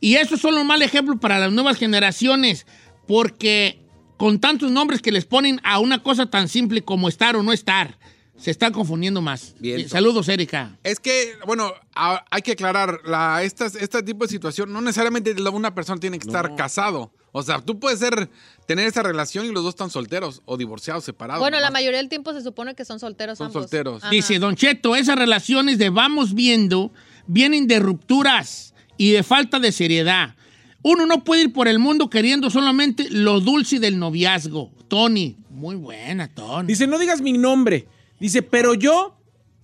Y 0.00 0.14
eso 0.14 0.36
es 0.36 0.40
solo 0.40 0.60
un 0.60 0.66
mal 0.66 0.82
ejemplo 0.82 1.18
para 1.18 1.38
las 1.38 1.52
nuevas 1.52 1.76
generaciones. 1.76 2.66
Porque 3.06 3.78
con 4.18 4.40
tantos 4.40 4.70
nombres 4.70 5.00
que 5.00 5.12
les 5.12 5.24
ponen 5.24 5.60
a 5.62 5.78
una 5.78 6.02
cosa 6.02 6.26
tan 6.26 6.48
simple 6.48 6.82
como 6.82 7.08
estar 7.08 7.36
o 7.36 7.42
no 7.42 7.52
estar, 7.52 7.98
se 8.38 8.50
están 8.50 8.72
confundiendo 8.72 9.20
más. 9.20 9.54
Bien. 9.58 9.88
Saludos, 9.88 10.28
Erika. 10.28 10.76
Es 10.84 11.00
que, 11.00 11.32
bueno, 11.46 11.72
a- 11.94 12.24
hay 12.30 12.42
que 12.42 12.52
aclarar, 12.52 13.00
la, 13.04 13.42
estas, 13.42 13.74
este 13.74 14.02
tipo 14.02 14.24
de 14.24 14.30
situación, 14.30 14.72
no 14.72 14.80
necesariamente 14.80 15.34
la- 15.38 15.50
una 15.50 15.74
persona 15.74 16.00
tiene 16.00 16.18
que 16.18 16.26
estar 16.26 16.54
casado. 16.56 17.12
O 17.32 17.42
sea, 17.42 17.60
tú 17.60 17.78
puedes 17.78 17.98
ser, 17.98 18.30
tener 18.66 18.86
esa 18.86 19.02
relación 19.02 19.44
y 19.44 19.48
los 19.52 19.62
dos 19.62 19.74
están 19.74 19.90
solteros 19.90 20.40
o 20.46 20.56
divorciados, 20.56 21.04
separados. 21.04 21.40
Bueno, 21.40 21.60
la 21.60 21.70
mayoría 21.70 21.98
del 21.98 22.08
tiempo 22.08 22.32
se 22.32 22.40
supone 22.40 22.74
que 22.74 22.84
son 22.86 22.98
solteros 23.00 23.36
Son 23.38 23.48
ambos. 23.48 23.62
solteros. 23.64 24.02
Ajá. 24.02 24.10
Dice 24.10 24.38
Don 24.38 24.56
Cheto, 24.56 24.96
esas 24.96 25.16
relaciones 25.16 25.76
de 25.78 25.90
vamos 25.90 26.32
viendo 26.34 26.90
vienen 27.26 27.66
de 27.66 27.80
rupturas 27.80 28.72
y 28.96 29.10
de 29.10 29.22
falta 29.22 29.58
de 29.60 29.72
seriedad. 29.72 30.34
Uno 30.82 31.06
no 31.06 31.22
puede 31.24 31.42
ir 31.42 31.52
por 31.52 31.68
el 31.68 31.78
mundo 31.78 32.08
queriendo 32.08 32.48
solamente 32.50 33.08
lo 33.10 33.40
dulce 33.40 33.78
del 33.78 33.98
noviazgo. 33.98 34.70
Tony, 34.88 35.36
muy 35.50 35.76
buena, 35.76 36.28
Tony. 36.28 36.68
Dice, 36.68 36.86
no 36.86 36.98
digas 36.98 37.20
mi 37.20 37.32
nombre. 37.32 37.86
Dice, 38.20 38.42
pero 38.42 38.74
yo 38.74 39.16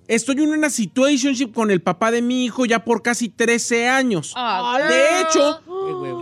estoy 0.06 0.36
en 0.42 0.50
una 0.50 0.70
situationship 0.70 1.52
con 1.52 1.70
el 1.70 1.80
papá 1.80 2.10
de 2.10 2.22
mi 2.22 2.44
hijo 2.44 2.66
ya 2.66 2.84
por 2.84 3.02
casi 3.02 3.28
13 3.28 3.88
años. 3.88 4.32
Ah, 4.36 4.78
De 4.88 5.20
hecho, 5.20 5.60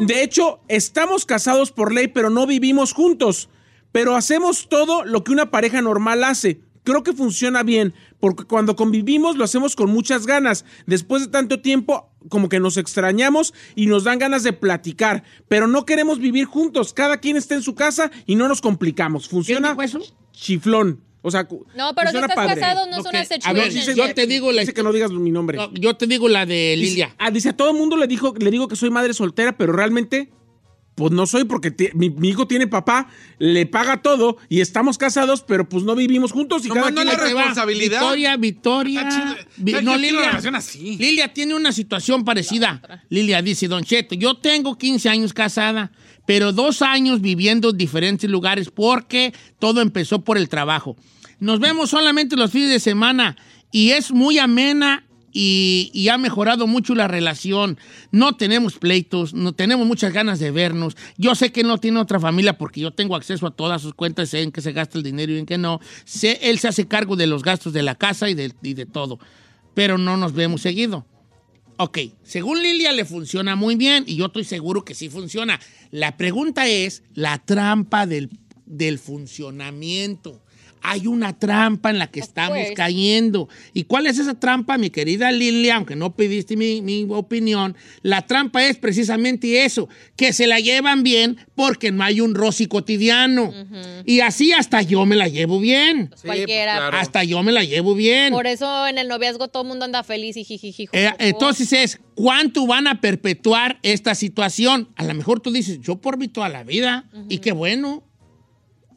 de 0.06 0.22
hecho, 0.22 0.60
estamos 0.68 1.24
casados 1.24 1.72
por 1.72 1.92
ley, 1.92 2.08
pero 2.08 2.30
no 2.30 2.46
vivimos 2.46 2.92
juntos. 2.92 3.48
Pero 3.92 4.16
hacemos 4.16 4.68
todo 4.68 5.04
lo 5.04 5.22
que 5.22 5.32
una 5.32 5.50
pareja 5.50 5.82
normal 5.82 6.24
hace. 6.24 6.60
Creo 6.84 7.04
que 7.04 7.12
funciona 7.12 7.62
bien, 7.62 7.94
porque 8.18 8.44
cuando 8.44 8.74
convivimos 8.74 9.36
lo 9.36 9.44
hacemos 9.44 9.76
con 9.76 9.90
muchas 9.90 10.26
ganas. 10.26 10.64
Después 10.86 11.22
de 11.22 11.28
tanto 11.28 11.60
tiempo, 11.60 12.10
como 12.28 12.48
que 12.48 12.58
nos 12.58 12.76
extrañamos 12.76 13.54
y 13.76 13.86
nos 13.86 14.04
dan 14.04 14.18
ganas 14.18 14.42
de 14.42 14.52
platicar. 14.52 15.22
Pero 15.46 15.68
no 15.68 15.84
queremos 15.84 16.18
vivir 16.18 16.46
juntos. 16.46 16.92
Cada 16.92 17.18
quien 17.18 17.36
está 17.36 17.54
en 17.54 17.62
su 17.62 17.74
casa 17.74 18.10
y 18.26 18.34
no 18.34 18.48
nos 18.48 18.60
complicamos. 18.60 19.28
¿Quién 19.28 19.30
Funciona 19.30 19.70
dijo 19.70 19.82
eso? 19.82 20.00
chiflón. 20.32 21.00
O 21.24 21.30
sea, 21.30 21.46
No, 21.76 21.94
pero 21.94 22.10
si 22.10 22.16
estás 22.16 22.34
padre. 22.34 22.60
casado 22.60 22.86
no 22.86 22.94
es 22.96 22.98
Ok, 23.00 23.06
una 23.10 23.18
a 23.20 23.22
ver, 23.52 23.70
situationship. 23.72 23.94
yo 23.94 24.14
te 24.14 24.26
digo 24.26 24.50
la 24.50 24.62
Dice 24.62 24.74
que 24.74 24.82
no 24.82 24.92
digas 24.92 25.12
mi 25.12 25.30
nombre. 25.30 25.56
No, 25.56 25.72
yo 25.74 25.94
te 25.96 26.06
digo 26.08 26.28
la 26.28 26.44
de 26.46 26.74
Dice- 26.76 26.90
Lilia. 26.90 27.14
ah, 27.18 27.30
dice, 27.30 27.50
a 27.50 27.56
todo 27.56 27.70
el 27.70 27.76
mundo 27.76 27.96
le, 27.96 28.06
dijo, 28.08 28.34
le 28.38 28.50
digo 28.50 28.66
que 28.66 28.74
soy 28.76 28.90
madre 28.90 29.14
soltera, 29.14 29.56
pero 29.56 29.72
realmente, 29.72 30.30
pues 30.96 31.12
no 31.12 31.24
soy 31.26 31.44
porque 31.44 31.72
mi, 31.94 32.10
mi 32.10 32.28
hijo 32.30 32.46
tiene 32.48 32.66
papá, 32.66 33.08
le 33.38 33.66
paga 33.66 34.02
todo 34.02 34.36
y 34.48 34.60
estamos 34.60 34.98
casados, 34.98 35.42
pero 35.46 35.68
pues 35.68 35.84
no 35.84 35.94
vivimos 35.94 36.32
juntos 36.32 36.66
y 36.66 36.68
cada 36.68 36.90
no 36.90 36.96
quien... 37.02 37.06
la 37.06 37.14
responsabilidad. 37.14 38.00
Victoria, 38.00 38.36
Victoria. 38.36 39.08
Vi- 39.58 39.72
no, 39.80 39.96
Lilia. 39.96 40.18
una 40.18 40.26
relación 40.28 40.56
así. 40.56 40.96
Lilia 40.98 41.32
tiene 41.32 41.54
una 41.54 41.70
situación 41.70 42.24
parecida. 42.24 42.82
Lilia 43.08 43.40
dice, 43.42 43.68
Don 43.68 43.84
Cheto, 43.84 44.16
yo 44.16 44.36
tengo 44.38 44.76
15 44.76 45.08
años 45.08 45.32
casada, 45.32 45.92
pero 46.26 46.52
dos 46.52 46.82
años 46.82 47.20
viviendo 47.20 47.70
en 47.70 47.78
diferentes 47.78 48.28
lugares 48.30 48.70
porque 48.70 49.32
todo 49.58 49.80
empezó 49.80 50.22
por 50.22 50.36
el 50.36 50.48
trabajo. 50.48 50.96
Nos 51.42 51.58
vemos 51.58 51.90
solamente 51.90 52.36
los 52.36 52.52
fines 52.52 52.70
de 52.70 52.78
semana 52.78 53.36
y 53.72 53.90
es 53.90 54.12
muy 54.12 54.38
amena 54.38 55.04
y, 55.32 56.06
ha 56.08 56.16
mejorado 56.16 56.68
mucho 56.68 56.94
la 56.94 57.08
relación. 57.08 57.80
No 58.12 58.36
tenemos 58.36 58.78
pleitos, 58.78 59.34
no 59.34 59.52
tenemos 59.52 59.84
muchas 59.84 60.12
ganas 60.12 60.38
de 60.38 60.52
vernos. 60.52 60.96
Yo 61.18 61.34
sé 61.34 61.50
que 61.50 61.64
no 61.64 61.78
tiene 61.78 61.98
otra 61.98 62.20
familia 62.20 62.58
porque 62.58 62.80
yo 62.80 62.92
tengo 62.92 63.16
acceso 63.16 63.44
a 63.48 63.50
todas 63.50 63.82
sus 63.82 63.92
cuentas, 63.92 64.28
sé 64.28 64.42
en 64.42 64.52
qué 64.52 64.60
se 64.60 64.70
gasta 64.70 64.98
el 64.98 65.02
dinero 65.02 65.32
y 65.32 65.38
en 65.38 65.46
qué 65.46 65.58
no. 65.58 65.80
Sé, 66.04 66.38
él 66.42 66.60
se 66.60 66.68
hace 66.68 66.86
cargo 66.86 67.16
de 67.16 67.26
los 67.26 67.42
gastos 67.42 67.72
de 67.72 67.82
la 67.82 67.96
casa 67.96 68.30
y 68.30 68.34
de, 68.34 68.86
todo, 68.86 69.18
pero 69.74 69.98
no 69.98 70.16
nos 70.16 70.34
vemos 70.34 70.60
seguido. 70.60 71.08
Ok, 71.76 71.98
según 72.22 72.62
Lilia 72.62 72.92
le 72.92 73.04
funciona 73.04 73.56
muy 73.56 73.74
bien 73.74 74.04
y 74.06 74.14
yo 74.14 74.26
estoy 74.26 74.44
seguro 74.44 74.84
que 74.84 74.94
sí 74.94 75.08
funciona. 75.08 75.58
La 75.90 76.16
pregunta 76.16 76.68
es 76.68 77.02
la 77.14 77.38
trampa 77.38 78.06
del 78.06 78.98
funcionamiento. 79.00 80.40
Hay 80.82 81.06
una 81.06 81.38
trampa 81.38 81.90
en 81.90 81.98
la 81.98 82.08
que 82.08 82.20
estamos 82.20 82.58
cayendo. 82.74 83.48
¿Y 83.72 83.84
cuál 83.84 84.06
es 84.06 84.18
esa 84.18 84.34
trampa, 84.34 84.78
mi 84.78 84.90
querida 84.90 85.30
Lilia? 85.30 85.76
Aunque 85.76 85.96
no 85.96 86.14
pediste 86.14 86.56
mi, 86.56 86.82
mi 86.82 87.06
opinión, 87.08 87.76
la 88.02 88.26
trampa 88.26 88.64
es 88.64 88.76
precisamente 88.78 89.64
eso, 89.64 89.88
que 90.16 90.32
se 90.32 90.46
la 90.46 90.60
llevan 90.60 91.02
bien 91.02 91.38
porque 91.54 91.92
no 91.92 92.02
hay 92.02 92.20
un 92.20 92.34
Rosy 92.34 92.66
cotidiano. 92.66 93.52
Y 94.04 94.20
así 94.20 94.52
hasta 94.52 94.82
yo 94.82 95.06
me 95.06 95.16
la 95.16 95.28
llevo 95.28 95.60
bien. 95.60 96.10
Sí, 96.16 96.26
Cualquiera. 96.26 96.72
pues, 96.72 96.80
claro. 96.80 96.96
Hasta 96.98 97.24
yo 97.24 97.42
me 97.42 97.52
la 97.52 97.64
llevo 97.64 97.94
bien. 97.94 98.32
Por 98.32 98.46
eso 98.46 98.86
en 98.86 98.98
el 98.98 99.08
noviazgo 99.08 99.48
todo 99.48 99.62
el 99.62 99.68
mundo 99.68 99.84
anda 99.84 100.02
feliz 100.02 100.36
y 100.36 100.44
jijiji. 100.44 100.88
Eh, 100.92 101.10
entonces 101.18 101.72
es, 101.72 102.00
¿cuánto 102.14 102.66
van 102.66 102.86
a 102.86 103.00
perpetuar 103.00 103.78
esta 103.82 104.14
situación? 104.14 104.88
A 104.96 105.04
lo 105.04 105.14
mejor 105.14 105.40
tú 105.40 105.52
dices, 105.52 105.80
yo 105.80 105.96
por 105.96 106.18
mí 106.18 106.28
toda 106.28 106.48
la 106.48 106.64
vida, 106.64 107.04
y 107.28 107.38
qué 107.38 107.52
bueno, 107.52 108.02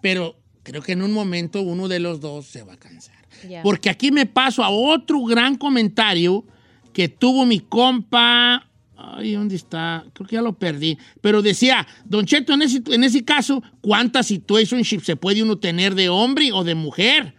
pero 0.01 0.35
creo 0.65 0.81
que 0.81 0.91
en 0.93 1.03
un 1.03 1.13
momento 1.13 1.61
uno 1.61 1.87
de 1.87 1.99
los 1.99 2.19
dos 2.19 2.47
se 2.47 2.63
va 2.63 2.73
a 2.73 2.77
cansar. 2.77 3.15
Ya. 3.47 3.61
Porque 3.61 3.89
aquí 3.89 4.11
me 4.11 4.25
paso 4.25 4.63
a 4.63 4.69
otro 4.69 5.23
gran 5.23 5.55
comentario 5.55 6.43
que 6.91 7.07
tuvo 7.07 7.45
mi 7.45 7.59
compa. 7.59 8.67
Ay, 8.97 9.33
¿dónde 9.33 9.55
está? 9.55 10.03
Creo 10.13 10.27
que 10.27 10.35
ya 10.35 10.41
lo 10.41 10.53
perdí. 10.53 10.97
Pero 11.21 11.41
decía, 11.41 11.85
Don 12.05 12.25
Cheto, 12.25 12.53
en 12.53 12.63
ese, 12.63 12.81
en 12.87 13.03
ese 13.03 13.23
caso, 13.23 13.61
¿cuántas 13.81 14.25
situationships 14.27 15.05
se 15.05 15.15
puede 15.15 15.43
uno 15.43 15.57
tener 15.57 15.93
de 15.93 16.09
hombre 16.09 16.51
o 16.51 16.63
de 16.63 16.73
mujer? 16.73 17.35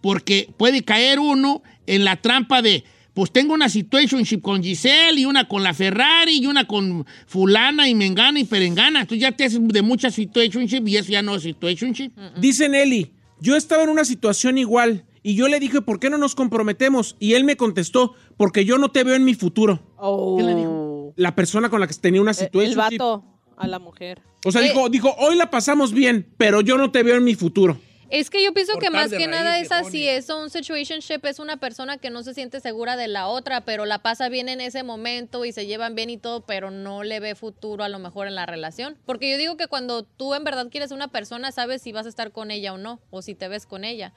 Porque 0.00 0.48
puede 0.56 0.82
caer 0.82 1.18
uno 1.18 1.62
en 1.86 2.04
la 2.04 2.16
trampa 2.16 2.62
de, 2.62 2.84
pues 3.16 3.32
tengo 3.32 3.54
una 3.54 3.70
situationship 3.70 4.42
con 4.42 4.62
Giselle 4.62 5.18
y 5.18 5.24
una 5.24 5.48
con 5.48 5.62
la 5.62 5.72
Ferrari 5.72 6.36
y 6.38 6.46
una 6.46 6.66
con 6.66 7.06
fulana 7.26 7.88
y 7.88 7.94
mengana 7.94 8.38
y 8.40 8.44
perengana. 8.44 9.00
Entonces 9.00 9.22
ya 9.22 9.32
te 9.32 9.44
haces 9.44 9.58
de 9.66 9.80
muchas 9.80 10.14
situationship 10.14 10.86
y 10.86 10.98
eso 10.98 11.12
ya 11.12 11.22
no 11.22 11.34
es 11.34 11.42
situationship. 11.42 12.10
Dice 12.38 12.68
Nelly, 12.68 13.12
yo 13.40 13.56
estaba 13.56 13.84
en 13.84 13.88
una 13.88 14.04
situación 14.04 14.58
igual 14.58 15.06
y 15.22 15.34
yo 15.34 15.48
le 15.48 15.58
dije, 15.60 15.80
¿por 15.80 15.98
qué 15.98 16.10
no 16.10 16.18
nos 16.18 16.34
comprometemos? 16.34 17.16
Y 17.18 17.32
él 17.32 17.44
me 17.44 17.56
contestó, 17.56 18.14
porque 18.36 18.66
yo 18.66 18.76
no 18.76 18.90
te 18.90 19.02
veo 19.02 19.14
en 19.14 19.24
mi 19.24 19.32
futuro. 19.34 19.80
Oh. 19.96 20.36
¿Qué 20.36 20.42
le 20.44 20.54
dijo? 20.54 21.14
La 21.16 21.34
persona 21.34 21.70
con 21.70 21.80
la 21.80 21.86
que 21.86 21.94
tenía 21.94 22.20
una 22.20 22.32
El, 22.32 22.36
situación. 22.36 22.70
el 22.72 22.76
vato 22.76 23.24
a 23.56 23.66
la 23.66 23.78
mujer. 23.78 24.20
O 24.44 24.52
sea, 24.52 24.60
Eh. 24.60 24.64
dijo, 24.68 24.90
dijo, 24.90 25.14
hoy 25.18 25.36
la 25.36 25.50
pasamos 25.50 25.92
bien, 25.92 26.26
pero 26.36 26.60
yo 26.60 26.76
no 26.76 26.90
te 26.92 27.02
veo 27.02 27.16
en 27.16 27.24
mi 27.24 27.34
futuro. 27.34 27.78
Es 28.10 28.30
que 28.30 28.42
yo 28.44 28.52
pienso 28.54 28.78
que 28.78 28.90
más 28.90 29.10
que 29.10 29.26
nada 29.26 29.58
es 29.58 29.72
así, 29.72 30.06
eso, 30.06 30.40
un 30.40 30.50
situationship 30.50 31.20
es 31.24 31.38
una 31.38 31.56
persona 31.56 31.98
que 31.98 32.10
no 32.10 32.22
se 32.22 32.34
siente 32.34 32.60
segura 32.60 32.96
de 32.96 33.08
la 33.08 33.26
otra, 33.26 33.62
pero 33.62 33.84
la 33.84 33.98
pasa 33.98 34.28
bien 34.28 34.48
en 34.48 34.60
ese 34.60 34.82
momento 34.82 35.44
y 35.44 35.52
se 35.52 35.66
llevan 35.66 35.94
bien 35.94 36.10
y 36.10 36.16
todo, 36.16 36.42
pero 36.42 36.70
no 36.70 37.02
le 37.02 37.18
ve 37.20 37.34
futuro 37.34 37.82
a 37.82 37.88
lo 37.88 37.98
mejor 37.98 38.28
en 38.28 38.34
la 38.34 38.46
relación. 38.46 38.96
Porque 39.06 39.30
yo 39.30 39.38
digo 39.38 39.56
que 39.56 39.66
cuando 39.66 40.04
tú 40.04 40.34
en 40.34 40.44
verdad 40.44 40.68
quieres 40.70 40.92
una 40.92 41.08
persona, 41.08 41.50
sabes 41.50 41.82
si 41.82 41.92
vas 41.92 42.06
a 42.06 42.08
estar 42.08 42.30
con 42.30 42.50
ella 42.50 42.72
o 42.72 42.78
no, 42.78 43.00
o 43.10 43.22
si 43.22 43.34
te 43.34 43.48
ves 43.48 43.66
con 43.66 43.84
ella. 43.84 44.12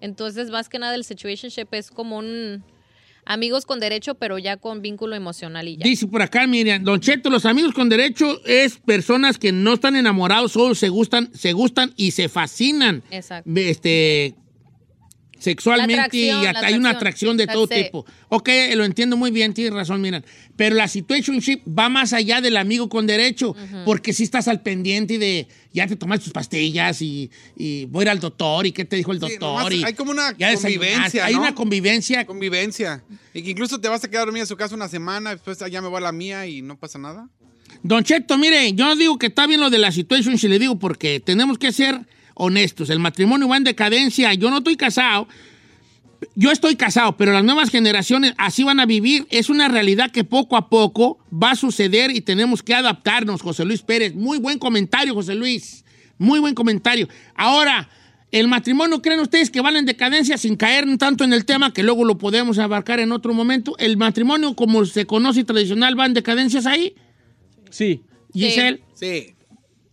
Entonces, 0.00 0.50
más 0.50 0.68
que 0.68 0.78
nada, 0.78 0.94
el 0.94 1.04
situationship 1.04 1.68
es 1.72 1.90
como 1.90 2.18
un 2.18 2.64
amigos 3.24 3.66
con 3.66 3.80
derecho, 3.80 4.14
pero 4.14 4.38
ya 4.38 4.56
con 4.56 4.82
vínculo 4.82 5.16
emocional 5.16 5.68
y 5.68 5.76
ya. 5.76 5.84
Dice 5.84 6.06
por 6.06 6.22
acá, 6.22 6.46
Miriam, 6.46 6.82
Don 6.82 7.00
Cheto, 7.00 7.30
los 7.30 7.46
amigos 7.46 7.74
con 7.74 7.88
derecho 7.88 8.40
es 8.44 8.78
personas 8.78 9.38
que 9.38 9.52
no 9.52 9.74
están 9.74 9.96
enamorados, 9.96 10.52
solo 10.52 10.74
se 10.74 10.88
gustan, 10.88 11.30
se 11.34 11.52
gustan 11.52 11.92
y 11.96 12.12
se 12.12 12.28
fascinan. 12.28 13.02
Exacto. 13.10 13.50
Este, 13.54 14.34
sexualmente 15.42 16.16
y 16.18 16.30
hasta 16.30 16.66
hay 16.66 16.74
una 16.74 16.90
atracción. 16.90 17.36
de 17.36 17.46
todo 17.46 17.66
That's 17.66 17.80
it. 17.80 17.84
tipo. 17.86 18.06
Ok, 18.28 18.48
lo 18.74 18.84
entiendo 18.84 19.16
muy 19.16 19.30
bien, 19.30 19.52
tienes 19.54 19.72
razón, 19.74 20.00
miran. 20.00 20.24
Pero 20.56 20.74
la 20.76 20.88
situationship 20.88 21.60
va 21.66 21.88
más 21.88 22.12
allá 22.12 22.40
del 22.40 22.56
amigo 22.56 22.88
con 22.88 23.06
derecho, 23.06 23.54
porque 23.84 24.12
si 24.12 24.22
estás 24.22 24.48
al 24.48 24.62
pendiente 24.62 25.18
de 25.18 25.48
ya 25.72 25.86
te 25.86 25.96
tomaste 25.96 26.24
tus 26.24 26.32
pastillas 26.32 27.00
y, 27.02 27.30
y 27.56 27.86
voy 27.86 28.00
a 28.00 28.02
ir 28.04 28.08
al 28.10 28.20
doctor 28.20 28.66
y 28.66 28.72
qué 28.72 28.84
te 28.84 28.96
dijo 28.96 29.12
el 29.12 29.18
Sí, 29.18 29.22
doctor. 29.22 29.40
nomás 29.40 29.72
y 29.72 29.84
hay 29.84 29.94
como 29.94 30.10
una 30.10 30.34
convivencia, 30.34 31.24
Hay 31.24 31.34
una 31.34 31.54
convivencia. 31.54 32.26
Convivencia. 32.26 33.02
Y 33.34 33.42
que 33.42 33.50
incluso 33.50 33.80
te 33.80 33.88
vas 33.88 34.04
a 34.04 34.08
quedar 34.10 34.24
dormida 34.26 34.42
en 34.42 34.46
su 34.48 34.56
casa 34.56 34.74
una 34.74 34.88
semana, 34.88 35.30
después 35.30 35.58
ya 35.70 35.80
me 35.82 35.88
voy 35.88 35.98
a 35.98 36.00
la 36.00 36.12
mía 36.12 36.46
y 36.46 36.62
no 36.62 36.78
pasa 36.78 36.98
nada. 36.98 37.28
Don 37.82 38.04
Cheto, 38.04 38.36
mire, 38.38 38.72
yo 38.74 38.94
digo 38.96 39.18
que 39.18 39.26
está 39.26 39.46
bien 39.46 39.60
lo 39.60 39.70
de 39.70 39.78
la 39.78 39.90
situación, 39.90 40.36
si 40.38 40.46
le 40.46 40.58
digo 40.58 40.78
porque 40.78 41.18
tenemos 41.20 41.58
que 41.58 41.72
ser 41.72 42.00
honestos. 42.34 42.90
El 42.90 42.98
matrimonio 42.98 43.48
va 43.48 43.56
en 43.56 43.64
decadencia. 43.64 44.32
Yo 44.34 44.50
no 44.50 44.58
estoy 44.58 44.76
casado. 44.76 45.28
Yo 46.36 46.52
estoy 46.52 46.76
casado, 46.76 47.16
pero 47.16 47.32
las 47.32 47.42
nuevas 47.42 47.70
generaciones 47.70 48.34
así 48.38 48.62
van 48.62 48.78
a 48.78 48.86
vivir. 48.86 49.26
Es 49.30 49.50
una 49.50 49.68
realidad 49.68 50.10
que 50.12 50.22
poco 50.22 50.56
a 50.56 50.68
poco 50.68 51.18
va 51.32 51.50
a 51.52 51.56
suceder 51.56 52.12
y 52.12 52.20
tenemos 52.20 52.62
que 52.62 52.74
adaptarnos, 52.74 53.42
José 53.42 53.64
Luis 53.64 53.82
Pérez. 53.82 54.14
Muy 54.14 54.38
buen 54.38 54.58
comentario, 54.58 55.14
José 55.14 55.34
Luis. 55.34 55.84
Muy 56.18 56.38
buen 56.38 56.54
comentario. 56.54 57.08
Ahora, 57.34 57.88
el 58.30 58.46
matrimonio, 58.46 59.02
¿creen 59.02 59.18
ustedes 59.20 59.50
que 59.50 59.60
van 59.60 59.76
en 59.76 59.84
decadencia 59.84 60.38
sin 60.38 60.54
caer 60.56 60.86
tanto 60.96 61.24
en 61.24 61.32
el 61.32 61.44
tema 61.44 61.72
que 61.72 61.82
luego 61.82 62.04
lo 62.04 62.16
podemos 62.18 62.58
abarcar 62.60 63.00
en 63.00 63.10
otro 63.10 63.34
momento? 63.34 63.76
¿El 63.78 63.96
matrimonio, 63.96 64.54
como 64.54 64.84
se 64.86 65.06
conoce 65.06 65.42
tradicional, 65.42 65.98
va 65.98 66.06
en 66.06 66.14
decadencias 66.14 66.66
ahí? 66.66 66.94
Sí. 67.70 68.02
Giselle, 68.32 68.80
Sí. 68.94 69.34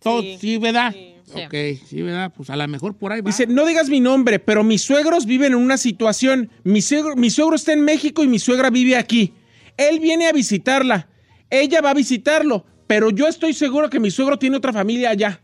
todo, 0.00 0.22
Sí. 0.22 0.38
sí, 0.40 0.56
¿verdad? 0.58 0.92
Sí. 0.92 1.14
Ok, 1.34 1.54
sí, 1.86 2.02
¿verdad? 2.02 2.32
Pues 2.36 2.50
a 2.50 2.56
lo 2.56 2.66
mejor 2.68 2.96
por 2.96 3.12
ahí 3.12 3.20
va. 3.20 3.30
Dice, 3.30 3.46
no 3.46 3.66
digas 3.66 3.88
mi 3.88 4.00
nombre, 4.00 4.38
pero 4.38 4.64
mis 4.64 4.82
suegros 4.82 5.26
viven 5.26 5.52
en 5.52 5.58
una 5.58 5.76
situación. 5.76 6.50
Mi 6.64 6.82
suegro, 6.82 7.16
mi 7.16 7.30
suegro 7.30 7.56
está 7.56 7.72
en 7.72 7.82
México 7.82 8.24
y 8.24 8.28
mi 8.28 8.38
suegra 8.38 8.70
vive 8.70 8.96
aquí. 8.96 9.34
Él 9.76 10.00
viene 10.00 10.26
a 10.26 10.32
visitarla. 10.32 11.08
Ella 11.48 11.80
va 11.80 11.90
a 11.90 11.94
visitarlo, 11.94 12.64
pero 12.86 13.10
yo 13.10 13.26
estoy 13.26 13.54
seguro 13.54 13.90
que 13.90 14.00
mi 14.00 14.10
suegro 14.10 14.38
tiene 14.38 14.56
otra 14.56 14.72
familia 14.72 15.10
allá. 15.10 15.40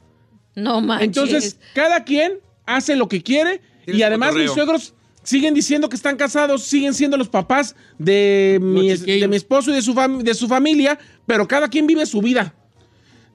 No 0.54 0.80
manches. 0.80 1.06
Entonces, 1.06 1.58
cada 1.74 2.04
quien 2.04 2.40
hace 2.64 2.96
lo 2.96 3.08
que 3.08 3.22
quiere 3.22 3.60
y 3.86 4.02
además 4.02 4.34
mis 4.34 4.50
suegros 4.50 4.94
siguen 5.22 5.54
diciendo 5.54 5.88
que 5.88 5.96
están 5.96 6.16
casados, 6.16 6.62
siguen 6.62 6.94
siendo 6.94 7.16
los 7.16 7.28
papás 7.28 7.74
de 7.98 8.58
mi, 8.62 8.88
de 8.88 9.28
mi 9.28 9.36
esposo 9.36 9.70
y 9.70 9.74
de 9.74 9.82
su, 9.82 9.94
de 10.22 10.34
su 10.34 10.46
familia, 10.48 10.98
pero 11.26 11.48
cada 11.48 11.68
quien 11.68 11.86
vive 11.86 12.06
su 12.06 12.20
vida. 12.20 12.54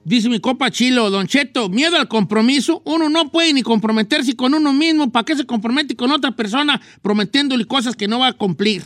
Dice 0.04 0.28
mi 0.28 0.40
copa 0.40 0.70
Chilo, 0.70 1.10
Don 1.10 1.28
Cheto, 1.28 1.68
miedo 1.68 1.96
al 1.96 2.08
compromiso. 2.08 2.82
Uno 2.84 3.08
no 3.08 3.30
puede 3.30 3.52
ni 3.52 3.62
comprometerse 3.62 4.34
con 4.34 4.52
uno 4.52 4.72
mismo. 4.72 5.12
¿Para 5.12 5.24
qué 5.24 5.36
se 5.36 5.46
compromete 5.46 5.94
con 5.94 6.10
otra 6.10 6.32
persona 6.32 6.80
prometiéndole 7.02 7.66
cosas 7.66 7.94
que 7.94 8.08
no 8.08 8.18
va 8.18 8.28
a 8.28 8.32
cumplir? 8.32 8.82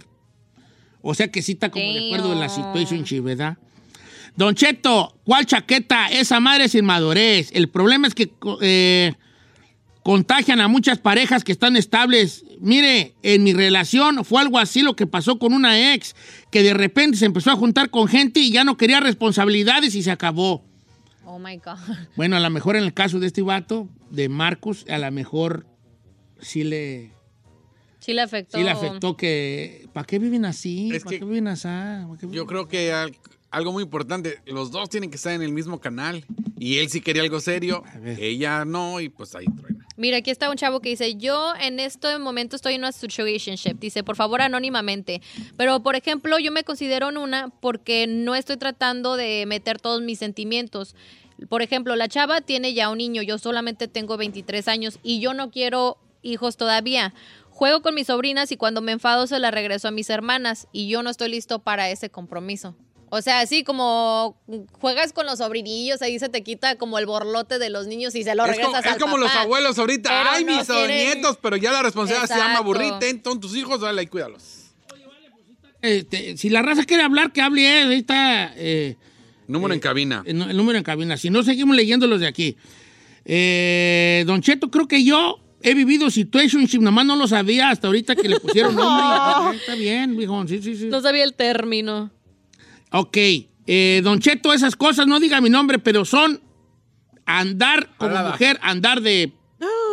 O 1.00 1.14
sea 1.14 1.28
que 1.28 1.40
sí 1.40 1.52
está 1.52 1.70
como 1.70 1.90
de 1.92 2.06
acuerdo 2.06 2.32
en 2.32 2.40
la 2.40 2.48
situación, 2.48 3.24
¿verdad? 3.24 3.56
Don 4.36 4.54
Cheto, 4.54 5.18
¿cuál 5.24 5.46
chaqueta? 5.46 6.08
Esa 6.08 6.38
madre 6.40 6.68
sin 6.68 6.84
madurez. 6.84 7.50
El 7.54 7.68
problema 7.68 8.06
es 8.06 8.14
que 8.14 8.30
eh, 8.60 9.14
contagian 10.02 10.60
a 10.60 10.68
muchas 10.68 10.98
parejas 10.98 11.44
que 11.44 11.52
están 11.52 11.76
estables. 11.76 12.44
Mire, 12.60 13.14
en 13.22 13.42
mi 13.42 13.54
relación 13.54 14.22
fue 14.26 14.42
algo 14.42 14.58
así 14.58 14.82
lo 14.82 14.94
que 14.94 15.06
pasó 15.06 15.38
con 15.38 15.54
una 15.54 15.94
ex, 15.94 16.14
que 16.50 16.62
de 16.62 16.74
repente 16.74 17.16
se 17.16 17.24
empezó 17.24 17.50
a 17.52 17.56
juntar 17.56 17.88
con 17.88 18.06
gente 18.06 18.40
y 18.40 18.50
ya 18.50 18.64
no 18.64 18.76
quería 18.76 19.00
responsabilidades 19.00 19.94
y 19.94 20.02
se 20.02 20.10
acabó. 20.10 20.65
Oh 21.26 21.38
my 21.38 21.56
God. 21.58 21.76
Bueno, 22.16 22.36
a 22.36 22.40
lo 22.40 22.48
mejor 22.50 22.76
en 22.76 22.84
el 22.84 22.94
caso 22.94 23.18
de 23.18 23.26
este 23.26 23.42
vato, 23.42 23.88
de 24.10 24.28
Marcus, 24.28 24.86
a 24.88 24.96
lo 24.98 25.10
mejor 25.10 25.66
sí 26.40 26.62
le, 26.64 27.10
Sí 27.98 28.12
le 28.14 28.22
afectó. 28.22 28.56
sí 28.58 28.62
le 28.64 28.70
afectó 28.70 29.16
que... 29.16 29.88
¿Para 29.92 30.06
qué 30.06 30.18
viven 30.20 30.44
así? 30.44 30.90
Es 30.94 31.02
¿Para 31.02 31.10
que 31.14 31.18
qué 31.18 31.24
viven 31.24 31.48
así? 31.48 31.64
¿Para 31.66 32.16
qué 32.20 32.28
Yo 32.30 32.46
creo 32.46 32.68
que 32.68 32.92
al- 32.92 33.16
algo 33.50 33.72
muy 33.72 33.82
importante, 33.82 34.38
los 34.46 34.70
dos 34.70 34.88
tienen 34.88 35.10
que 35.10 35.16
estar 35.16 35.32
en 35.32 35.42
el 35.42 35.52
mismo 35.52 35.80
canal. 35.80 36.24
Y 36.58 36.78
él 36.78 36.88
sí 36.90 37.00
quería 37.00 37.22
algo 37.22 37.40
serio, 37.40 37.82
ella 38.18 38.64
no, 38.64 39.00
y 39.00 39.08
pues 39.08 39.34
ahí 39.34 39.46
truena. 39.46 39.75
Mira, 39.96 40.18
aquí 40.18 40.30
está 40.30 40.50
un 40.50 40.56
chavo 40.56 40.80
que 40.80 40.90
dice, 40.90 41.16
yo 41.16 41.54
en 41.58 41.80
este 41.80 42.18
momento 42.18 42.56
estoy 42.56 42.74
en 42.74 42.82
una 42.82 42.92
situationship. 42.92 43.78
Dice, 43.78 44.04
por 44.04 44.16
favor, 44.16 44.42
anónimamente. 44.42 45.22
Pero, 45.56 45.82
por 45.82 45.96
ejemplo, 45.96 46.38
yo 46.38 46.52
me 46.52 46.64
considero 46.64 47.08
en 47.08 47.16
una 47.16 47.48
porque 47.60 48.06
no 48.06 48.34
estoy 48.34 48.58
tratando 48.58 49.16
de 49.16 49.44
meter 49.46 49.80
todos 49.80 50.02
mis 50.02 50.18
sentimientos. 50.18 50.94
Por 51.48 51.62
ejemplo, 51.62 51.96
la 51.96 52.08
chava 52.08 52.40
tiene 52.40 52.74
ya 52.74 52.90
un 52.90 52.98
niño, 52.98 53.22
yo 53.22 53.38
solamente 53.38 53.88
tengo 53.88 54.16
23 54.16 54.68
años 54.68 54.98
y 55.02 55.20
yo 55.20 55.34
no 55.34 55.50
quiero 55.50 55.98
hijos 56.22 56.56
todavía. 56.56 57.14
Juego 57.50 57.80
con 57.80 57.94
mis 57.94 58.08
sobrinas 58.08 58.52
y 58.52 58.56
cuando 58.56 58.82
me 58.82 58.92
enfado 58.92 59.26
se 59.26 59.38
la 59.38 59.50
regreso 59.50 59.88
a 59.88 59.90
mis 59.90 60.10
hermanas 60.10 60.68
y 60.72 60.88
yo 60.88 61.02
no 61.02 61.10
estoy 61.10 61.30
listo 61.30 61.58
para 61.60 61.88
ese 61.90 62.10
compromiso. 62.10 62.74
O 63.16 63.22
sea, 63.22 63.40
así 63.40 63.64
como 63.64 64.40
juegas 64.80 65.12
con 65.12 65.26
los 65.26 65.38
sobrinillos, 65.38 66.02
ahí 66.02 66.18
se 66.18 66.28
te 66.28 66.42
quita 66.42 66.76
como 66.76 66.98
el 66.98 67.06
borlote 67.06 67.58
de 67.58 67.70
los 67.70 67.86
niños 67.86 68.14
y 68.14 68.22
se 68.24 68.34
lo 68.34 68.44
Es 68.44 68.50
regresas 68.50 68.66
como, 68.72 68.78
es 68.80 68.86
al 68.92 68.98
como 69.00 69.16
los 69.18 69.30
abuelos 69.34 69.78
ahorita. 69.78 70.10
Pero 70.10 70.30
Ay, 70.30 70.44
no 70.44 70.56
mis 70.56 70.66
quieren- 70.66 70.96
nietos, 71.14 71.38
pero 71.42 71.56
ya 71.56 71.72
la 71.72 71.82
responsabilidad 71.82 72.26
se 72.28 72.34
llama 72.34 72.50
Exacto. 72.60 72.64
burrita. 72.64 73.06
Entonces 73.08 73.40
tus 73.40 73.56
hijos, 73.56 73.80
dale 73.80 74.02
y 74.02 74.06
cuídalos. 74.06 74.42
Este, 75.82 76.36
si 76.36 76.48
la 76.50 76.62
raza 76.62 76.84
quiere 76.84 77.02
hablar, 77.02 77.32
que 77.32 77.40
hable 77.42 77.82
él. 77.82 77.90
Ahí 77.90 77.98
está 77.98 78.52
eh, 78.56 78.96
Número 79.46 79.72
en 79.74 79.80
cabina. 79.80 80.22
el, 80.26 80.40
el 80.42 80.56
número 80.56 80.78
en 80.78 80.84
cabina. 80.84 81.16
Si 81.16 81.30
no, 81.30 81.42
seguimos 81.42 81.76
leyendo 81.76 82.06
los 82.06 82.20
de 82.20 82.26
aquí. 82.26 82.56
Eh, 83.24 84.24
don 84.26 84.40
Cheto, 84.42 84.70
creo 84.70 84.88
que 84.88 85.04
yo 85.04 85.38
he 85.62 85.74
vivido 85.74 86.10
situationship, 86.10 86.80
nomás 86.80 87.06
no 87.06 87.16
lo 87.16 87.26
sabía 87.28 87.70
hasta 87.70 87.86
ahorita 87.88 88.16
que 88.16 88.28
le 88.28 88.40
pusieron 88.40 88.74
nombre. 88.76 89.58
Está 89.58 89.74
bien, 89.74 90.16
viejo. 90.16 90.46
Sí, 90.48 90.60
sí, 90.62 90.76
sí. 90.76 90.84
No 90.86 91.00
sabía 91.00 91.24
el 91.24 91.34
término. 91.34 92.10
Ok, 92.92 93.16
eh, 93.66 94.00
Don 94.04 94.20
Cheto, 94.20 94.52
esas 94.52 94.76
cosas, 94.76 95.06
no 95.06 95.20
diga 95.20 95.40
mi 95.40 95.50
nombre, 95.50 95.78
pero 95.78 96.04
son 96.04 96.40
andar 97.24 97.90
como 97.98 98.16
mujer, 98.22 98.58
andar 98.62 99.00
de, 99.00 99.32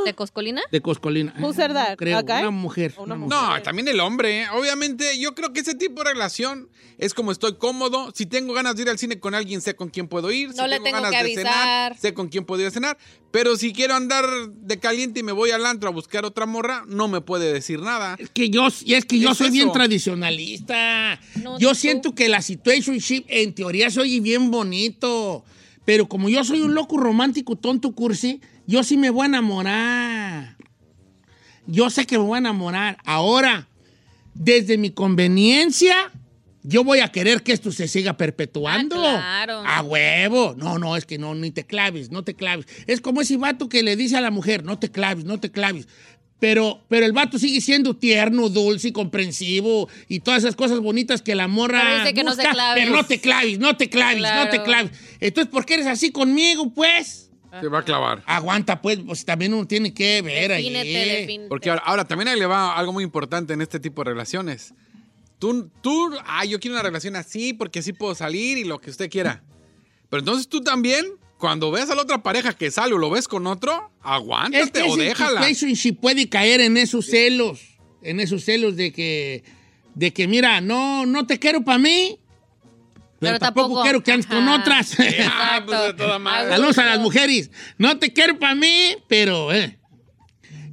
¿De 0.06 0.14
Coscolina? 0.14 0.62
de 0.72 0.82
coscolina. 0.82 1.34
Who 1.40 1.54
said 1.54 1.72
that? 1.74 1.96
Creo, 1.98 2.22
guy? 2.24 2.42
una 2.42 2.52
mujer. 2.52 2.94
Una. 2.98 3.16
No, 3.16 3.62
también 3.64 3.88
el 3.88 4.00
hombre. 4.00 4.42
¿eh? 4.44 4.46
Obviamente, 4.54 5.18
yo 5.20 5.34
creo 5.36 5.54
que 5.54 5.62
ese 5.62 5.76
tipo 5.76 6.04
de 6.04 6.12
relación 6.14 6.70
es 6.98 7.14
como 7.14 7.32
estoy 7.32 7.56
cómodo. 7.58 8.12
Si 8.14 8.26
tengo 8.26 8.54
ganas 8.54 8.76
de 8.76 8.84
ir 8.84 8.90
al 8.90 8.98
cine 9.00 9.20
con 9.20 9.34
alguien, 9.36 9.62
sé 9.62 9.76
con 9.76 9.90
quién 9.90 10.08
puedo 10.08 10.32
ir. 10.32 10.52
Si 10.52 10.58
No 10.58 10.68
le 10.68 10.80
tengo 10.80 11.02
ganas 11.02 11.12
que 11.12 11.24
de 11.30 11.36
cenar, 11.36 11.92
avisar. 11.92 11.98
sé 12.00 12.14
con 12.14 12.28
quién 12.30 12.46
puedo 12.46 12.62
ir 12.62 12.68
a 12.68 12.72
cenar. 12.72 12.98
Pero 13.32 13.56
si 13.56 13.74
quiero 13.74 13.96
andar 13.96 14.26
de 14.50 14.80
caliente 14.80 15.22
y 15.22 15.24
me 15.24 15.32
voy 15.32 15.52
al 15.52 15.66
antro 15.66 15.90
a 15.90 15.92
buscar 15.92 16.24
otra 16.26 16.46
morra, 16.46 16.84
no 16.88 17.08
me 17.08 17.22
puede 17.22 17.52
decir 17.52 17.80
nada. 17.80 18.16
Es 18.20 18.30
que 18.30 18.50
yo, 18.50 18.68
y 18.86 18.94
es 18.94 19.06
que 19.06 19.20
yo 19.20 19.32
Es 19.32 19.38
soy 19.38 19.50
bien 19.50 19.72
tradicionalista. 19.72 21.20
No, 21.42 21.58
yo 21.60 21.70
tú. 21.70 21.76
siento 21.76 22.16
que 22.16 22.30
la 22.30 22.42
situationship 22.42 23.26
en 23.28 23.54
teoría 23.56 23.90
se 23.90 24.02
oye 24.02 24.20
bien 24.20 24.52
bonito. 24.52 25.44
Pero 25.86 26.08
como 26.08 26.30
yo 26.30 26.44
soy 26.46 26.62
un 26.62 26.76
loco 26.76 26.98
romántico, 26.98 27.56
tonto, 27.58 27.92
cursi, 27.94 28.40
yo 28.68 28.84
sí 28.84 28.98
me 28.98 29.10
voy 29.10 29.24
a 29.24 29.28
enamorar. 29.28 30.58
Yo 31.66 31.90
sé 31.90 32.06
que 32.06 32.18
me 32.18 32.24
voy 32.26 32.36
a 32.36 32.40
enamorar. 32.40 32.98
Ahora, 33.06 33.68
desde 34.34 34.78
mi 34.78 34.90
conveniencia, 34.92 35.96
yo 36.64 36.84
voy 36.84 37.00
a 37.00 37.10
querer 37.10 37.44
que 37.44 37.54
esto 37.54 37.72
se 37.72 37.88
siga 37.88 38.18
perpetuando. 38.18 38.96
Ah, 38.98 39.44
claro. 39.46 39.64
A 39.66 39.82
huevo. 39.82 40.56
No, 40.58 40.78
no, 40.80 40.96
es 40.98 41.06
que 41.06 41.18
no, 41.18 41.36
ni 41.36 41.52
te 41.52 41.66
claves, 41.66 42.12
no 42.12 42.24
te 42.24 42.34
claves. 42.36 42.66
Es 42.88 43.02
como 43.02 43.22
ese 43.22 43.38
vato 43.38 43.70
que 43.70 43.84
le 43.84 43.96
dice 43.96 44.18
a 44.18 44.22
la 44.22 44.32
mujer, 44.32 44.64
no 44.64 44.80
te 44.80 44.92
claves, 44.92 45.26
no 45.26 45.40
te 45.40 45.52
claves. 45.52 45.88
Pero, 46.40 46.84
pero 46.90 47.06
el 47.06 47.14
vato 47.14 47.40
sigue 47.40 47.62
siendo 47.62 47.96
tierno, 47.96 48.50
dulce 48.50 48.90
y 48.90 48.92
comprensivo 48.92 49.88
y 50.10 50.20
todas 50.20 50.44
esas 50.44 50.58
cosas 50.58 50.82
bonitas 50.82 51.22
que 51.22 51.36
la 51.36 51.48
morra 51.48 51.82
Pero 51.86 52.00
dice 52.00 52.14
que 52.14 52.24
no 52.26 52.36
te 52.36 52.50
claves. 52.50 52.84
Pero 52.84 52.96
no 52.98 53.06
te 53.06 53.22
claves, 53.22 53.60
no 53.60 53.78
te 53.78 53.90
claves, 53.90 54.22
no 54.22 54.44
te 54.44 54.50
Claro. 54.50 54.64
claves. 54.66 54.92
Entonces, 55.22 55.50
¿por 55.50 55.66
qué 55.66 55.76
eres 55.76 55.88
así 55.88 56.12
conmigo, 56.12 56.74
pues? 56.74 57.30
Se 57.62 57.68
va 57.68 57.80
a 57.80 57.84
clavar. 57.84 58.24
Aguanta, 58.26 58.82
pues, 58.82 59.00
pues 59.06 59.26
también 59.26 59.54
uno 59.54 59.68
tiene 59.68 59.94
que 59.94 60.22
ver 60.22 60.52
ahí. 60.52 60.70
Defínete, 60.70 61.10
defínete. 61.22 61.50
Porque 61.50 61.70
ahora, 61.70 61.84
ahora 61.86 62.06
también 62.06 62.28
ahí 62.30 62.40
le 62.40 62.46
va 62.46 62.76
algo 62.76 62.94
muy 62.94 63.04
importante 63.04 63.54
en 63.54 63.62
este 63.62 63.80
tipo 63.80 64.04
de 64.04 64.12
relaciones. 64.12 64.74
Tú, 65.40 65.70
tú, 65.82 66.12
ah, 66.26 66.46
yo 66.46 66.60
quiero 66.60 66.76
una 66.76 66.84
relación 66.84 67.16
así 67.16 67.54
porque 67.54 67.80
así 67.80 67.94
puedo 67.94 68.16
salir 68.16 68.58
y 68.58 68.64
lo 68.64 68.80
que 68.80 68.90
usted 68.90 69.10
quiera. 69.10 69.44
Pero 70.10 70.20
entonces 70.20 70.48
tú 70.48 70.62
también, 70.62 71.06
cuando 71.38 71.70
ves 71.72 71.90
a 71.90 71.96
la 71.96 72.04
otra 72.04 72.24
pareja 72.24 72.54
que 72.54 72.72
sale 72.72 72.94
o 72.94 72.98
lo 72.98 73.10
ves 73.10 73.28
con 73.28 73.46
otro, 73.48 73.92
aguántate 74.02 74.64
Es 74.64 74.72
que 74.72 74.84
o 74.84 74.96
déjala. 74.96 75.42
situationship 75.42 75.96
puede 76.00 76.30
caer 76.30 76.62
en 76.62 76.78
esos 76.78 77.08
celos, 77.08 77.60
en 78.02 78.20
esos 78.20 78.44
celos 78.46 78.76
de 78.78 78.94
que, 78.94 79.44
de 79.96 80.14
que 80.14 80.28
mira, 80.28 80.62
no, 80.62 81.06
no 81.06 81.28
te 81.28 81.40
quiero 81.40 81.64
para 81.64 81.78
mí, 81.78 82.20
pero, 83.24 83.34
Pero 83.34 83.40
tampoco, 83.40 83.68
tampoco. 83.68 83.84
quiero 83.84 84.04
que 84.04 84.12
andes 84.12 84.28
con 84.28 84.48
otras. 84.48 84.96
Ah, 85.26 85.62
pues 85.66 85.82
de 85.82 85.94
toda 85.94 86.20
madre. 86.20 86.50
Saludos 86.50 86.78
a 86.78 86.86
las 86.86 87.00
mujeres. 87.00 87.52
No 87.78 87.98
te 87.98 88.12
quiero 88.14 88.38
para 88.40 88.56
mí, 88.56 88.96
pero 89.08 89.54
eh. 89.54 89.78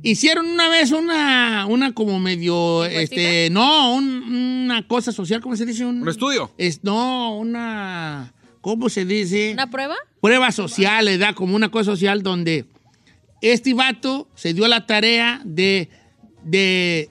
hicieron 0.02 0.46
una 0.46 0.68
vez 0.68 0.92
una, 0.92 1.66
una 1.66 1.92
como 1.92 2.18
medio, 2.18 2.84
este, 2.86 3.48
no, 3.50 3.94
un- 3.94 4.64
una 4.64 4.86
cosa 4.86 5.12
social, 5.12 5.40
¿cómo 5.40 5.56
se 5.56 5.66
dice? 5.66 5.84
Un 5.84 6.08
estudio. 6.08 6.50
Es, 6.56 6.82
no, 6.84 7.36
una, 7.36 8.32
¿cómo 8.60 8.88
se 8.88 9.04
dice? 9.04 9.50
¿Una 9.52 9.68
prueba? 9.70 9.96
prueba 10.20 10.50
social, 10.52 11.04
le 11.04 11.18
da 11.18 11.32
como 11.34 11.54
una 11.56 11.70
cosa 11.70 11.92
social 11.92 12.22
donde 12.22 12.64
este 13.42 13.74
vato 13.74 14.28
se 14.34 14.54
dio 14.54 14.68
la 14.68 14.86
tarea 14.86 15.40
de, 15.44 15.88
de, 16.44 17.09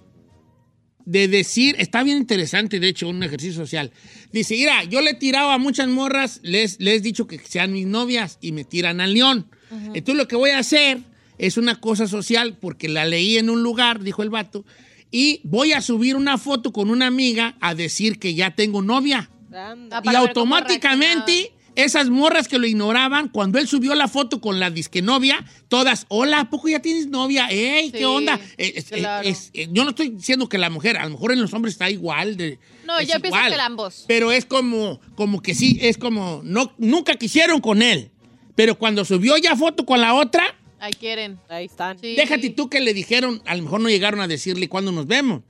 de 1.10 1.28
decir, 1.28 1.76
está 1.80 2.04
bien 2.04 2.17
interesante, 2.17 2.80
de 2.80 2.88
hecho, 2.88 3.10
un 3.10 3.24
ejercicio 3.24 3.56
social. 3.56 3.91
Dice, 4.32 4.54
mira, 4.54 4.84
yo 4.84 5.02
le 5.02 5.12
he 5.12 5.13
tirado 5.15 5.50
a 5.50 5.58
muchas 5.58 5.88
morras, 5.88 6.39
les, 6.43 6.80
les 6.80 6.98
he 6.98 7.02
dicho 7.02 7.26
que 7.26 7.39
sean 7.39 7.74
mis 7.74 7.88
novias 7.88 8.38
y 8.41 8.52
me 8.52 8.63
tiran 8.63 9.02
al 9.02 9.15
león. 9.15 9.48
Entonces 9.72 10.15
lo 10.15 10.28
que 10.28 10.36
voy 10.36 10.52
a 10.52 10.60
hacer 10.60 11.00
es 11.39 11.58
una 11.58 11.82
cosa 11.82 12.08
social, 12.08 12.58
porque 12.62 12.89
la 12.89 13.06
leí 13.06 13.38
en 13.38 13.50
un 13.50 13.63
lugar, 13.63 14.04
dijo 14.04 14.22
el 14.22 14.30
vato, 14.30 14.65
y 15.10 15.41
voy 15.43 15.74
a 15.74 15.82
subir 15.82 16.15
una 16.15 16.38
foto 16.38 16.72
con 16.72 16.91
una 16.91 17.08
amiga 17.08 17.58
a 17.60 17.74
decir 17.74 18.19
que 18.19 18.36
ya 18.36 18.52
tengo 18.52 18.84
novia. 18.84 19.32
Ah, 19.52 19.76
Y 20.03 20.05
cómo 20.05 20.18
automáticamente 20.20 21.51
esas 21.84 22.09
morras 22.09 22.47
que 22.47 22.57
lo 22.59 22.65
ignoraban, 22.67 23.30
cuando 23.30 23.59
él 23.59 23.67
subió 23.67 23.95
la 23.95 24.07
foto 24.07 24.41
con 24.41 24.59
la 24.59 24.69
disque 24.69 25.01
novia, 25.01 25.43
todas, 25.67 26.05
hola, 26.09 26.41
¿a 26.41 26.49
poco 26.49 26.67
ya 26.69 26.82
tienes 26.82 27.07
novia? 27.07 27.47
¡Ey, 27.49 27.91
qué 27.91 27.99
Sí, 27.99 28.03
onda! 28.03 28.39
Eh, 28.57 28.73
es- 28.75 28.86
claro. 28.86 29.27
es- 29.27 29.49
eh, 29.53 29.67
yo 29.71 29.84
no 29.84 29.89
estoy 29.91 30.09
diciendo 30.09 30.47
que 30.49 30.57
la 30.57 30.69
mujer, 30.69 30.97
a 30.97 31.03
lo 31.05 31.11
mejor 31.11 31.32
en 31.32 31.41
los 31.41 31.53
hombres 31.53 31.73
está 31.75 31.89
igual. 31.89 32.38
De, 32.38 32.59
No, 32.86 33.01
yo 33.01 33.19
pienso 33.19 33.39
que 33.47 33.55
ambos. 33.61 34.05
Pero 34.07 34.32
es 34.32 34.45
como, 34.45 34.99
como 35.15 35.41
que 35.41 35.55
sí, 35.55 35.77
es 35.82 35.97
como, 35.97 36.41
no, 36.43 36.73
nunca 36.77 37.15
quisieron 37.15 37.61
con 37.61 37.82
él. 37.82 38.11
Pero 38.55 38.77
cuando 38.77 39.05
subió 39.05 39.38
ya 39.38 39.55
foto 39.55 39.86
con 39.86 40.01
la 40.01 40.13
otra, 40.13 40.43
Ahí 40.82 40.93
quieren. 40.93 41.38
Ahí 41.49 41.65
están. 41.65 41.99
Sí. 41.99 42.15
déjate 42.15 42.49
tú 42.51 42.69
que 42.69 42.80
le 42.80 42.93
dijeron, 42.93 43.41
a 43.45 43.53
lo 43.55 43.63
mejor 43.63 43.82
no 43.82 43.89
llegaron 43.89 44.21
a 44.21 44.27
decirle 44.30 44.69
cuándo 44.69 44.93
nos 44.93 45.07
vemos. 45.07 45.41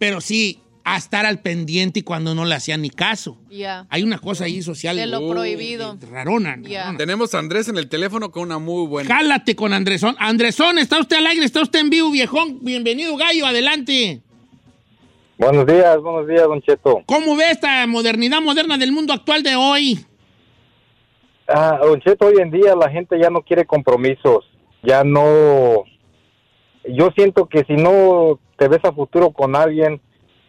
Pero 0.00 0.20
sí, 0.20 0.58
a 0.84 0.96
estar 0.96 1.26
al 1.26 1.40
pendiente 1.40 2.00
y 2.00 2.02
cuando 2.02 2.34
no 2.34 2.44
le 2.44 2.54
hacían 2.54 2.82
ni 2.82 2.90
caso. 2.90 3.38
Ya. 3.50 3.86
Hay 3.88 4.02
una 4.02 4.18
cosa 4.18 4.44
ahí 4.44 4.62
social. 4.62 4.96
De 4.96 5.06
lo 5.06 5.20
uh, 5.20 5.30
prohibido. 5.30 5.96
Rarona. 6.10 6.58
Ya. 6.62 6.80
rarona. 6.80 6.98
Tenemos 6.98 7.34
a 7.34 7.38
Andrés 7.38 7.68
en 7.68 7.78
el 7.78 7.88
teléfono 7.88 8.30
con 8.30 8.44
una 8.44 8.58
muy 8.58 8.86
buena. 8.86 9.14
Jálate 9.14 9.54
con 9.56 9.72
Andresón. 9.72 10.16
Andresón, 10.18 10.78
está 10.78 10.98
usted 10.98 11.16
al 11.16 11.26
aire, 11.26 11.44
está 11.44 11.62
usted 11.62 11.80
en 11.80 11.90
vivo, 11.90 12.10
viejón. 12.10 12.58
Bienvenido, 12.62 13.16
gallo, 13.16 13.46
adelante. 13.46 14.22
Buenos 15.38 15.66
días, 15.66 15.98
buenos 16.00 16.28
días, 16.28 16.44
Don 16.44 16.62
Cheto. 16.62 17.02
¿Cómo 17.06 17.34
ve 17.34 17.50
esta 17.50 17.84
modernidad 17.86 18.40
moderna 18.40 18.78
del 18.78 18.92
mundo 18.92 19.12
actual 19.12 19.42
de 19.42 19.56
hoy? 19.56 19.98
Ah, 21.48 21.80
don 21.82 22.00
Cheto, 22.00 22.26
hoy 22.26 22.36
en 22.38 22.50
día 22.50 22.76
la 22.76 22.88
gente 22.90 23.18
ya 23.18 23.28
no 23.28 23.42
quiere 23.42 23.64
compromisos, 23.66 24.44
ya 24.82 25.02
no... 25.02 25.84
Yo 26.84 27.10
siento 27.16 27.46
que 27.46 27.64
si 27.64 27.74
no 27.74 28.38
te 28.56 28.68
ves 28.68 28.84
a 28.84 28.92
futuro 28.92 29.32
con 29.32 29.56
alguien, 29.56 30.00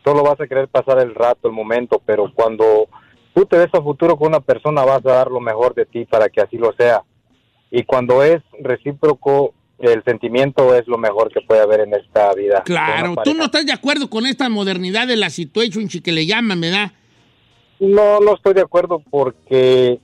solo 0.04 0.24
vas 0.24 0.40
a 0.40 0.48
querer 0.48 0.68
pasar 0.68 1.00
el 1.00 1.14
rato, 1.16 1.48
el 1.48 1.54
momento, 1.54 2.02
pero 2.06 2.32
cuando 2.34 2.88
tú 3.34 3.46
te 3.46 3.58
ves 3.58 3.70
a 3.74 3.82
futuro 3.82 4.18
con 4.18 4.28
una 4.30 4.40
persona, 4.40 4.84
vas 4.84 5.06
a 5.06 5.12
dar 5.14 5.32
lo 5.32 5.40
mejor 5.40 5.74
de 5.74 5.86
ti 5.86 6.06
para 6.06 6.30
que 6.30 6.42
así 6.42 6.58
lo 6.58 6.74
sea. 6.78 7.02
Y 7.72 7.84
cuando 7.84 8.22
es 8.24 8.42
recíproco, 8.60 9.54
el 9.80 10.04
sentimiento 10.04 10.76
es 10.76 10.88
lo 10.88 10.98
mejor 10.98 11.32
que 11.34 11.42
puede 11.42 11.62
haber 11.62 11.82
en 11.82 11.94
esta 11.96 12.34
vida. 12.34 12.62
Claro, 12.64 13.16
tú 13.24 13.34
no 13.34 13.46
estás 13.46 13.66
de 13.66 13.74
acuerdo 13.74 14.10
con 14.10 14.26
esta 14.26 14.48
modernidad 14.50 15.08
de 15.08 15.16
la 15.18 15.30
situation 15.30 15.88
que 15.88 16.12
le 16.12 16.26
llaman, 16.26 16.62
¿verdad? 16.62 16.92
No, 17.80 18.20
no 18.20 18.36
estoy 18.36 18.54
de 18.54 18.62
acuerdo 18.62 19.02
porque 19.10 20.00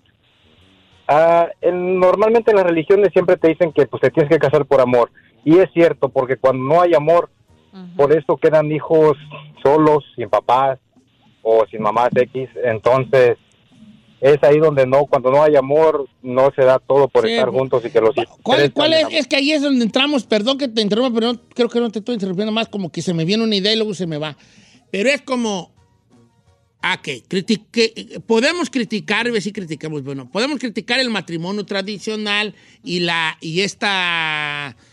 ah, 1.07 1.47
en- 1.61 1.99
normalmente 1.99 2.51
en 2.51 2.57
las 2.57 2.65
religiones 2.65 3.09
siempre 3.13 3.37
te 3.37 3.49
dicen 3.49 3.71
que 3.71 3.85
pues 3.85 4.01
te 4.01 4.09
tienes 4.09 4.29
que 4.31 4.39
casar 4.39 4.65
por 4.65 4.81
amor. 4.81 5.11
Y 5.45 5.57
es 5.59 5.69
cierto, 5.73 6.09
porque 6.09 6.37
cuando 6.37 6.63
no 6.63 6.81
hay 6.81 6.93
amor, 6.93 7.29
por 7.95 8.11
eso 8.11 8.37
quedan 8.37 8.71
hijos 8.71 9.17
solos, 9.63 10.03
sin 10.15 10.29
papás 10.29 10.79
o 11.41 11.65
sin 11.69 11.81
mamás 11.81 12.09
X. 12.15 12.49
Entonces, 12.63 13.37
es 14.21 14.37
ahí 14.43 14.57
donde 14.59 14.85
no, 14.85 15.05
cuando 15.05 15.31
no 15.31 15.41
hay 15.41 15.55
amor, 15.55 16.07
no 16.21 16.51
se 16.55 16.63
da 16.63 16.79
todo 16.79 17.07
por 17.07 17.25
Sí, 17.25 17.31
estar 17.31 17.49
juntos 17.49 17.83
y 17.85 17.89
que 17.89 18.01
los 18.01 18.17
hijos 18.17 18.37
¿Cuál, 18.43 18.93
es? 18.93 19.07
Es 19.11 19.27
que 19.27 19.37
ahí 19.37 19.51
es 19.53 19.61
donde 19.61 19.83
entramos, 19.85 20.25
perdón 20.25 20.57
que 20.57 20.67
te 20.67 20.81
interrumpa, 20.81 21.13
pero 21.13 21.33
no- 21.33 21.39
creo 21.55 21.69
que 21.69 21.79
no 21.79 21.89
te 21.89 21.99
estoy 21.99 22.15
interrumpiendo 22.15 22.51
más, 22.51 22.67
como 22.67 22.91
que 22.91 23.01
se 23.01 23.13
me 23.13 23.23
viene 23.25 23.43
una 23.43 23.55
idea 23.55 23.71
y 23.73 23.77
luego 23.77 23.93
se 23.93 24.07
me 24.07 24.17
va. 24.17 24.35
Pero 24.91 25.09
es 25.09 25.21
como, 25.21 25.71
ah, 26.81 27.01
que 27.01 27.23
critique, 27.23 28.19
podemos 28.27 28.69
criticar, 28.69 29.29
si 29.39 29.53
criticamos, 29.53 30.03
bueno, 30.03 30.29
podemos 30.29 30.59
criticar 30.59 30.99
el 30.99 31.09
matrimonio 31.09 31.65
tradicional 31.65 32.53
y 32.83 32.99
la 33.01 33.37
y 33.39 33.61
esta 33.61 34.75
eh, 34.77 34.88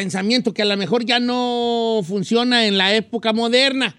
pensamiento 0.00 0.52
que 0.52 0.60
a 0.60 0.66
lo 0.66 0.76
mejor 0.76 1.06
ya 1.06 1.18
no 1.20 2.02
funciona 2.06 2.66
en 2.66 2.76
la 2.76 2.94
época 2.94 3.32
moderna. 3.32 3.96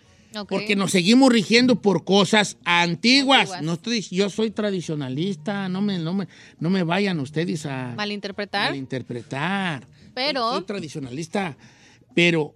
Porque 0.47 0.75
nos 0.75 0.91
seguimos 0.91 1.31
rigiendo 1.33 1.81
por 1.81 2.03
cosas 2.05 2.57
antiguas. 2.63 3.49
Antiguas. 3.49 3.61
No 3.63 3.73
estoy, 3.73 4.01
yo 4.01 4.29
soy 4.29 4.51
tradicionalista, 4.51 5.67
no 5.69 5.81
me, 5.81 5.97
no 5.97 6.13
me, 6.13 6.27
no 6.59 6.69
me 6.69 6.83
vayan 6.83 7.19
ustedes 7.19 7.65
a 7.65 7.95
Malinterpretar. 7.97 8.69
malinterpretar. 8.69 9.87
Pero- 10.13 10.51
Soy 10.53 10.63
tradicionalista, 10.65 11.57
pero, 12.13 12.53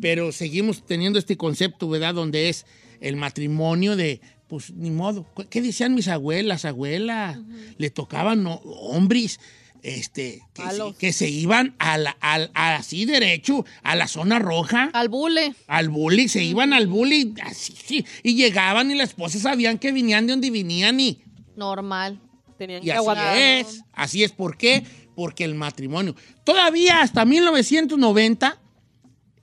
pero 0.00 0.32
seguimos 0.32 0.86
teniendo 0.86 1.18
este 1.18 1.36
concepto, 1.36 1.90
¿verdad? 1.90 2.14
Donde 2.14 2.48
es 2.48 2.64
el 3.00 3.16
matrimonio 3.16 3.96
de, 3.96 4.22
pues 4.48 4.72
ni 4.72 4.90
modo. 4.90 5.26
¿Qué 5.50 5.60
decían 5.60 5.94
mis 5.94 6.08
abuelas, 6.08 6.64
abuelas? 6.64 7.38
Le 7.76 7.90
tocaban 7.90 8.42
no, 8.42 8.54
hombres. 8.64 9.40
Este, 9.88 10.42
que, 10.52 10.62
se, 10.62 10.66
Malos. 10.66 10.96
que 10.96 11.12
se 11.12 11.28
iban 11.30 11.76
a 11.78 11.96
la- 11.96 12.16
al- 12.20 12.50
así 12.54 13.04
derecho 13.04 13.64
a 13.84 13.94
la 13.94 14.08
zona 14.08 14.40
roja 14.40 14.90
Al 14.92 15.08
bule. 15.08 15.54
al 15.68 15.90
bully, 15.90 16.28
se 16.28 16.42
iban 16.42 16.72
al 16.72 16.88
bully, 16.88 17.34
así, 17.44 17.72
sí, 17.86 18.04
y 18.24 18.34
llegaban 18.34 18.90
y 18.90 18.96
las 18.96 19.10
esposas 19.10 19.42
sabían 19.42 19.78
que 19.78 19.92
venían 19.92 20.26
de 20.26 20.32
donde 20.32 20.50
venían 20.50 20.98
y, 20.98 21.22
Normal. 21.54 22.20
Tenían 22.58 22.82
y 22.82 22.86
que 22.86 22.90
así 22.92 22.98
aguantar. 22.98 23.36
es, 23.38 23.82
así 23.92 24.24
es, 24.24 24.32
¿por 24.32 24.56
qué? 24.58 24.82
Porque 25.14 25.44
el 25.44 25.54
matrimonio, 25.54 26.16
todavía 26.42 27.00
hasta 27.00 27.24
1990, 27.24 28.58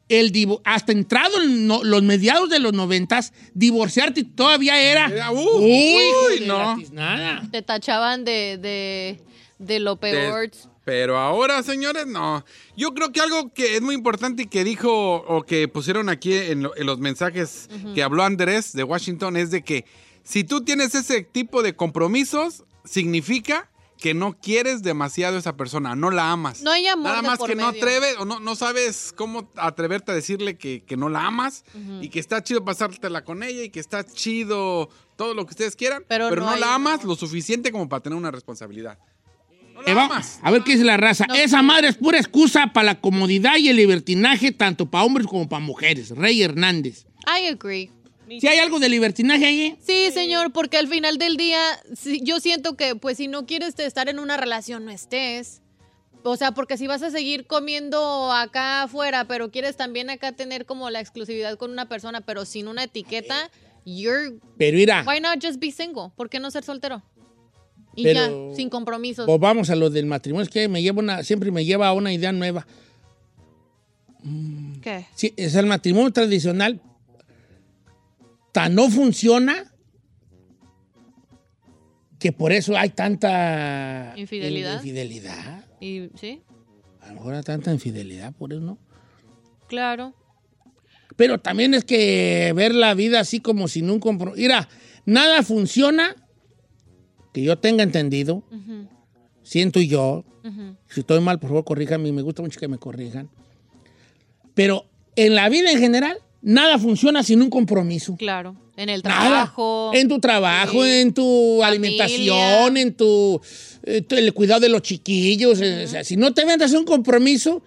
el 0.09 0.31
divo- 0.33 0.61
hasta 0.65 0.91
entrado 0.91 1.41
en 1.41 1.65
no- 1.67 1.83
los 1.85 2.03
mediados 2.03 2.49
de 2.49 2.59
los 2.59 2.73
90, 2.73 3.21
divorciarte 3.53 4.25
todavía 4.25 4.77
era, 4.81 5.07
Era, 5.07 5.31
uh, 5.31 5.39
uy, 5.57 6.01
uy, 6.39 6.45
no. 6.45 6.75
tiznada. 6.77 7.47
Te 7.49 7.61
tachaban 7.61 8.25
de, 8.25 8.57
de, 8.57 9.19
de 9.59 9.79
lo 9.79 9.95
peor. 9.97 10.49
Pero 10.85 11.17
ahora, 11.17 11.63
señores, 11.63 12.07
no. 12.07 12.43
Yo 12.75 12.93
creo 12.93 13.11
que 13.13 13.21
algo 13.21 13.53
que 13.53 13.75
es 13.77 13.81
muy 13.81 13.95
importante 13.95 14.43
y 14.43 14.47
que 14.47 14.63
dijo 14.65 15.15
o 15.15 15.43
que 15.43 15.67
pusieron 15.69 16.09
aquí 16.09 16.33
en, 16.33 16.63
lo- 16.63 16.75
en 16.75 16.85
los 16.85 16.99
mensajes 16.99 17.69
que 17.95 18.03
habló 18.03 18.23
Andrés 18.23 18.73
de 18.73 18.83
Washington 18.83 19.37
es 19.37 19.49
de 19.51 19.63
que 19.63 19.85
si 20.23 20.43
tú 20.43 20.61
tienes 20.65 20.93
ese 20.95 21.21
tipo 21.23 21.63
de 21.63 21.75
compromisos, 21.75 22.63
significa 22.83 23.69
que 23.97 24.13
no 24.13 24.37
quieres 24.37 24.83
demasiado 24.83 25.37
a 25.37 25.39
esa 25.39 25.55
persona, 25.55 25.95
no 25.95 26.11
la 26.11 26.31
amas. 26.33 26.61
No 26.61 26.71
hay 26.71 26.85
amor 26.87 27.07
Nada 27.11 27.21
más 27.21 27.37
por 27.39 27.47
que 27.49 27.55
no 27.55 27.67
atreves 27.67 28.17
o 28.19 28.25
no, 28.25 28.41
no 28.41 28.55
sabes 28.57 29.13
cómo 29.15 29.49
atreverte 29.55 30.11
a 30.11 30.15
decirle 30.15 30.57
que, 30.57 30.83
que 30.83 30.97
no 30.97 31.07
la 31.07 31.25
amas 31.27 31.63
y 32.01 32.09
que 32.09 32.19
está 32.19 32.43
chido 32.43 32.65
pasártela 32.65 33.23
con 33.23 33.43
ella 33.43 33.63
y 33.63 33.69
que 33.69 33.79
está 33.79 34.03
chido 34.03 34.89
todo 35.15 35.33
lo 35.33 35.45
que 35.45 35.51
ustedes 35.51 35.77
quieran, 35.77 36.03
Pero 36.09 36.27
pero, 36.29 36.41
no 36.43 36.53
la 36.57 36.73
amas 36.75 36.95
amor. 36.95 37.05
lo 37.07 37.15
suficiente 37.15 37.71
como 37.71 37.87
para 37.87 38.03
tener 38.03 38.17
una 38.17 38.31
responsabilidad. 38.31 38.97
Eh, 39.85 39.93
va- 39.93 40.05
amas. 40.05 40.39
a 40.41 40.51
ver 40.51 40.63
qué 40.63 40.73
dice 40.73 40.83
la 40.85 40.97
raza. 40.97 41.25
No 41.27 41.35
Esa 41.35 41.61
madre 41.61 41.89
es 41.89 41.95
pura 41.97 42.17
excusa 42.19 42.67
para 42.73 42.85
la 42.85 43.01
comodidad 43.01 43.57
y 43.57 43.69
el 43.69 43.75
libertinaje, 43.75 44.51
tanto 44.51 44.85
para 44.89 45.03
hombres 45.03 45.27
como 45.27 45.47
para 45.49 45.63
mujeres. 45.63 46.09
Rey 46.11 46.41
Hernández. 46.41 47.05
I 47.27 47.47
agree. 47.47 47.89
Si 48.39 48.47
hay 48.47 48.57
algo 48.59 48.79
de 48.79 48.89
libertinaje 48.89 49.45
ahí, 49.45 49.75
Sí, 49.85 50.09
señor, 50.11 50.51
porque 50.53 50.77
al 50.77 50.87
final 50.87 51.17
del 51.17 51.37
día, 51.37 51.59
yo 52.21 52.39
siento 52.39 52.75
que, 52.75 52.95
pues, 52.95 53.17
si 53.17 53.27
no 53.27 53.45
quieres 53.45 53.77
estar 53.77 54.07
en 54.09 54.17
una 54.17 54.37
relación, 54.37 54.85
no 54.85 54.91
estés. 54.91 55.61
O 56.23 56.37
sea, 56.37 56.53
porque 56.53 56.77
si 56.77 56.87
vas 56.87 57.03
a 57.03 57.11
seguir 57.11 57.45
comiendo 57.47 58.31
acá 58.31 58.83
afuera, 58.83 59.25
pero 59.25 59.51
quieres 59.51 59.75
también 59.75 60.09
acá 60.09 60.31
tener 60.31 60.65
como 60.65 60.89
la 60.89 61.01
exclusividad 61.01 61.57
con 61.57 61.69
una 61.71 61.89
persona, 61.89 62.21
pero 62.21 62.45
sin 62.45 62.69
una 62.69 62.85
etiqueta, 62.85 63.51
you're. 63.85 64.39
pero 64.57 64.77
mira, 64.77 65.03
Why 65.05 65.19
not 65.19 65.43
just 65.43 65.59
be 65.59 65.71
single? 65.71 66.11
¿Por 66.15 66.29
qué 66.29 66.39
no 66.39 66.49
ser 66.49 66.63
soltero? 66.63 67.03
Y 67.95 68.03
Pero- 68.03 68.49
ya, 68.51 68.55
sin 68.55 68.69
compromisos. 68.69 69.25
pues 69.25 69.39
vamos 69.39 69.69
a 69.69 69.75
lo 69.75 69.89
del 69.89 70.05
matrimonio. 70.05 70.43
Es 70.43 70.49
que 70.49 70.67
me 70.67 70.81
lleva 70.81 70.99
una, 70.99 71.23
siempre 71.23 71.51
me 71.51 71.63
lleva 71.65 71.87
a 71.87 71.93
una 71.93 72.11
idea 72.13 72.31
nueva. 72.31 72.65
¿Qué? 74.81 75.05
Sí, 75.15 75.33
es 75.37 75.55
el 75.55 75.65
matrimonio 75.65 76.11
tradicional. 76.11 76.81
Tan 78.51 78.75
no 78.75 78.89
funciona 78.89 79.71
que 82.19 82.31
por 82.31 82.51
eso 82.53 82.77
hay 82.77 82.89
tanta 82.89 84.13
Infidelidad. 84.15 84.75
infidelidad. 84.77 85.65
Y, 85.81 86.09
¿Sí? 86.15 86.41
A 87.01 87.07
lo 87.09 87.15
mejor 87.15 87.33
hay 87.35 87.43
tanta 87.43 87.73
infidelidad, 87.73 88.31
por 88.33 88.53
eso 88.53 88.61
no. 88.61 88.77
Claro. 89.67 90.13
Pero 91.17 91.39
también 91.39 91.73
es 91.73 91.83
que 91.83 92.53
ver 92.55 92.73
la 92.73 92.93
vida 92.93 93.19
así 93.19 93.39
como 93.41 93.67
sin 93.67 93.89
un 93.89 93.99
compromiso. 93.99 94.41
Mira, 94.41 94.69
nada 95.05 95.43
funciona 95.43 96.15
que 97.33 97.41
yo 97.43 97.57
tenga 97.57 97.83
entendido. 97.83 98.43
Siento 99.43 99.81
yo. 99.81 100.23
Si 100.89 101.01
estoy 101.01 101.19
mal, 101.19 101.39
por 101.39 101.49
favor, 101.49 101.63
corríjanme. 101.65 102.11
Me 102.11 102.21
gusta 102.21 102.41
mucho 102.41 102.59
que 102.59 102.67
me 102.67 102.77
corrijan. 102.77 103.29
Pero 104.53 104.85
en 105.15 105.35
la 105.35 105.49
vida 105.49 105.71
en 105.71 105.79
general, 105.79 106.17
nada 106.41 106.77
funciona 106.77 107.23
sin 107.23 107.41
un 107.41 107.49
compromiso. 107.49 108.15
Claro. 108.17 108.55
En 108.75 108.89
el 108.89 109.01
Nada. 109.03 109.19
trabajo. 109.29 109.91
En 109.93 110.07
tu 110.07 110.19
trabajo, 110.19 110.83
Sí. 110.83 110.89
en 110.89 111.13
tu 111.13 111.59
Familia. 111.61 111.67
alimentación, 111.67 112.77
en 112.77 112.93
tu, 112.95 113.39
eh, 113.83 114.01
tu- 114.01 114.15
el 114.15 114.33
cuidado 114.33 114.61
de 114.61 114.69
los 114.69 114.81
chiquillos. 114.81 115.61
eh, 115.61 115.83
o 115.85 115.87
sea, 115.87 116.03
si 116.03 116.17
no 116.17 116.33
te 116.33 116.43
vendas 116.45 116.73
un 116.73 116.83
compromiso, 116.85 117.63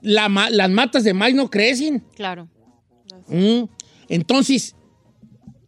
la 0.00 0.28
las 0.50 0.70
matas 0.70 1.04
de 1.04 1.14
maíz 1.14 1.34
no 1.36 1.48
crecen. 1.48 2.02
Claro. 2.16 2.48
Mm. 3.28 3.64
Entonces, 4.08 4.74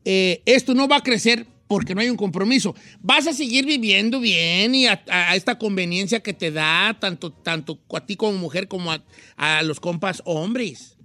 eh, 0.05 0.43
esto 0.45 0.75
no 0.75 0.89
va 0.89 0.97
a 0.97 1.03
crecer 1.03 1.47
porque 1.67 1.95
no 1.95 2.01
hay 2.01 2.11
un 2.11 2.17
compromiso. 2.17 2.75
Vas 3.01 3.27
a 3.27 3.33
seguir 3.33 3.67
viviendo 3.67 4.21
bien 4.21 4.75
y 4.75 4.87
a, 4.87 5.03
a 5.09 5.37
esta 5.37 5.59
conveniencia 5.59 6.21
que 6.21 6.33
te 6.33 6.51
da 6.51 6.97
tanto, 7.01 7.33
tanto 7.33 7.79
a 7.95 8.05
ti 8.05 8.17
como 8.17 8.39
mujer 8.39 8.69
como 8.69 8.93
a, 8.93 9.03
a 9.37 9.63
los 9.63 9.81
compas 9.81 10.23
hombres. 10.25 10.97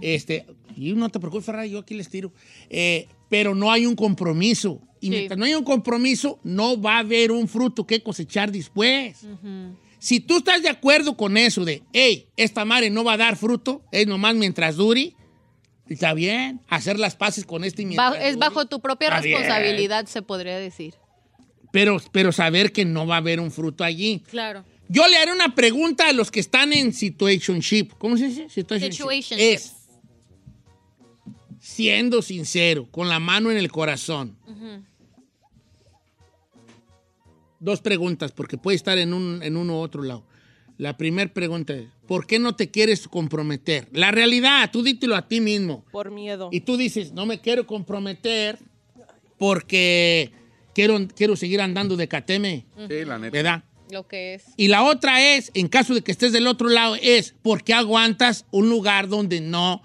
Este, 0.00 0.46
y 0.76 0.92
no 0.92 1.08
te 1.08 1.20
preocupes, 1.20 1.46
Ferrari, 1.46 1.70
yo 1.70 1.78
aquí 1.78 1.94
les 1.94 2.08
tiro. 2.08 2.32
Eh, 2.70 3.08
pero 3.28 3.54
no 3.54 3.70
hay 3.70 3.86
un 3.86 3.96
compromiso. 3.96 4.80
Y 5.00 5.10
mientras 5.10 5.38
no 5.38 5.44
haya 5.44 5.58
un 5.58 5.64
compromiso, 5.64 6.40
no 6.42 6.80
va 6.80 6.96
a 6.96 7.00
haber 7.00 7.30
un 7.30 7.46
fruto 7.48 7.86
que 7.86 8.02
cosechar 8.02 8.50
después. 8.50 9.26
Si 9.98 10.20
tú 10.20 10.38
estás 10.38 10.62
de 10.62 10.68
acuerdo 10.68 11.16
con 11.16 11.36
eso 11.36 11.64
de, 11.64 11.82
hey, 11.92 12.26
esta 12.36 12.64
madre 12.64 12.90
no 12.90 13.04
va 13.04 13.14
a 13.14 13.16
dar 13.16 13.36
fruto, 13.36 13.82
es 13.92 14.06
nomás 14.06 14.34
mientras 14.34 14.76
dure, 14.76 15.14
está 15.88 16.14
bien, 16.14 16.60
hacer 16.68 16.98
las 16.98 17.16
paces 17.16 17.44
con 17.44 17.64
este 17.64 17.84
mientras 17.84 18.12
Ba- 18.12 18.18
es 18.24 18.36
bajo 18.38 18.66
tu 18.66 18.80
propia 18.80 19.08
Está 19.08 19.20
bien. 19.20 19.38
responsabilidad, 19.38 20.06
se 20.06 20.22
podría 20.22 20.58
decir. 20.58 20.94
Pero, 21.72 22.00
pero 22.12 22.32
saber 22.32 22.72
que 22.72 22.84
no 22.84 23.06
va 23.06 23.16
a 23.16 23.18
haber 23.18 23.40
un 23.40 23.50
fruto 23.50 23.84
allí. 23.84 24.22
Claro. 24.30 24.64
Yo 24.88 25.06
le 25.08 25.16
haré 25.16 25.32
una 25.32 25.54
pregunta 25.54 26.08
a 26.08 26.12
los 26.12 26.30
que 26.30 26.40
están 26.40 26.72
en 26.72 26.92
situationship. 26.92 27.88
¿Cómo 27.98 28.16
se 28.16 28.28
dice? 28.28 28.48
Situationship. 28.48 28.96
Situationship. 29.02 29.34
Es 29.54 29.72
siendo 31.60 32.22
sincero, 32.22 32.86
con 32.90 33.08
la 33.08 33.18
mano 33.18 33.50
en 33.50 33.56
el 33.56 33.70
corazón. 33.72 34.36
Dos 37.58 37.80
preguntas, 37.80 38.32
porque 38.32 38.58
puede 38.58 38.76
estar 38.76 38.96
en, 38.98 39.12
un, 39.12 39.42
en 39.42 39.56
uno 39.56 39.74
u 39.74 39.78
otro 39.78 40.02
lado. 40.02 40.24
La 40.78 40.96
primera 40.96 41.32
pregunta 41.32 41.72
es, 41.74 41.86
¿por 42.06 42.26
qué 42.26 42.38
no 42.38 42.54
te 42.54 42.70
quieres 42.70 43.08
comprometer? 43.08 43.88
La 43.92 44.10
realidad, 44.10 44.70
tú 44.70 44.82
dítelo 44.82 45.16
a 45.16 45.26
ti 45.26 45.40
mismo. 45.40 45.84
Por 45.90 46.10
miedo. 46.10 46.50
Y 46.52 46.60
tú 46.60 46.76
dices, 46.76 47.12
no 47.12 47.24
me 47.26 47.40
quiero 47.40 47.66
comprometer 47.66 48.58
porque 49.38 50.32
quiero, 50.74 50.98
quiero 51.16 51.36
seguir 51.36 51.60
andando 51.60 51.96
de 51.96 52.08
cateme, 52.08 52.66
Sí, 52.88 53.04
la 53.04 53.18
neta. 53.18 53.32
¿verdad? 53.32 53.64
Lo 53.90 54.06
que 54.08 54.34
es. 54.34 54.44
Y 54.56 54.68
la 54.68 54.82
otra 54.82 55.34
es, 55.36 55.50
en 55.54 55.68
caso 55.68 55.94
de 55.94 56.02
que 56.02 56.10
estés 56.12 56.32
del 56.32 56.46
otro 56.46 56.68
lado, 56.68 56.96
es 57.00 57.34
¿por 57.42 57.62
qué 57.62 57.72
aguantas 57.72 58.44
un 58.50 58.68
lugar 58.68 59.08
donde 59.08 59.40
no 59.40 59.82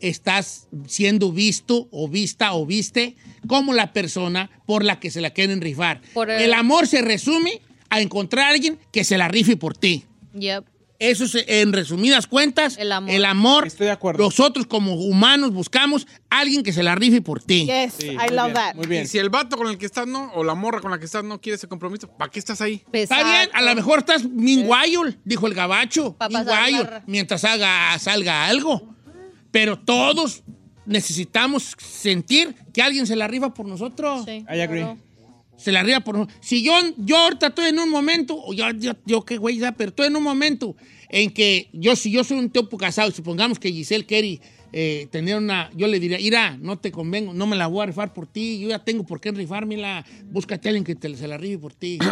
estás 0.00 0.66
siendo 0.86 1.30
visto 1.30 1.88
o 1.92 2.08
vista 2.08 2.54
o 2.54 2.64
viste 2.66 3.16
como 3.46 3.72
la 3.74 3.92
persona 3.92 4.50
por 4.66 4.82
la 4.84 4.98
que 4.98 5.10
se 5.10 5.20
la 5.20 5.30
quieren 5.30 5.60
rifar? 5.60 6.00
Por 6.12 6.28
el- 6.30 6.42
el... 6.42 6.54
amor 6.54 6.86
se 6.88 7.02
resume 7.02 7.60
a 7.88 8.00
encontrar 8.00 8.46
a 8.46 8.50
alguien 8.50 8.78
que 8.92 9.04
se 9.04 9.16
la 9.18 9.28
rife 9.28 9.56
por 9.56 9.76
ti. 9.76 10.04
Yep. 10.34 10.64
Eso 10.98 11.24
es, 11.24 11.44
en 11.48 11.72
resumidas 11.72 12.26
cuentas, 12.26 12.76
El 12.76 12.92
amor. 12.92 13.10
el 13.10 13.24
amor, 13.24 13.66
Estoy 13.66 13.86
de 13.86 13.92
acuerdo. 13.92 14.22
nosotros 14.22 14.66
como 14.66 14.92
humanos 14.96 15.50
buscamos 15.50 16.06
a 16.28 16.40
alguien 16.40 16.62
que 16.62 16.74
se 16.74 16.82
la 16.82 16.94
rife 16.94 17.22
por 17.22 17.42
ti. 17.42 17.64
Yes, 17.64 17.94
Sí, 17.98 18.08
I 18.08 18.16
muy 18.16 18.28
love 18.28 18.44
bien, 18.44 18.54
that. 18.54 18.74
Muy 18.74 18.86
bien. 18.86 19.04
Y 19.04 19.06
si 19.06 19.16
el 19.16 19.30
vato 19.30 19.56
con 19.56 19.68
el 19.68 19.78
que 19.78 19.86
estás 19.86 20.06
no, 20.06 20.30
o 20.34 20.44
la 20.44 20.54
morra 20.54 20.82
con 20.82 20.90
la 20.90 20.98
que 20.98 21.06
estás 21.06 21.24
no 21.24 21.40
quiere 21.40 21.56
ese 21.56 21.68
compromiso, 21.68 22.06
¿para 22.18 22.30
qué 22.30 22.38
estás 22.38 22.60
ahí? 22.60 22.82
Está 22.92 23.24
bien, 23.24 23.48
a 23.54 23.62
lo 23.62 23.74
mejor 23.74 24.00
estás 24.00 24.24
minguayol, 24.24 25.18
dijo 25.24 25.46
el 25.46 25.54
gabacho. 25.54 26.16
Minguayol, 26.28 27.02
mientras 27.06 27.44
haga, 27.44 27.98
salga 27.98 28.44
algo. 28.46 28.94
Pero 29.50 29.78
todos 29.78 30.42
necesitamos 30.84 31.74
sentir 31.78 32.54
que 32.74 32.82
alguien 32.82 33.06
se 33.06 33.16
la 33.16 33.26
rifa 33.26 33.54
por 33.54 33.64
nosotros. 33.66 34.26
Sí, 34.26 34.44
I 34.52 34.60
agree. 34.60 34.80
claro. 34.82 34.98
Se 35.60 35.72
la 35.72 35.82
rifa 35.82 36.00
por. 36.00 36.26
Si 36.40 36.62
yo, 36.62 36.72
yo 36.96 37.18
ahorita 37.18 37.48
estoy 37.48 37.68
en 37.68 37.78
un 37.78 37.90
momento, 37.90 38.42
yo, 38.54 38.70
yo, 38.70 38.92
yo 39.04 39.24
qué 39.24 39.36
güey, 39.36 39.58
ya, 39.58 39.72
pero 39.72 39.90
estoy 39.90 40.06
en 40.06 40.16
un 40.16 40.22
momento 40.22 40.74
en 41.10 41.30
que 41.30 41.68
yo, 41.72 41.94
si 41.96 42.10
yo 42.10 42.24
soy 42.24 42.38
un 42.38 42.48
tipo 42.48 42.78
casado, 42.78 43.10
supongamos 43.10 43.58
que 43.58 43.70
Giselle 43.70 44.06
Kerry 44.06 44.40
eh, 44.72 45.08
tener 45.10 45.36
una, 45.36 45.70
yo 45.74 45.86
le 45.86 46.00
diría, 46.00 46.18
ira, 46.18 46.56
no 46.56 46.78
te 46.78 46.90
convengo, 46.90 47.34
no 47.34 47.46
me 47.46 47.56
la 47.56 47.66
voy 47.66 47.82
a 47.82 47.86
rifar 47.86 48.14
por 48.14 48.26
ti, 48.26 48.60
yo 48.60 48.68
ya 48.68 48.78
tengo 48.78 49.04
por 49.04 49.20
qué 49.20 49.32
rifármela, 49.32 50.06
búscate 50.30 50.68
a 50.68 50.70
alguien 50.70 50.84
que 50.84 50.94
te, 50.94 51.14
se 51.16 51.28
la 51.28 51.36
rife 51.36 51.58
por 51.58 51.74
ti. 51.74 51.98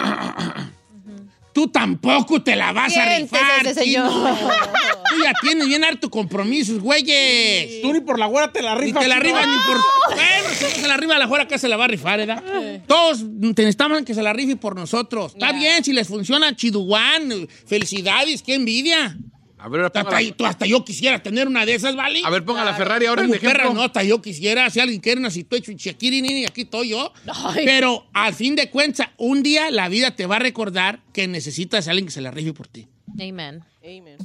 Tú 1.59 1.66
tampoco 1.66 2.40
te 2.40 2.54
la 2.54 2.72
vas 2.72 2.96
a 2.96 3.16
rifar, 3.18 3.66
ese 3.66 3.74
señor. 3.82 4.09
Tú 4.09 5.16
ya 5.24 5.32
tienes 5.42 5.66
bien 5.66 5.82
harto 5.82 6.09
compromisos, 6.09 6.78
güeyes. 6.78 7.82
Tú 7.82 7.92
ni 7.92 7.98
por 7.98 8.16
la 8.16 8.26
güera 8.26 8.52
te 8.52 8.62
la 8.62 8.76
Ni 8.76 8.82
rifas. 8.82 9.02
te 9.02 9.09
la 9.09 9.18
rifas 9.18 9.44
ni 9.44 9.56
por. 9.66 9.76
Bueno, 10.14 10.54
si 10.56 10.64
no 10.66 10.70
se 10.70 10.86
la 10.86 10.96
rifa 10.96 11.16
a 11.16 11.18
la 11.18 11.26
fuera 11.26 11.48
que 11.48 11.59
se 11.59 11.66
la 11.66 11.76
va 11.76 11.86
a 11.86 11.88
rifar, 11.88 12.20
¿verdad? 12.20 12.44
Todos 12.86 13.24
necesitamos 13.24 14.02
que 14.02 14.14
se 14.14 14.22
la 14.22 14.32
rife 14.32 14.54
por 14.54 14.76
nosotros. 14.76 15.32
Está 15.32 15.50
bien, 15.50 15.82
si 15.82 15.92
les 15.92 16.06
funciona, 16.06 16.54
chiduguán, 16.54 17.48
felicidades, 17.66 18.40
qué 18.44 18.54
envidia. 18.54 19.18
A 19.61 19.68
ver, 19.68 19.80
Hasta, 19.86 20.04
la, 20.04 20.32
tú- 20.36 20.46
hasta 20.46 20.66
yo 20.66 20.84
quisiera 20.84 21.20
tener 21.22 21.48
una 21.48 21.66
de 21.66 21.74
esas, 21.74 21.96
¿vale? 21.96 22.20
a 22.24 22.30
ver, 22.30 22.44
ponga 22.44 22.64
la 22.64 22.74
Ferrari 22.74 23.06
ahora 23.06 23.22
de 23.22 23.28
ejemplo. 23.36 23.50
perra, 23.50 23.72
no, 23.74 23.82
hasta 23.82 24.04
yo 24.04 24.22
quisiera. 24.22 24.70
Si 24.70 24.78
alguien 24.78 25.00
quiere 25.00 25.20
una 25.20 25.30
situación, 25.30 25.76
Shakiri, 25.76 26.22
ni 26.22 26.44
aquí 26.44 26.61
estoy 26.62 26.90
yo. 26.90 27.12
Pero 27.54 28.06
al 28.12 28.34
fin 28.34 28.54
de 28.54 28.70
cuentas, 28.70 29.09
un 29.16 29.42
día 29.42 29.70
la 29.70 29.88
vida 29.88 30.14
te 30.14 30.26
va 30.26 30.36
a 30.36 30.38
recordar 30.38 31.00
que 31.12 31.26
necesitas 31.26 31.88
a 31.88 31.90
alguien 31.90 32.06
que 32.06 32.12
se 32.12 32.20
la 32.20 32.30
rife 32.30 32.52
por 32.52 32.68
ti. 32.68 32.86
Amen. 33.20 33.64
Amen. 33.82 34.16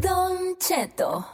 Don 0.00 0.56
Cheto. 0.58 1.33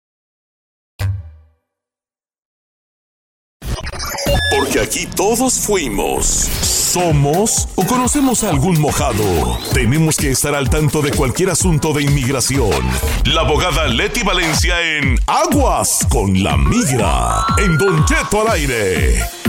Porque 4.51 4.81
aquí 4.81 5.07
todos 5.07 5.59
fuimos, 5.59 6.25
somos 6.25 7.69
o 7.75 7.85
conocemos 7.85 8.43
a 8.43 8.49
algún 8.49 8.79
mojado. 8.81 9.23
Tenemos 9.73 10.17
que 10.17 10.29
estar 10.29 10.53
al 10.53 10.69
tanto 10.69 11.01
de 11.01 11.11
cualquier 11.11 11.51
asunto 11.51 11.93
de 11.93 12.03
inmigración. 12.03 12.69
La 13.23 13.41
abogada 13.41 13.87
Leti 13.87 14.23
Valencia 14.23 14.81
en 14.81 15.17
Aguas 15.25 16.05
con 16.09 16.43
la 16.43 16.57
Migra. 16.57 17.45
En 17.57 17.77
Don 17.77 18.03
Cheto 18.05 18.41
al 18.41 18.51
aire. 18.55 19.40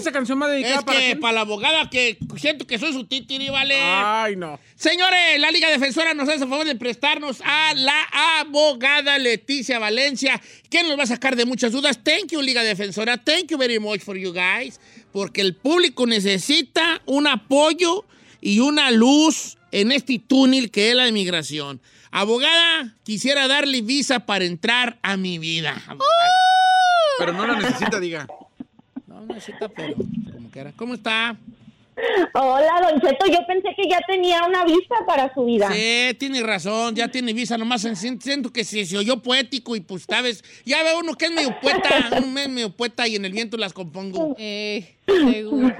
Esta 0.00 0.12
canción 0.12 0.40
va 0.40 0.48
dedicada 0.48 0.78
Es 0.78 0.84
para 0.84 0.98
que 0.98 1.04
quién? 1.06 1.20
para 1.20 1.32
la 1.34 1.40
abogada 1.42 1.88
que 1.88 2.18
siento 2.36 2.66
que 2.66 2.78
soy 2.78 2.92
su 2.92 3.04
titiri, 3.04 3.48
¿vale? 3.50 3.76
Ay, 3.78 4.36
no. 4.36 4.58
Señores, 4.74 5.38
la 5.38 5.50
Liga 5.50 5.68
Defensora 5.70 6.14
nos 6.14 6.28
hace 6.28 6.42
el 6.44 6.48
favor 6.48 6.66
de 6.66 6.74
prestarnos 6.74 7.40
a 7.44 7.72
la 7.74 8.02
abogada 8.40 9.18
Leticia 9.18 9.78
Valencia, 9.78 10.40
que 10.68 10.82
nos 10.82 10.98
va 10.98 11.04
a 11.04 11.06
sacar 11.06 11.36
de 11.36 11.44
muchas 11.44 11.72
dudas. 11.72 11.98
Thank 12.02 12.32
you, 12.32 12.42
Liga 12.42 12.62
Defensora. 12.62 13.16
Thank 13.18 13.50
you 13.50 13.58
very 13.58 13.78
much 13.78 14.00
for 14.00 14.16
you 14.16 14.32
guys. 14.32 14.80
Porque 15.12 15.40
el 15.40 15.54
público 15.54 16.06
necesita 16.06 17.02
un 17.06 17.26
apoyo 17.26 18.04
y 18.40 18.60
una 18.60 18.90
luz 18.90 19.58
en 19.72 19.92
este 19.92 20.18
túnel 20.18 20.70
que 20.70 20.90
es 20.90 20.96
la 20.96 21.08
inmigración. 21.08 21.80
Abogada, 22.12 22.96
quisiera 23.04 23.46
darle 23.46 23.82
visa 23.82 24.20
para 24.20 24.44
entrar 24.44 24.98
a 25.02 25.16
mi 25.16 25.38
vida. 25.38 25.80
Pero 27.18 27.32
no 27.32 27.46
la 27.46 27.58
necesita, 27.60 28.00
diga. 28.00 28.26
No 29.20 29.26
necesita, 29.34 29.68
pero 29.68 29.94
como 30.32 30.50
quiera. 30.50 30.72
¿Cómo 30.76 30.94
está? 30.94 31.36
Hola, 32.32 32.88
Don 32.90 32.98
Cheto, 33.00 33.26
yo 33.26 33.46
pensé 33.46 33.68
que 33.76 33.86
ya 33.86 33.98
tenía 34.06 34.42
una 34.46 34.64
vista 34.64 34.94
para 35.06 35.32
su 35.34 35.44
vida. 35.44 35.70
Sí, 35.70 36.14
tiene 36.18 36.42
razón, 36.42 36.94
ya 36.94 37.08
tiene 37.08 37.34
visa, 37.34 37.58
nomás 37.58 37.84
en- 37.84 37.96
siento 37.96 38.50
que 38.50 38.64
se, 38.64 38.86
se 38.86 38.96
oyó 38.96 39.18
poético 39.20 39.76
y 39.76 39.80
pues, 39.80 40.04
¿sabes? 40.08 40.42
Ya 40.64 40.82
veo 40.82 41.00
uno 41.00 41.14
que 41.14 41.26
es 41.26 41.32
medio 41.32 41.54
poeta, 41.60 42.08
un 42.24 42.38
es 42.38 42.48
medio 42.48 42.70
poeta 42.74 43.06
y 43.06 43.16
en 43.16 43.26
el 43.26 43.32
viento 43.32 43.58
las 43.58 43.74
compongo. 43.74 44.34
Eh, 44.38 44.94
seguro. 45.06 45.74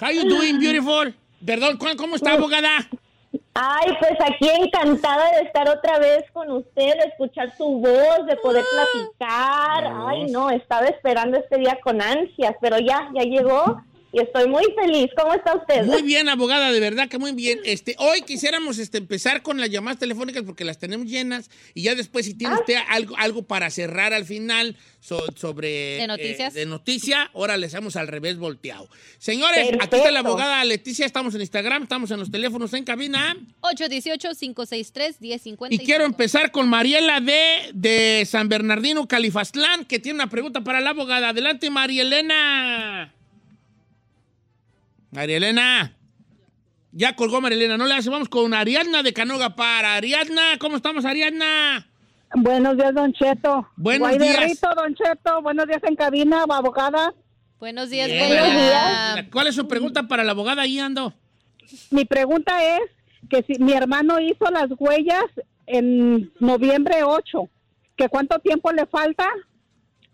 How 0.00 0.10
you 0.12 0.28
doing, 0.28 0.60
beautiful? 0.60 1.12
Perdón, 1.44 1.76
¿cómo- 1.78 1.96
¿cómo 1.96 2.14
está, 2.16 2.34
abogada? 2.34 2.88
Ay, 3.54 3.96
pues 3.98 4.12
aquí 4.20 4.48
encantada 4.48 5.30
de 5.32 5.42
estar 5.42 5.68
otra 5.68 5.98
vez 5.98 6.24
con 6.32 6.50
usted, 6.50 6.94
de 6.94 7.08
escuchar 7.08 7.54
su 7.56 7.80
voz, 7.80 8.26
de 8.26 8.36
poder 8.36 8.64
platicar. 8.70 9.92
Ay, 10.06 10.26
no, 10.30 10.50
estaba 10.50 10.86
esperando 10.86 11.36
este 11.36 11.58
día 11.58 11.78
con 11.82 12.00
ansias, 12.00 12.54
pero 12.60 12.78
ya, 12.78 13.10
ya 13.12 13.22
llegó 13.22 13.82
y 14.12 14.20
estoy 14.20 14.48
muy 14.48 14.64
feliz. 14.74 15.10
¿Cómo 15.16 15.34
está 15.34 15.54
usted? 15.56 15.84
Muy 15.84 16.02
bien, 16.02 16.28
abogada, 16.28 16.72
de 16.72 16.80
verdad 16.80 17.08
que 17.08 17.18
muy 17.18 17.32
bien. 17.32 17.60
Este, 17.64 17.94
hoy 17.98 18.22
quisiéramos 18.22 18.78
este, 18.78 18.98
empezar 18.98 19.42
con 19.42 19.60
las 19.60 19.70
llamadas 19.70 19.98
telefónicas 19.98 20.42
porque 20.44 20.64
las 20.64 20.78
tenemos 20.78 21.06
llenas 21.06 21.50
y 21.74 21.82
ya 21.82 21.94
después 21.94 22.26
si 22.26 22.32
Ah. 22.32 22.36
tiene 22.38 22.54
usted 22.54 22.76
algo, 22.88 23.16
algo 23.18 23.42
para 23.42 23.70
cerrar 23.70 24.12
al 24.12 24.24
final 24.24 24.76
so- 25.00 25.24
sobre... 25.36 25.96
¿De 25.98 26.06
noticias? 26.06 26.54
eh, 26.56 26.60
de 26.60 26.66
noticia, 26.66 27.30
ahora 27.34 27.56
le 27.56 27.66
hacemos 27.66 27.96
al 27.96 28.08
revés 28.08 28.38
volteado. 28.38 28.88
Señores, 29.18 29.68
aquí 29.80 29.96
está 29.96 30.10
la 30.10 30.20
abogada 30.20 30.64
Leticia, 30.64 31.06
estamos 31.06 31.34
en 31.34 31.40
Instagram, 31.42 31.84
estamos 31.84 32.10
en 32.10 32.18
los 32.20 32.30
teléfonos 32.30 32.72
en 32.74 32.84
cabina. 32.84 33.36
818-563-1050. 33.62 35.68
Y 35.70 35.78
quiero 35.78 36.04
empezar 36.04 36.50
con 36.50 36.68
Mariela 36.68 37.20
de, 37.20 37.70
de 37.74 38.24
San 38.26 38.48
Bernardino, 38.48 39.06
Califastlán, 39.08 39.84
que 39.84 39.98
tiene 39.98 40.16
una 40.16 40.28
pregunta 40.30 40.62
para 40.62 40.80
la 40.80 40.90
abogada. 40.90 41.30
Adelante, 41.30 41.70
María 41.70 42.02
Elena. 42.02 43.14
María 45.10 45.36
Elena. 45.36 45.96
Ya 46.92 47.14
colgó 47.14 47.40
María 47.40 47.56
Elena, 47.56 47.76
no 47.76 47.86
le 47.86 47.94
hace. 47.94 48.10
Vamos 48.10 48.28
con 48.28 48.52
Ariadna 48.54 49.02
de 49.02 49.12
Canoga 49.12 49.54
para. 49.54 49.94
Ariadna, 49.94 50.58
¿cómo 50.58 50.76
estamos, 50.76 51.04
Ariadna? 51.04 51.86
Buenos 52.34 52.76
días, 52.76 52.94
Don 52.94 53.12
Cheto. 53.12 53.68
Buenos 53.76 54.18
días. 54.18 54.44
Rito, 54.44 54.68
Don 54.74 54.94
Cheto. 54.94 55.42
Buenos 55.42 55.66
días 55.66 55.82
en 55.84 55.96
cabina, 55.96 56.44
abogada. 56.48 57.12
Buenos 57.58 57.90
días, 57.90 58.08
Bien, 58.08 58.28
buenos 58.28 58.50
días. 58.52 59.24
¿Cuál 59.32 59.48
es 59.48 59.54
su 59.54 59.68
pregunta 59.68 60.04
para 60.04 60.24
la 60.24 60.32
abogada? 60.32 60.62
Ahí 60.62 60.78
ando. 60.78 61.12
Mi 61.90 62.04
pregunta 62.04 62.64
es 62.76 62.80
que 63.28 63.42
si 63.42 63.62
mi 63.62 63.72
hermano 63.72 64.18
hizo 64.20 64.44
las 64.50 64.68
huellas 64.78 65.24
en 65.66 66.32
noviembre 66.40 67.02
8, 67.04 67.48
que 67.96 68.08
cuánto 68.08 68.38
tiempo 68.38 68.72
le 68.72 68.86
falta 68.86 69.28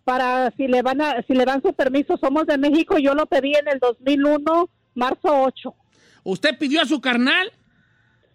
para 0.05 0.53
si 0.57 0.69
le 0.69 0.83
van 0.83 1.01
a 1.01 1.23
si 1.27 1.35
le 1.35 1.45
dan 1.45 1.63
su 1.63 1.75
permiso. 1.75 2.17
Somos 2.19 2.47
de 2.47 2.59
México, 2.59 2.99
yo 2.99 3.15
lo 3.15 3.27
pedí 3.27 3.55
en 3.55 3.69
el 3.69 3.79
2001, 3.79 4.71
marzo 4.97 5.29
8. 5.29 5.75
¿Usted 6.25 6.59
pidió 6.59 6.83
a 6.83 6.87
su 6.87 7.01
carnal? 7.01 7.53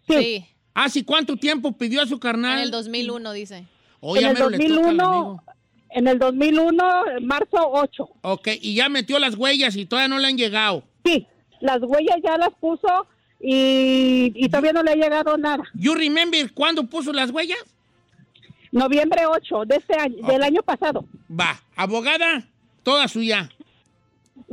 Sí. 0.07 0.45
¿Hace 0.73 1.03
cuánto 1.03 1.35
tiempo 1.35 1.73
pidió 1.73 2.01
a 2.01 2.07
su 2.07 2.19
carnal? 2.19 2.59
En 2.59 2.63
el 2.65 2.71
2001, 2.71 3.33
dice. 3.33 3.65
Oh, 3.99 4.15
en 4.15 4.25
el 4.25 4.33
mero 4.33 4.49
le 4.49 4.57
toca 4.57 4.69
al 4.69 4.75
2001, 4.97 5.03
amigo. 5.09 5.43
en 5.89 6.07
el 6.07 6.19
2001, 6.19 6.83
marzo 7.21 7.57
8. 7.59 8.09
Ok, 8.21 8.47
y 8.61 8.75
ya 8.75 8.87
metió 8.87 9.19
las 9.19 9.35
huellas 9.35 9.75
y 9.75 9.85
todavía 9.85 10.07
no 10.07 10.19
le 10.19 10.27
han 10.27 10.37
llegado. 10.37 10.83
Sí, 11.03 11.27
las 11.59 11.81
huellas 11.81 12.17
ya 12.23 12.37
las 12.37 12.53
puso 12.59 13.05
y, 13.41 14.31
y 14.35 14.47
todavía 14.49 14.71
no 14.73 14.83
le 14.83 14.91
ha 14.91 14.95
llegado 14.95 15.37
nada. 15.37 15.63
¿You 15.73 15.93
remember 15.93 16.53
cuándo 16.53 16.85
puso 16.85 17.11
las 17.11 17.31
huellas? 17.31 17.59
Noviembre 18.71 19.25
8 19.25 19.65
de 19.65 19.75
este 19.75 19.99
año, 19.99 20.25
del 20.25 20.43
año 20.43 20.63
pasado. 20.63 21.03
Va, 21.29 21.61
abogada, 21.75 22.47
toda 22.83 23.07
suya. 23.09 23.49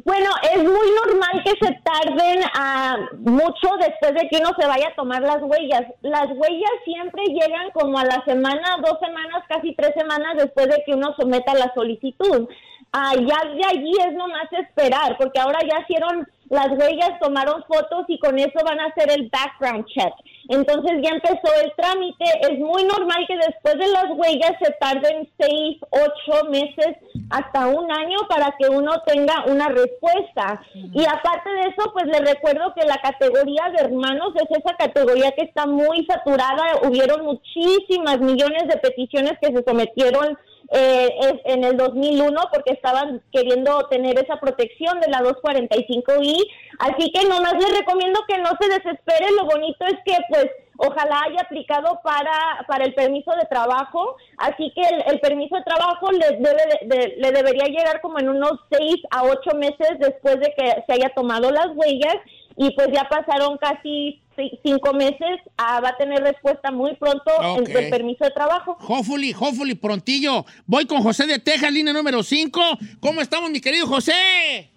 Bueno, 0.04 0.30
es 0.54 0.62
muy 0.62 0.88
normal 1.04 1.42
que 1.44 1.50
se 1.50 1.72
tarden 1.82 2.42
ah, 2.54 2.96
mucho 3.18 3.68
después 3.78 4.14
de 4.14 4.28
que 4.28 4.38
uno 4.40 4.50
se 4.58 4.66
vaya 4.66 4.88
a 4.88 4.94
tomar 4.94 5.22
las 5.22 5.42
huellas. 5.42 5.82
Las 6.02 6.28
huellas 6.28 6.72
siempre 6.84 7.22
llegan 7.26 7.70
como 7.72 7.98
a 7.98 8.04
la 8.04 8.22
semana, 8.24 8.78
dos 8.84 8.98
semanas, 9.00 9.44
casi 9.48 9.74
tres 9.74 9.92
semanas 9.96 10.34
después 10.36 10.66
de 10.68 10.82
que 10.84 10.94
uno 10.94 11.14
someta 11.18 11.54
la 11.54 11.72
solicitud. 11.74 12.48
Ah, 12.92 13.12
ya 13.14 13.50
de 13.50 13.64
allí 13.66 13.92
es 14.00 14.14
nomás 14.14 14.50
esperar, 14.52 15.16
porque 15.18 15.40
ahora 15.40 15.58
ya 15.60 15.82
hicieron 15.82 16.26
las 16.48 16.68
huellas, 16.68 17.18
tomaron 17.20 17.62
fotos 17.64 18.04
y 18.08 18.18
con 18.18 18.38
eso 18.38 18.58
van 18.64 18.80
a 18.80 18.86
hacer 18.86 19.10
el 19.10 19.30
background 19.30 19.86
check. 19.86 20.12
Entonces 20.48 20.92
ya 21.02 21.10
empezó 21.10 21.54
el 21.62 21.72
trámite. 21.76 22.24
Es 22.40 22.58
muy 22.58 22.84
normal 22.84 23.24
que 23.28 23.36
después 23.36 23.74
de 23.74 23.88
las 23.88 24.06
huellas 24.16 24.52
se 24.62 24.72
tarden 24.80 25.28
seis, 25.38 25.78
ocho 25.90 26.48
meses, 26.50 26.96
hasta 27.30 27.66
un 27.66 27.90
año 27.92 28.18
para 28.28 28.54
que 28.58 28.68
uno 28.68 28.90
tenga 29.06 29.44
una 29.46 29.68
respuesta. 29.68 30.62
Y 30.74 31.04
aparte 31.04 31.50
de 31.50 31.60
eso, 31.60 31.92
pues 31.92 32.06
le 32.06 32.20
recuerdo 32.20 32.72
que 32.74 32.86
la 32.86 32.96
categoría 32.96 33.70
de 33.76 33.84
hermanos 33.84 34.32
es 34.36 34.58
esa 34.58 34.74
categoría 34.76 35.32
que 35.32 35.44
está 35.44 35.66
muy 35.66 36.06
saturada. 36.06 36.80
Hubieron 36.82 37.24
muchísimas 37.24 38.18
millones 38.20 38.68
de 38.68 38.78
peticiones 38.78 39.34
que 39.40 39.52
se 39.54 39.64
sometieron 39.64 40.38
eh, 40.70 41.40
en 41.44 41.64
el 41.64 41.76
2001 41.76 42.40
porque 42.52 42.72
estaban 42.72 43.22
queriendo 43.32 43.86
tener 43.88 44.18
esa 44.18 44.38
protección 44.38 45.00
de 45.00 45.08
la 45.08 45.20
245i. 45.20 46.46
Así 46.78 47.10
que 47.12 47.26
nomás 47.26 47.54
les 47.54 47.78
recomiendo 47.78 48.20
que 48.28 48.38
no 48.38 48.50
se 48.60 48.68
desesperen. 48.68 49.36
Lo 49.36 49.44
bonito 49.46 49.84
es 49.86 49.96
que 50.04 50.16
pues 50.28 50.46
ojalá 50.76 51.22
haya 51.26 51.40
aplicado 51.40 52.00
para, 52.04 52.64
para 52.68 52.84
el 52.84 52.94
permiso 52.94 53.32
de 53.32 53.46
trabajo. 53.46 54.16
Así 54.36 54.72
que 54.74 54.82
el, 55.06 55.20
permiso 55.20 55.56
de 55.56 55.62
trabajo 55.62 56.10
le, 56.12 56.36
debe 56.36 56.62
de- 56.82 57.14
le 57.16 57.32
debería 57.32 57.64
llegar 57.64 58.00
como 58.00 58.18
en 58.18 58.28
unos 58.28 58.60
seis 58.70 58.96
a 59.10 59.24
ocho 59.24 59.56
meses 59.56 59.98
después 59.98 60.38
de 60.40 60.52
que 60.56 60.84
se 60.86 60.92
haya 60.92 61.08
tomado 61.14 61.50
las 61.50 61.68
huellas. 61.74 62.16
Y 62.56 62.72
pues 62.74 62.88
ya 62.92 63.08
pasaron 63.08 63.56
casi 63.58 64.20
cinco 64.62 64.92
meses. 64.94 65.40
Ah, 65.56 65.80
va 65.80 65.90
a 65.90 65.96
tener 65.96 66.20
respuesta 66.22 66.70
muy 66.70 66.94
pronto 66.96 67.30
en- 67.40 67.62
Ok. 67.62 67.68
del 67.68 67.90
permiso 67.90 68.24
de 68.24 68.30
trabajo. 68.30 68.76
Hopefully, 68.80 69.32
hopefully, 69.38 69.74
prontillo. 69.74 70.44
Voy 70.66 70.86
con 70.86 71.02
José 71.02 71.26
de 71.26 71.38
Texas, 71.38 71.72
línea 71.72 71.92
número 71.92 72.22
5. 72.22 72.60
¿Cómo 73.00 73.20
estamos, 73.20 73.50
mi 73.50 73.60
querido 73.60 73.86
José? 73.86 74.70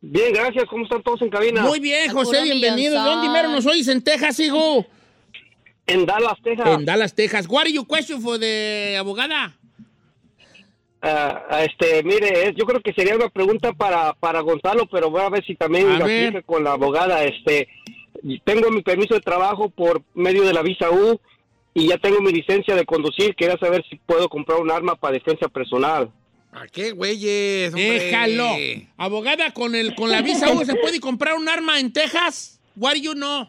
Bien, 0.00 0.32
gracias. 0.32 0.64
¿Cómo 0.70 0.84
están 0.84 1.02
todos 1.02 1.20
en 1.22 1.30
cabina? 1.30 1.62
Muy 1.62 1.80
bien, 1.80 2.10
José, 2.12 2.42
bienvenido. 2.42 3.02
¿De 3.02 3.08
dónde 3.10 3.28
mero 3.28 3.48
nos 3.48 3.66
oyes 3.66 3.88
en 3.88 4.02
Texas, 4.02 4.38
hijo? 4.40 4.86
En 5.86 6.04
Dallas, 6.06 6.34
Texas. 6.42 6.66
En 6.68 6.84
Dallas, 6.84 7.14
Texas. 7.14 7.46
What 7.48 7.62
are 7.62 7.72
your 7.72 7.86
question 7.86 8.20
for 8.20 8.38
the 8.38 8.96
abogada? 8.98 9.56
Ah, 11.02 11.42
ah, 11.50 11.62
este, 11.64 12.02
mire, 12.02 12.48
es- 12.48 12.54
yo 12.56 12.64
creo 12.64 12.80
que 12.80 12.92
sería 12.92 13.14
una 13.14 13.28
pregunta 13.28 13.72
para, 13.72 14.12
para 14.14 14.40
Gonzalo, 14.40 14.86
pero 14.90 15.10
voy 15.10 15.20
a 15.22 15.28
ver 15.28 15.44
si 15.44 15.54
también 15.54 15.88
A 15.90 15.98
la 15.98 16.04
ver. 16.06 16.28
aplica 16.28 16.42
con 16.46 16.64
la 16.64 16.72
abogada. 16.72 17.22
Este, 17.24 17.68
tengo 18.44 18.70
mi 18.70 18.82
permiso 18.82 19.14
de 19.14 19.20
trabajo 19.20 19.68
por 19.68 20.02
medio 20.14 20.44
de 20.44 20.52
la 20.52 20.62
visa 20.62 20.90
U 20.90 21.20
y 21.74 21.88
ya 21.88 21.98
tengo 21.98 22.20
mi 22.20 22.32
licencia 22.32 22.74
de 22.74 22.84
conducir. 22.84 23.34
Quería 23.34 23.58
saber 23.58 23.84
si 23.88 23.96
puedo 23.96 24.28
comprar 24.28 24.60
un 24.60 24.70
arma 24.70 24.94
para 24.96 25.14
defensa 25.14 25.48
personal. 25.48 26.10
¿A 26.52 26.66
qué, 26.68 26.92
güeyes? 26.92 27.74
hombre? 27.74 28.00
Déjalo. 28.00 28.48
Abogada, 28.96 29.52
con, 29.52 29.74
el, 29.74 29.94
con 29.94 30.10
la 30.10 30.22
visa 30.22 30.50
U, 30.52 30.64
¿se 30.64 30.74
puede 30.74 31.00
comprar 31.00 31.34
un 31.34 31.48
arma 31.48 31.78
en 31.78 31.92
Texas? 31.92 32.58
What 32.76 32.94
do 32.94 33.00
you 33.00 33.12
know? 33.12 33.48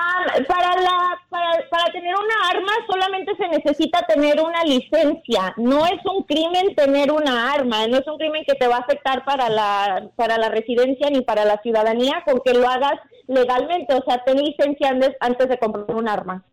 Ah, 0.00 0.24
para, 0.46 0.80
la, 0.80 1.18
para, 1.28 1.68
para 1.68 1.92
tener 1.92 2.14
una 2.14 2.48
arma 2.50 2.70
solamente 2.88 3.32
se 3.36 3.48
necesita 3.48 4.02
tener 4.02 4.40
una 4.40 4.62
licencia. 4.62 5.52
No 5.56 5.84
es 5.86 5.98
un 6.04 6.22
crimen 6.22 6.74
tener 6.76 7.10
una 7.10 7.52
arma, 7.52 7.86
no 7.88 7.96
es 7.98 8.06
un 8.06 8.16
crimen 8.16 8.44
que 8.46 8.54
te 8.54 8.68
va 8.68 8.76
a 8.76 8.80
afectar 8.80 9.24
para 9.24 9.48
la, 9.48 10.08
para 10.14 10.38
la 10.38 10.50
residencia 10.50 11.10
ni 11.10 11.22
para 11.22 11.44
la 11.44 11.60
ciudadanía 11.62 12.22
con 12.24 12.40
que 12.44 12.54
lo 12.54 12.68
hagas 12.68 12.94
legalmente. 13.26 13.92
O 13.94 14.04
sea, 14.06 14.22
ten 14.24 14.36
licencia 14.36 14.90
antes, 14.90 15.16
antes 15.18 15.48
de 15.48 15.58
comprar 15.58 15.90
un 15.96 16.08
arma. 16.08 16.44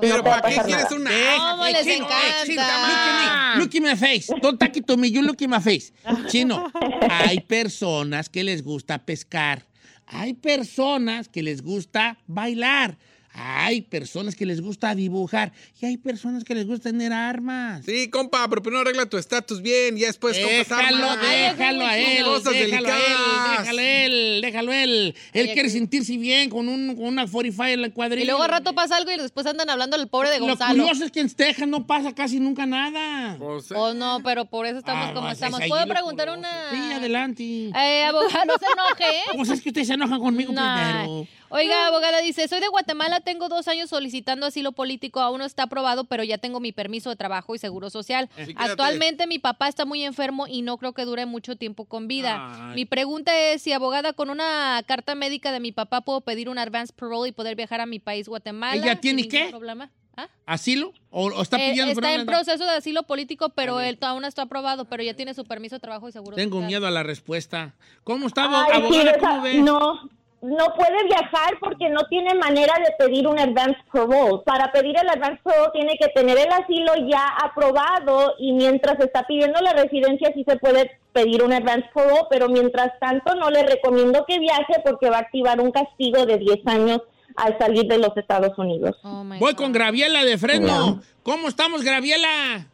Pero 0.00 0.16
No 0.18 0.24
¿para 0.24 0.42
qué 0.48 0.56
quieres 0.64 0.90
una 0.90 1.10
¿Cómo 1.50 1.64
les 1.66 1.84
chino, 1.84 2.06
encanta? 2.06 2.44
chino, 2.44 2.62
look 2.62 2.98
at 2.98 3.56
me, 3.56 3.60
look 3.60 3.74
at 3.74 3.82
my 3.82 3.96
face. 3.96 4.34
Don't 4.40 4.62
it 4.62 4.86
to 4.86 4.96
me, 4.96 5.08
you 5.10 5.22
look 5.22 5.42
at 5.42 5.48
my 5.48 5.60
face. 5.60 5.92
Chino, 6.28 6.70
hay 7.10 7.40
personas 7.40 8.28
que 8.28 8.42
les 8.42 8.62
gusta 8.62 8.98
pescar. 8.98 9.62
Hay 10.06 10.34
personas 10.34 11.28
que 11.28 11.42
les 11.42 11.62
gusta 11.62 12.18
bailar. 12.26 12.98
Hay 13.38 13.82
personas 13.82 14.34
que 14.34 14.46
les 14.46 14.60
gusta 14.62 14.94
dibujar. 14.94 15.52
Y 15.80 15.86
hay 15.86 15.96
personas 15.98 16.42
que 16.42 16.54
les 16.54 16.66
gusta 16.66 16.90
tener 16.90 17.12
armas. 17.12 17.84
Sí, 17.84 18.08
compa, 18.08 18.48
pero 18.48 18.62
primero 18.62 18.80
arregla 18.80 19.06
tu 19.06 19.18
estatus 19.18 19.60
bien 19.60 19.96
y 19.98 20.00
ya 20.00 20.06
después 20.06 20.38
compras 20.38 20.68
Déjalo, 20.68 21.10
armas. 21.10 21.28
déjalo 21.30 21.84
a 21.86 21.98
él, 21.98 22.24
Cosas 22.24 22.52
déjalo 22.54 22.88
a 22.88 22.96
él, 22.96 23.58
déjalo 23.58 23.78
a 23.78 23.84
él, 23.84 24.40
déjalo 24.42 24.72
a 24.72 24.82
él. 24.82 25.14
Él 25.34 25.52
quiere 25.52 25.68
sentirse 25.68 26.16
bien 26.16 26.48
con, 26.48 26.68
un, 26.68 26.96
con 26.96 27.04
una 27.04 27.26
45 27.26 27.64
en 27.66 27.82
la 27.82 27.90
cuadrilla. 27.90 28.22
Y 28.22 28.26
luego 28.26 28.42
al 28.42 28.50
rato 28.50 28.74
pasa 28.74 28.96
algo 28.96 29.10
y 29.12 29.18
después 29.18 29.44
andan 29.46 29.68
hablando 29.68 29.98
del 29.98 30.08
pobre 30.08 30.30
de 30.30 30.38
Lo 30.40 30.46
Gonzalo. 30.46 30.82
curioso 30.84 31.04
es 31.04 31.10
que 31.10 31.20
en 31.20 31.30
Texas 31.30 31.68
no 31.68 31.86
pasa 31.86 32.14
casi 32.14 32.40
nunca 32.40 32.64
nada. 32.64 33.36
Oh, 33.40 33.92
no, 33.94 34.20
pero 34.24 34.46
por 34.46 34.64
eso 34.66 34.78
estamos 34.78 35.10
Ah, 35.10 35.14
como 35.14 35.30
estamos. 35.30 35.60
es 35.60 35.68
¿Puedo 35.68 35.84
lo 35.84 35.92
preguntar 35.92 36.30
una...? 36.30 36.70
Sí, 36.70 36.92
adelante. 36.92 37.42
Eh, 37.44 38.04
abogada, 38.04 38.44
no 38.46 38.54
se 38.58 38.64
enoje, 38.72 39.16
¿eh? 39.18 39.22
Pues 39.36 39.50
es 39.50 39.60
que 39.60 39.68
ustedes 39.68 39.88
se 39.88 39.94
enojan 39.94 40.20
conmigo 40.20 40.52
Nah. 40.52 41.02
primero. 41.02 41.28
Oiga, 41.50 41.86
abogada, 41.86 42.20
dice, 42.20 42.48
soy 42.48 42.60
de 42.60 42.68
Guatemala, 42.68 43.20
tengo 43.20 43.48
dos 43.48 43.68
años 43.68 43.88
solicitando 43.90 44.46
asilo 44.46 44.72
político, 44.72 45.20
aún 45.20 45.38
no 45.38 45.44
está 45.44 45.64
aprobado, 45.64 46.04
pero 46.04 46.24
ya 46.24 46.38
tengo 46.38 46.60
mi 46.60 46.72
permiso 46.72 47.10
de 47.10 47.16
trabajo 47.16 47.54
y 47.54 47.58
seguro 47.58 47.90
social. 47.90 48.28
Sí. 48.44 48.54
Actualmente 48.56 49.26
mi 49.26 49.38
papá 49.38 49.68
está 49.68 49.84
muy 49.84 50.02
enfermo 50.04 50.46
y 50.46 50.62
no 50.62 50.76
creo 50.78 50.92
que 50.92 51.04
dure 51.04 51.26
mucho 51.26 51.56
tiempo 51.56 51.84
con 51.84 52.08
vida. 52.08 52.68
Ay. 52.70 52.74
Mi 52.74 52.84
pregunta 52.84 53.36
es 53.38 53.62
si, 53.62 53.72
abogada, 53.72 54.12
con 54.12 54.30
una 54.30 54.82
carta 54.86 55.14
médica 55.14 55.52
de 55.52 55.60
mi 55.60 55.72
papá 55.72 56.00
puedo 56.00 56.20
pedir 56.22 56.48
un 56.48 56.58
advance 56.58 56.92
parole 56.92 57.28
y 57.28 57.32
poder 57.32 57.56
viajar 57.56 57.80
a 57.80 57.86
mi 57.86 57.98
país, 57.98 58.28
Guatemala. 58.28 58.74
¿Ella 58.82 59.00
tiene 59.00 59.28
qué? 59.28 59.48
problema? 59.50 59.90
¿Ah? 60.18 60.28
¿Asilo? 60.46 60.94
¿O, 61.10 61.26
o 61.26 61.42
está 61.42 61.58
Eh, 61.58 61.68
pidiendo 61.70 61.92
está 61.92 62.00
perdón, 62.00 62.20
en 62.20 62.26
proceso 62.26 62.64
de 62.64 62.70
asilo 62.70 63.02
político, 63.02 63.50
pero 63.50 63.80
él 63.80 63.98
aún 64.00 64.22
no 64.22 64.26
está 64.28 64.42
aprobado, 64.42 64.86
pero 64.86 65.02
ya 65.02 65.12
tiene 65.12 65.34
su 65.34 65.44
permiso 65.44 65.76
de 65.76 65.80
trabajo 65.80 66.08
y 66.08 66.12
seguro 66.12 66.34
Tengo 66.36 66.56
social. 66.56 66.66
miedo 66.68 66.86
a 66.86 66.90
la 66.90 67.02
respuesta. 67.02 67.74
¿Cómo 68.02 68.26
está, 68.26 68.44
Ay, 68.44 68.64
sí, 68.72 68.76
abogada? 68.80 69.10
esa- 69.10 69.18
¿Cómo 69.20 69.42
ves? 69.42 69.56
No, 69.62 70.08
no 70.42 70.74
puede 70.76 71.04
viajar 71.04 71.58
porque 71.60 71.88
no 71.88 72.04
tiene 72.08 72.34
manera 72.34 72.74
de 72.78 73.04
pedir 73.04 73.26
un 73.26 73.38
advance 73.38 73.78
parole. 73.92 74.42
Para 74.44 74.70
pedir 74.70 74.96
el 75.00 75.08
advance 75.08 75.40
parole 75.42 75.70
tiene 75.72 75.96
que 75.98 76.08
tener 76.08 76.38
el 76.38 76.52
asilo 76.52 76.92
ya 77.08 77.26
aprobado 77.42 78.34
y 78.38 78.52
mientras 78.52 79.00
está 79.00 79.26
pidiendo 79.26 79.60
la 79.60 79.72
residencia 79.72 80.30
sí 80.34 80.44
se 80.46 80.56
puede 80.56 80.98
pedir 81.12 81.42
un 81.42 81.52
advance 81.52 81.88
parole, 81.92 82.26
pero 82.30 82.48
mientras 82.48 82.98
tanto 83.00 83.34
no 83.34 83.50
le 83.50 83.62
recomiendo 83.62 84.24
que 84.26 84.38
viaje 84.38 84.74
porque 84.84 85.10
va 85.10 85.18
a 85.18 85.20
activar 85.20 85.60
un 85.60 85.70
castigo 85.70 86.26
de 86.26 86.38
10 86.38 86.66
años 86.66 87.00
al 87.36 87.58
salir 87.58 87.86
de 87.86 87.98
los 87.98 88.16
Estados 88.16 88.56
Unidos. 88.58 88.96
Voy 89.38 89.54
con 89.54 89.72
Graviela 89.72 90.24
de 90.24 90.38
Fresno. 90.38 91.02
¿Cómo 91.22 91.48
estamos, 91.48 91.82
Graviela? 91.82 92.66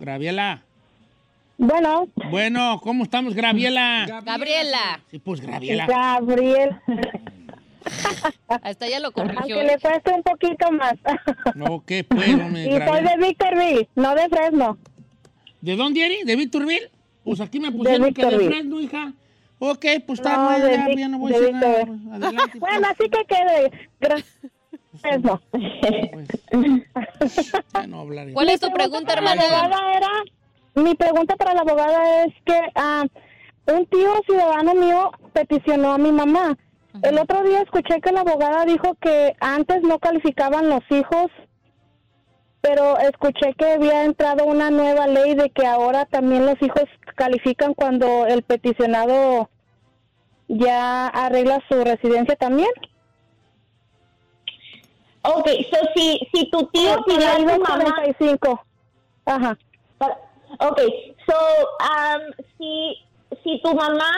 Graviela. 0.00 0.62
Bueno. 1.64 2.08
Bueno, 2.30 2.78
¿cómo 2.82 3.04
estamos, 3.04 3.32
Graviela? 3.34 4.06
Gabriela. 4.22 5.00
Sí, 5.10 5.18
pues 5.18 5.40
Graviela. 5.40 5.86
Gabriel. 5.86 6.76
Hasta 8.62 8.86
ella 8.86 9.00
lo 9.00 9.12
corrigió. 9.12 9.56
Aunque 9.56 9.64
le 9.64 9.78
cueste 9.78 10.10
un 10.12 10.22
poquito 10.22 10.70
más. 10.72 10.94
No, 11.54 11.82
¿qué 11.86 12.04
pues, 12.04 12.34
hombre, 12.34 12.66
Y 12.66 12.70
soy 12.86 13.02
de 13.02 13.16
Victorville, 13.26 13.88
no 13.94 14.14
de 14.14 14.28
Fresno. 14.28 14.78
¿De 15.62 15.76
dónde 15.76 16.04
eres? 16.04 16.26
¿De 16.26 16.36
Victorville? 16.36 16.90
Pues 17.24 17.40
aquí 17.40 17.58
me 17.60 17.72
pusieron 17.72 18.12
que 18.12 18.26
de. 18.26 18.46
Fresno, 18.46 18.80
hija. 18.80 19.12
Ok, 19.58 19.86
pues 20.06 20.18
está 20.18 20.36
No, 20.36 20.44
bueno, 20.44 20.64
de 20.66 20.76
ya, 20.76 20.94
ya 20.94 21.08
no 21.08 21.18
voy 21.18 21.32
a 21.32 21.36
de 21.36 21.40
decir 21.40 21.54
nada. 21.60 21.86
Pues, 21.86 22.00
Adelante. 22.22 22.58
Bueno, 22.58 22.88
así 22.90 23.08
que 23.08 23.24
quede. 23.24 23.88
Gra- 24.00 24.24
Fresno. 25.00 25.40
Ya 27.72 27.86
no 27.86 28.00
hablaré. 28.00 28.32
¿Cuál 28.34 28.50
es 28.50 28.60
tu 28.60 28.70
pregunta, 28.70 29.14
la 29.14 29.32
hermana? 29.32 29.42
abogada 29.42 29.96
era, 29.96 30.08
mi 30.74 30.94
pregunta 30.94 31.36
para 31.36 31.54
la 31.54 31.60
abogada 31.60 32.24
es 32.24 32.34
que 32.44 32.60
ah, 32.74 33.04
un 33.66 33.86
tío 33.86 34.12
ciudadano 34.26 34.74
mío 34.74 35.12
peticionó 35.32 35.92
a 35.92 35.98
mi 35.98 36.12
mamá. 36.12 36.56
El 37.02 37.18
otro 37.18 37.42
día 37.42 37.60
escuché 37.62 38.00
que 38.00 38.12
la 38.12 38.20
abogada 38.20 38.64
dijo 38.64 38.94
que 39.00 39.34
antes 39.40 39.82
no 39.82 39.98
calificaban 39.98 40.68
los 40.68 40.82
hijos, 40.90 41.30
pero 42.60 42.98
escuché 42.98 43.54
que 43.54 43.72
había 43.72 44.04
entrado 44.04 44.44
una 44.44 44.70
nueva 44.70 45.06
ley 45.06 45.34
de 45.34 45.50
que 45.50 45.66
ahora 45.66 46.06
también 46.06 46.46
los 46.46 46.60
hijos 46.62 46.84
califican 47.16 47.74
cuando 47.74 48.26
el 48.26 48.42
peticionado 48.42 49.50
ya 50.48 51.08
arregla 51.08 51.62
su 51.68 51.82
residencia 51.82 52.36
también. 52.36 52.70
Ok, 55.22 55.48
so 55.70 55.78
si, 55.96 56.20
si 56.32 56.50
tu 56.50 56.66
tío 56.66 57.02
pidió 57.06 57.28
a 57.28 57.36
tu 57.36 57.44
mamá... 57.44 57.94
45. 57.94 58.64
Ajá. 59.24 59.58
Ok, 60.60 60.80
so, 61.26 61.36
um, 61.80 62.32
si, 62.58 62.98
si 63.42 63.60
tu 63.62 63.74
mamá 63.74 64.10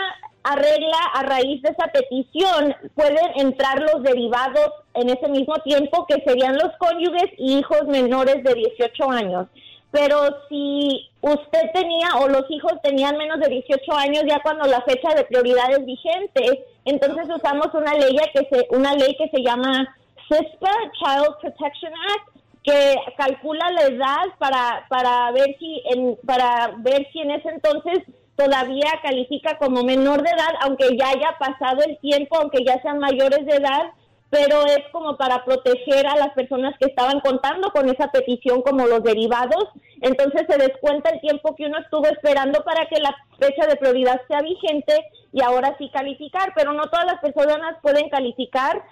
arregla 0.42 0.98
a 1.14 1.22
raíz 1.24 1.60
de 1.62 1.70
esa 1.70 1.88
petición, 1.88 2.74
pueden 2.94 3.32
entrar 3.36 3.80
los 3.80 4.02
derivados 4.02 4.70
en 4.94 5.10
ese 5.10 5.28
mismo 5.28 5.54
tiempo, 5.64 6.06
que 6.06 6.22
serían 6.24 6.54
los 6.54 6.70
cónyuges 6.78 7.30
y 7.36 7.58
hijos 7.58 7.86
menores 7.88 8.44
de 8.44 8.54
18 8.54 9.10
años. 9.10 9.46
Pero 9.90 10.18
si 10.48 11.08
usted 11.20 11.70
tenía 11.72 12.08
o 12.20 12.28
los 12.28 12.44
hijos 12.50 12.74
tenían 12.82 13.16
menos 13.16 13.40
de 13.40 13.48
18 13.48 13.92
años, 13.94 14.24
ya 14.28 14.40
cuando 14.40 14.66
la 14.66 14.82
fecha 14.82 15.14
de 15.14 15.24
prioridad 15.24 15.70
es 15.72 15.84
vigente, 15.84 16.64
entonces 16.84 17.28
usamos 17.34 17.68
una 17.74 17.94
ley 17.94 18.16
que 18.32 18.46
se, 18.50 18.66
una 18.70 18.94
ley 18.94 19.16
que 19.16 19.28
se 19.30 19.42
llama 19.42 19.96
CISPA, 20.28 20.70
Child 20.98 21.36
Protection 21.40 21.92
Act, 21.92 22.35
que 22.66 22.96
calcula 23.16 23.70
la 23.70 23.82
edad 23.82 24.24
para, 24.38 24.86
para 24.88 25.30
ver 25.30 25.56
si 25.58 25.82
en, 25.86 26.18
para 26.26 26.74
ver 26.78 27.06
si 27.12 27.20
en 27.20 27.30
ese 27.30 27.48
entonces 27.48 28.00
todavía 28.34 28.90
califica 29.02 29.56
como 29.56 29.84
menor 29.84 30.22
de 30.22 30.30
edad, 30.30 30.52
aunque 30.62 30.96
ya 30.98 31.10
haya 31.10 31.36
pasado 31.38 31.82
el 31.86 31.96
tiempo, 31.98 32.36
aunque 32.36 32.64
ya 32.64 32.82
sean 32.82 32.98
mayores 32.98 33.46
de 33.46 33.56
edad, 33.56 33.92
pero 34.30 34.66
es 34.66 34.80
como 34.90 35.16
para 35.16 35.44
proteger 35.44 36.08
a 36.08 36.16
las 36.16 36.30
personas 36.34 36.74
que 36.80 36.88
estaban 36.88 37.20
contando 37.20 37.70
con 37.70 37.88
esa 37.88 38.10
petición 38.10 38.60
como 38.62 38.86
los 38.86 39.02
derivados. 39.04 39.68
Entonces 40.00 40.42
se 40.48 40.58
descuenta 40.58 41.10
el 41.10 41.20
tiempo 41.20 41.54
que 41.54 41.66
uno 41.66 41.78
estuvo 41.78 42.04
esperando 42.06 42.64
para 42.64 42.86
que 42.86 43.00
la 43.00 43.14
fecha 43.38 43.66
de 43.68 43.76
prioridad 43.76 44.20
sea 44.26 44.40
vigente 44.42 44.92
y 45.36 45.42
ahora 45.42 45.76
sí 45.78 45.90
calificar, 45.92 46.54
pero 46.56 46.72
no 46.72 46.84
todas 46.84 47.04
las 47.04 47.20
personas 47.20 47.76
pueden 47.82 48.08
calificar. 48.08 48.82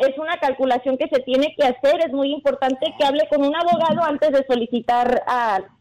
Es 0.00 0.16
una 0.18 0.36
calculación 0.36 0.96
que 0.96 1.08
se 1.08 1.20
tiene 1.22 1.52
que 1.58 1.64
hacer. 1.66 1.98
Es 2.06 2.12
muy 2.12 2.32
importante 2.32 2.94
que 2.96 3.04
hable 3.04 3.26
con 3.28 3.42
un 3.44 3.52
abogado 3.56 4.04
antes 4.04 4.30
de 4.30 4.46
solicitar 4.48 5.20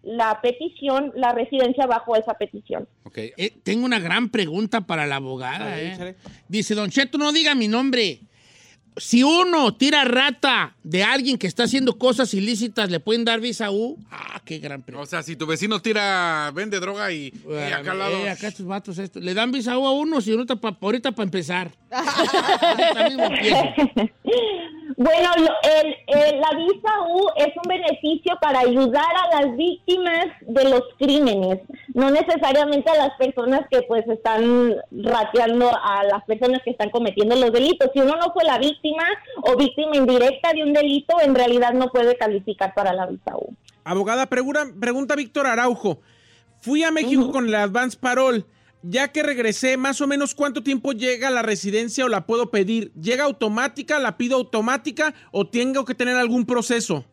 la 0.01 0.41
petición, 0.41 1.11
la 1.15 1.31
residencia 1.33 1.85
bajo 1.85 2.15
esa 2.15 2.33
petición. 2.33 2.87
Eh, 3.15 3.53
tengo 3.61 3.85
una 3.85 3.99
gran 3.99 4.29
pregunta 4.29 4.81
para 4.81 5.05
la 5.05 5.17
abogada. 5.17 5.79
eh. 5.79 6.15
Dice, 6.47 6.73
Don 6.73 6.89
Cheto, 6.89 7.19
no 7.19 7.31
diga 7.31 7.53
mi 7.53 7.67
nombre. 7.67 8.21
Si 8.97 9.21
uno 9.21 9.75
tira 9.75 10.05
rata 10.05 10.73
de 10.89 11.03
alguien 11.03 11.37
que 11.37 11.45
está 11.45 11.63
haciendo 11.65 11.99
cosas 11.99 12.33
ilícitas, 12.33 12.89
¿le 12.89 12.99
pueden 12.99 13.23
dar 13.23 13.39
visa 13.39 13.69
U? 13.69 13.95
Ah, 14.09 14.41
qué 14.43 14.57
gran 14.57 14.81
pregunta. 14.81 15.03
O 15.03 15.09
sea, 15.09 15.21
si 15.21 15.35
tu 15.35 15.45
vecino 15.45 15.79
tira, 15.81 16.51
vende 16.55 16.79
droga 16.79 17.11
y, 17.11 17.31
y 17.47 17.71
acá 17.71 17.91
al 17.91 17.99
lado. 17.99 18.17
Eh, 18.17 18.29
acá 18.31 18.47
estos 18.47 18.65
vatos, 18.65 18.97
esto. 18.97 19.19
¿Le 19.19 19.35
dan 19.35 19.51
visa 19.51 19.77
U 19.77 19.85
a 19.85 19.91
uno? 19.91 20.19
Si 20.19 20.31
ahorita 20.31 20.55
para 20.55 20.75
ahorita 20.81 21.11
pa 21.11 21.21
empezar. 21.23 21.69
Ahorita 21.91 23.09
mismo. 23.09 23.23
Bueno, 24.97 25.29
lo- 25.37 25.69
el- 25.81 25.95
el- 26.07 26.39
la 26.41 26.49
visa 26.57 26.91
U 27.09 27.27
es 27.37 27.47
un 27.55 27.69
beneficio 27.69 28.37
para 28.41 28.59
ayudar 28.59 29.05
a 29.31 29.41
las 29.41 29.55
víctimas 29.55 30.25
de 30.41 30.63
los 30.69 30.81
crímenes, 30.97 31.59
no 31.93 32.09
necesariamente 32.11 32.89
a 32.91 32.95
las 33.07 33.11
personas 33.17 33.61
que 33.71 33.81
pues 33.83 34.05
están 34.07 34.75
rateando 34.91 35.69
a 35.69 36.03
las 36.03 36.23
personas 36.25 36.61
que 36.65 36.71
están 36.71 36.89
cometiendo 36.89 37.35
los 37.37 37.51
delitos. 37.53 37.89
Si 37.93 37.99
uno 38.01 38.15
no 38.17 38.33
fue 38.33 38.43
la 38.43 38.57
víctima 38.57 39.03
o 39.43 39.55
víctima 39.55 39.95
indirecta 39.95 40.51
de 40.53 40.63
un 40.63 40.73
delito, 40.81 41.15
en 41.21 41.35
realidad 41.35 41.73
no 41.73 41.89
puede 41.89 42.17
calificar 42.17 42.73
para 42.73 42.93
la 42.93 43.05
visa 43.05 43.35
U. 43.35 43.55
Abogada, 43.83 44.25
pregunta, 44.27 44.65
pregunta 44.79 45.15
Víctor 45.15 45.47
Araujo. 45.47 45.99
Fui 46.61 46.83
a 46.83 46.91
México 46.91 47.31
con 47.31 47.47
el 47.47 47.55
Advance 47.55 47.97
Parol. 47.97 48.45
Ya 48.81 49.09
que 49.09 49.23
regresé, 49.23 49.75
más 49.75 49.99
o 49.99 50.07
menos 50.07 50.33
cuánto 50.33 50.63
tiempo 50.63 50.93
llega 50.93 51.29
la 51.29 51.41
residencia 51.41 52.05
o 52.05 52.07
la 52.07 52.25
puedo 52.25 52.49
pedir. 52.49 52.93
¿Llega 52.93 53.25
automática, 53.25 53.99
la 53.99 54.15
pido 54.15 54.37
automática 54.37 55.13
o 55.31 55.45
tengo 55.45 55.83
que 55.83 55.95
tener 55.95 56.15
algún 56.15 56.45
proceso? 56.45 57.03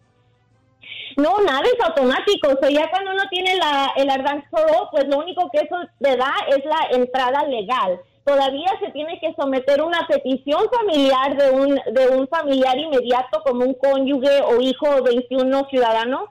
No, 1.17 1.41
nada 1.43 1.63
es 1.63 1.85
automático. 1.85 2.51
O 2.51 2.59
sea, 2.61 2.71
ya 2.71 2.89
cuando 2.91 3.11
uno 3.13 3.23
tiene 3.31 3.57
la, 3.57 3.91
el 3.97 4.09
advance 4.11 4.47
parole, 4.51 4.89
pues 4.93 5.09
lo 5.09 5.19
único 5.19 5.51
que 5.51 5.59
eso 5.59 5.77
te 5.99 6.17
da 6.17 6.33
es 6.49 6.65
la 6.65 6.97
entrada 6.97 7.45
legal. 7.49 8.01
Todavía 8.27 8.67
se 8.81 8.91
tiene 8.91 9.21
que 9.21 9.33
someter 9.35 9.81
una 9.81 10.05
petición 10.09 10.59
familiar 10.77 11.37
de 11.37 11.51
un, 11.53 11.81
de 11.95 12.09
un 12.09 12.27
familiar 12.27 12.77
inmediato 12.77 13.41
como 13.45 13.65
un 13.65 13.75
cónyuge 13.75 14.43
o 14.43 14.61
hijo 14.61 15.01
21 15.05 15.69
ciudadano. 15.71 16.29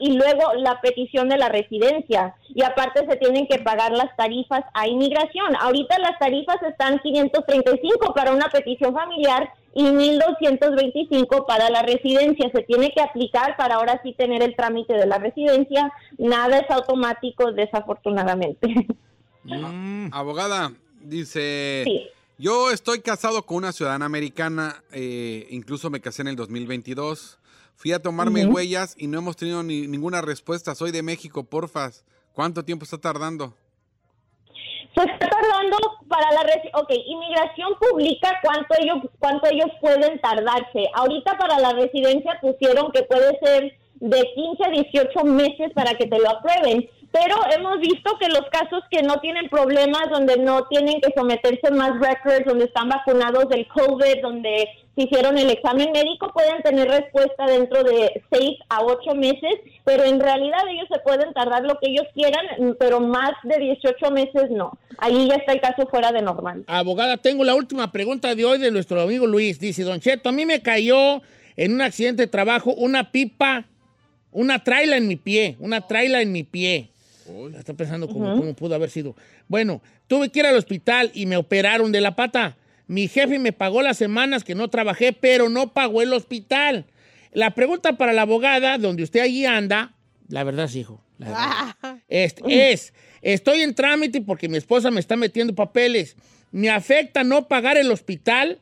y 0.00 0.16
luego 0.16 0.54
la 0.56 0.80
petición 0.80 1.28
de 1.28 1.38
la 1.38 1.48
residencia. 1.48 2.34
Y 2.48 2.64
aparte 2.64 3.06
se 3.06 3.16
tienen 3.18 3.46
que 3.46 3.60
pagar 3.60 3.92
las 3.92 4.16
tarifas 4.16 4.64
a 4.74 4.88
inmigración. 4.88 5.54
Ahorita 5.60 5.96
las 6.00 6.18
tarifas 6.18 6.60
están 6.64 6.98
535 6.98 8.12
para 8.12 8.32
una 8.32 8.48
petición 8.48 8.92
familiar 8.92 9.48
y 9.74 9.84
1.225 9.84 11.46
para 11.46 11.70
la 11.70 11.82
residencia. 11.82 12.50
Se 12.52 12.62
tiene 12.62 12.90
que 12.90 13.00
aplicar 13.00 13.56
para 13.56 13.76
ahora 13.76 14.00
sí 14.02 14.12
tener 14.14 14.42
el 14.42 14.56
trámite 14.56 14.94
de 14.94 15.06
la 15.06 15.18
residencia. 15.18 15.92
Nada 16.18 16.58
es 16.58 16.68
automático, 16.68 17.52
desafortunadamente. 17.52 18.74
Mm. 19.48 20.08
Abogada, 20.12 20.72
dice, 21.08 21.82
Sí. 21.84 22.06
yo 22.38 22.70
estoy 22.70 23.00
casado 23.00 23.42
con 23.44 23.58
una 23.58 23.72
ciudadana 23.72 24.06
americana, 24.06 24.82
eh, 24.92 25.46
incluso 25.50 25.90
me 25.90 26.00
casé 26.00 26.22
en 26.22 26.28
el 26.28 26.36
2022. 26.36 27.38
Fui 27.76 27.92
a 27.92 28.00
tomarme 28.00 28.46
huellas 28.46 28.94
y 28.98 29.06
no 29.06 29.18
hemos 29.18 29.36
tenido 29.36 29.62
ni- 29.62 29.86
ninguna 29.86 30.22
respuesta. 30.22 30.74
Soy 30.74 30.92
de 30.92 31.02
México, 31.02 31.44
porfas. 31.44 32.04
¿Cuánto 32.32 32.64
tiempo 32.64 32.84
está 32.84 32.98
tardando? 32.98 33.54
Se 34.94 35.02
está 35.02 35.28
tardando 35.28 35.76
para 36.08 36.32
la 36.32 36.40
ok, 36.80 36.90
inmigración 36.90 37.68
publica 37.78 38.40
cuánto 38.42 38.74
ellos 38.78 38.98
cuánto 39.18 39.46
ellos 39.50 39.68
pueden 39.80 40.18
tardarse. 40.20 40.86
Ahorita 40.94 41.36
para 41.36 41.58
la 41.58 41.72
residencia 41.74 42.38
pusieron 42.40 42.90
que 42.92 43.02
puede 43.02 43.38
ser 43.40 43.78
de 43.96 44.22
15 44.34 44.64
a 44.64 44.70
18 44.70 45.24
meses 45.24 45.70
para 45.74 45.94
que 45.98 46.06
te 46.06 46.18
lo 46.18 46.30
aprueben, 46.30 46.88
pero 47.12 47.36
hemos 47.56 47.80
visto 47.80 48.16
que 48.18 48.28
los 48.28 48.44
casos 48.50 48.82
que 48.90 49.02
no 49.02 49.20
tienen 49.20 49.48
problemas, 49.48 50.10
donde 50.10 50.36
no 50.36 50.66
tienen 50.68 51.00
que 51.00 51.12
someterse 51.16 51.70
más 51.70 51.98
records, 52.00 52.44
donde 52.46 52.66
están 52.66 52.88
vacunados 52.88 53.48
del 53.48 53.66
COVID, 53.68 54.22
donde 54.22 54.68
se 54.94 55.02
hicieron 55.02 55.36
el 55.36 55.50
examen 55.50 55.92
médico, 55.92 56.32
pueden 56.32 56.62
tener 56.62 56.88
respuesta 56.88 57.46
dentro 57.46 57.84
de 57.84 58.22
6 58.30 58.58
a 58.68 58.82
8 58.82 59.14
meses, 59.14 59.54
pero 59.84 60.04
en 60.04 60.18
realidad 60.20 60.60
ellos 60.68 60.86
se 60.90 60.98
pueden 61.00 61.32
tardar 61.34 61.62
lo 61.64 61.78
que 61.78 61.90
ellos 61.90 62.06
quieran, 62.14 62.76
pero 62.78 63.00
más 63.00 63.32
de 63.42 63.58
18 63.58 64.10
meses 64.10 64.50
no. 64.50 64.72
Ahí 64.98 65.28
ya 65.28 65.34
está 65.34 65.52
el 65.52 65.60
caso 65.60 65.86
fuera 65.88 66.12
de 66.12 66.22
normal. 66.22 66.64
Abogada, 66.66 67.18
tengo 67.18 67.44
la 67.44 67.54
última 67.54 67.92
pregunta 67.92 68.34
de 68.34 68.44
hoy 68.44 68.58
de 68.58 68.70
nuestro 68.70 69.00
amigo 69.02 69.26
Luis. 69.26 69.60
Dice, 69.60 69.84
Don 69.84 70.00
Cheto, 70.00 70.30
a 70.30 70.32
mí 70.32 70.46
me 70.46 70.62
cayó 70.62 71.20
en 71.56 71.74
un 71.74 71.82
accidente 71.82 72.22
de 72.22 72.28
trabajo 72.28 72.72
una 72.74 73.10
pipa, 73.12 73.64
una 74.32 74.64
traila 74.64 74.96
en 74.96 75.08
mi 75.08 75.16
pie, 75.16 75.56
una 75.60 75.86
traila 75.86 76.22
en 76.22 76.32
mi 76.32 76.42
pie. 76.42 76.90
Está 77.56 77.74
pensando 77.74 78.08
cómo, 78.08 78.54
pudo 78.54 78.74
haber 78.74 78.90
sido. 78.90 79.16
Bueno, 79.48 79.82
tuve 80.06 80.30
que 80.30 80.40
ir 80.40 80.46
al 80.46 80.56
hospital 80.56 81.10
y 81.14 81.26
me 81.26 81.36
operaron 81.36 81.92
de 81.92 82.00
la 82.00 82.16
pata. 82.16 82.56
Mi 82.86 83.08
jefe 83.08 83.38
me 83.38 83.52
pagó 83.52 83.82
las 83.82 83.96
semanas 83.96 84.44
que 84.44 84.54
no 84.54 84.68
trabajé, 84.68 85.12
pero 85.12 85.48
no 85.48 85.72
pagó 85.72 86.02
el 86.02 86.12
hospital. 86.12 86.86
La 87.32 87.54
pregunta 87.54 87.96
para 87.96 88.12
la 88.12 88.22
abogada, 88.22 88.78
donde 88.78 89.02
usted 89.02 89.20
allí 89.20 89.44
anda, 89.44 89.94
la 90.28 90.44
verdad 90.44 90.68
sí, 90.68 90.80
hijo. 90.80 91.02
la 91.18 91.26
verdad. 91.26 91.98
Es, 92.08 92.36
es, 92.48 92.92
estoy 93.22 93.60
en 93.62 93.74
trámite 93.74 94.20
porque 94.20 94.48
mi 94.48 94.56
esposa 94.56 94.90
me 94.90 95.00
está 95.00 95.16
metiendo 95.16 95.54
papeles. 95.54 96.16
¿Me 96.52 96.70
afecta 96.70 97.24
no 97.24 97.48
pagar 97.48 97.76
el 97.76 97.90
hospital? 97.90 98.60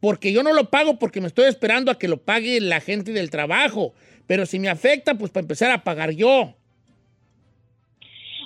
Porque 0.00 0.32
yo 0.32 0.42
no 0.42 0.52
lo 0.52 0.70
pago 0.70 0.98
porque 0.98 1.20
me 1.20 1.26
estoy 1.26 1.46
esperando 1.46 1.90
a 1.90 1.98
que 1.98 2.08
lo 2.08 2.18
pague 2.18 2.60
la 2.60 2.80
gente 2.80 3.12
del 3.12 3.30
trabajo. 3.30 3.94
Pero 4.26 4.46
si 4.46 4.58
me 4.58 4.68
afecta, 4.68 5.16
pues 5.16 5.30
para 5.30 5.42
empezar 5.42 5.70
a 5.70 5.84
pagar 5.84 6.10
yo. 6.10 6.54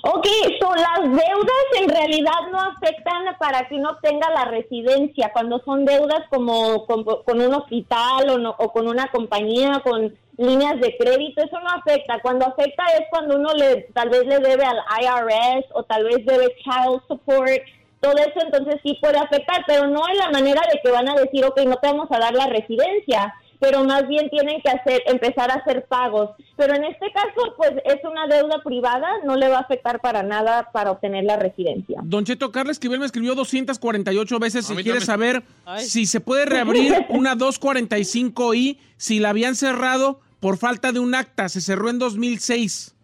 Ok, 0.03 0.25
so 0.59 0.73
las 0.73 1.01
deudas 1.03 1.65
en 1.79 1.87
realidad 1.89 2.33
no 2.51 2.59
afectan 2.59 3.23
para 3.39 3.67
que 3.67 3.75
uno 3.75 3.97
tenga 4.01 4.31
la 4.31 4.45
residencia. 4.45 5.29
Cuando 5.31 5.59
son 5.63 5.85
deudas 5.85 6.21
como 6.29 6.87
con, 6.87 7.05
un 7.39 7.53
hospital 7.53 8.29
o, 8.31 8.37
no- 8.39 8.55
o 8.57 8.71
con 8.71 8.87
una 8.87 9.07
compañía, 9.11 9.79
con 9.83 10.15
líneas 10.37 10.79
de 10.81 10.97
crédito, 10.97 11.43
eso 11.43 11.59
no 11.59 11.69
afecta. 11.69 12.19
Cuando 12.21 12.47
afecta 12.47 12.83
es 12.97 13.01
cuando 13.11 13.35
uno 13.35 13.53
le 13.53 13.83
tal 13.93 14.09
vez 14.09 14.25
le 14.25 14.39
debe 14.39 14.63
al 14.65 14.79
IRS 15.03 15.65
o 15.73 15.83
tal 15.83 16.03
vez 16.05 16.25
debe 16.25 16.55
child 16.63 17.01
support. 17.07 17.61
Todo 17.99 18.13
eso 18.17 18.39
entonces 18.43 18.81
sí 18.81 18.97
puede 18.99 19.19
afectar, 19.19 19.63
pero 19.67 19.85
no 19.85 20.01
en 20.09 20.17
la 20.17 20.31
manera 20.31 20.61
de 20.73 20.79
que 20.83 20.89
van 20.89 21.07
a 21.09 21.13
decir, 21.13 21.45
ok, 21.45 21.59
no 21.67 21.75
te 21.75 21.87
vamos 21.89 22.07
a 22.11 22.17
dar 22.17 22.33
la 22.33 22.47
residencia, 22.47 23.31
pero 23.61 23.85
más 23.85 24.07
bien 24.07 24.27
tienen 24.31 24.59
que 24.61 24.71
hacer, 24.71 25.03
empezar 25.05 25.51
a 25.51 25.53
hacer 25.53 25.85
pagos. 25.87 26.31
Pero 26.57 26.73
en 26.73 26.83
este 26.83 27.11
caso, 27.13 27.53
pues 27.55 27.73
es 27.85 27.99
una 28.03 28.25
deuda 28.25 28.63
privada, 28.63 29.07
no 29.23 29.35
le 29.35 29.49
va 29.49 29.57
a 29.57 29.61
afectar 29.61 30.01
para 30.01 30.23
nada 30.23 30.71
para 30.73 30.89
obtener 30.89 31.25
la 31.25 31.37
residencia. 31.37 32.01
Don 32.03 32.25
Cheto, 32.25 32.51
Carla 32.51 32.71
Esquivel 32.71 32.99
me 32.99 33.05
escribió 33.05 33.35
248 33.35 34.39
veces 34.39 34.69
mí 34.71 34.83
quiere 34.83 35.01
saber 35.01 35.43
si 35.77 36.07
se 36.07 36.19
puede 36.19 36.45
reabrir 36.45 37.05
una 37.09 37.35
245i 37.35 38.79
si 38.97 39.19
la 39.19 39.29
habían 39.29 39.55
cerrado 39.55 40.19
por 40.39 40.57
falta 40.57 40.91
de 40.91 40.99
un 40.99 41.13
acta. 41.13 41.47
Se 41.47 41.61
cerró 41.61 41.91
en 41.91 41.99
2006. 41.99 42.95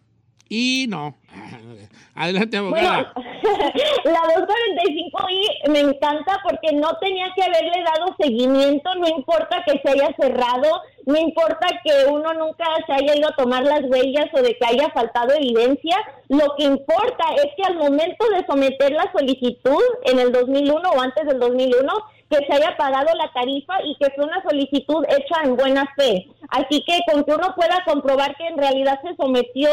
Y 0.49 0.87
no. 0.89 1.15
Adelante, 2.17 2.59
Bueno, 2.59 2.89
abogada. 2.89 3.13
la 4.05 4.21
245i 4.35 5.69
me 5.69 5.79
encanta 5.81 6.39
porque 6.43 6.73
no 6.73 6.97
tenía 6.99 7.27
que 7.35 7.43
haberle 7.43 7.83
dado 7.83 8.15
seguimiento, 8.19 8.95
no 8.95 9.07
importa 9.07 9.63
que 9.63 9.79
se 9.83 9.89
haya 9.89 10.15
cerrado, 10.19 10.81
no 11.05 11.15
importa 11.15 11.67
que 11.83 12.05
uno 12.09 12.33
nunca 12.33 12.65
se 12.87 12.93
haya 12.93 13.15
ido 13.15 13.29
a 13.29 13.35
tomar 13.35 13.63
las 13.63 13.83
huellas 13.83 14.25
o 14.33 14.41
de 14.41 14.57
que 14.57 14.65
haya 14.65 14.89
faltado 14.89 15.31
evidencia, 15.35 15.95
lo 16.29 16.55
que 16.57 16.63
importa 16.63 17.25
es 17.35 17.51
que 17.55 17.63
al 17.67 17.77
momento 17.77 18.27
de 18.29 18.45
someter 18.47 18.93
la 18.93 19.11
solicitud 19.11 19.83
en 20.05 20.17
el 20.17 20.31
2001 20.31 20.89
o 20.89 20.99
antes 20.99 21.23
del 21.27 21.39
2001, 21.39 21.93
que 22.29 22.45
se 22.45 22.53
haya 22.53 22.75
pagado 22.75 23.07
la 23.15 23.31
tarifa 23.31 23.75
y 23.83 23.95
que 23.97 24.11
fue 24.15 24.25
una 24.25 24.41
solicitud 24.43 25.05
hecha 25.07 25.43
en 25.43 25.55
buena 25.55 25.85
fe. 25.95 26.27
Así 26.49 26.83
que 26.85 26.99
con 27.11 27.23
que 27.23 27.33
uno 27.33 27.55
pueda 27.55 27.83
comprobar 27.85 28.35
que 28.35 28.47
en 28.47 28.57
realidad 28.57 28.99
se 29.01 29.15
sometió, 29.15 29.69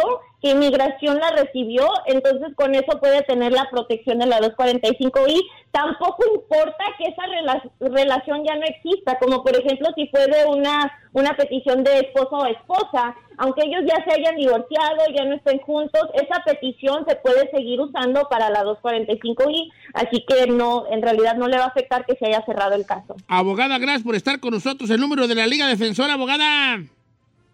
inmigración 0.51 1.19
la 1.19 1.31
recibió, 1.31 1.89
entonces 2.07 2.55
con 2.57 2.75
eso 2.75 2.99
puede 3.01 3.23
tener 3.23 3.53
la 3.53 3.69
protección 3.71 4.19
de 4.19 4.27
la 4.27 4.41
245i. 4.41 5.41
Tampoco 5.71 6.25
importa 6.35 6.85
que 6.99 7.05
esa 7.05 7.23
rela- 7.25 7.71
relación 7.81 8.45
ya 8.45 8.55
no 8.57 8.63
exista, 8.63 9.19
como 9.19 9.43
por 9.43 9.57
ejemplo 9.57 9.89
si 9.97 10.07
fue 10.09 10.27
de 10.27 10.45
una, 10.47 10.93
una 11.13 11.37
petición 11.37 11.83
de 11.85 11.99
esposo 12.01 12.37
o 12.37 12.47
esposa, 12.47 13.15
aunque 13.39 13.63
ellos 13.65 13.83
ya 13.89 14.05
se 14.05 14.13
hayan 14.21 14.37
divorciado, 14.37 14.99
ya 15.17 15.25
no 15.25 15.35
estén 15.35 15.59
juntos, 15.61 16.03
esa 16.15 16.43
petición 16.45 17.05
se 17.09 17.17
puede 17.17 17.51
seguir 17.51 17.81
usando 17.81 18.29
para 18.29 18.51
la 18.51 18.63
245i, 18.63 19.73
así 19.95 20.25
que 20.29 20.47
no, 20.47 20.85
en 20.91 21.03
realidad 21.03 21.35
no 21.37 21.49
le 21.49 21.57
va 21.59 21.65
a 21.65 21.69
afectar 21.69 22.07
que 22.07 22.15
se 22.17 22.27
haya 22.27 22.45
cerrado 22.47 22.75
el 22.75 22.87
caso. 22.87 23.17
Abogada, 23.29 23.79
gracias 23.79 24.03
por 24.05 24.15
estar 24.15 24.39
con 24.41 24.53
nosotros. 24.53 24.89
El 24.91 25.01
número 25.01 25.27
de 25.27 25.35
la 25.35 25.47
Liga 25.47 25.67
Defensora, 25.67 26.13
abogada. 26.15 26.79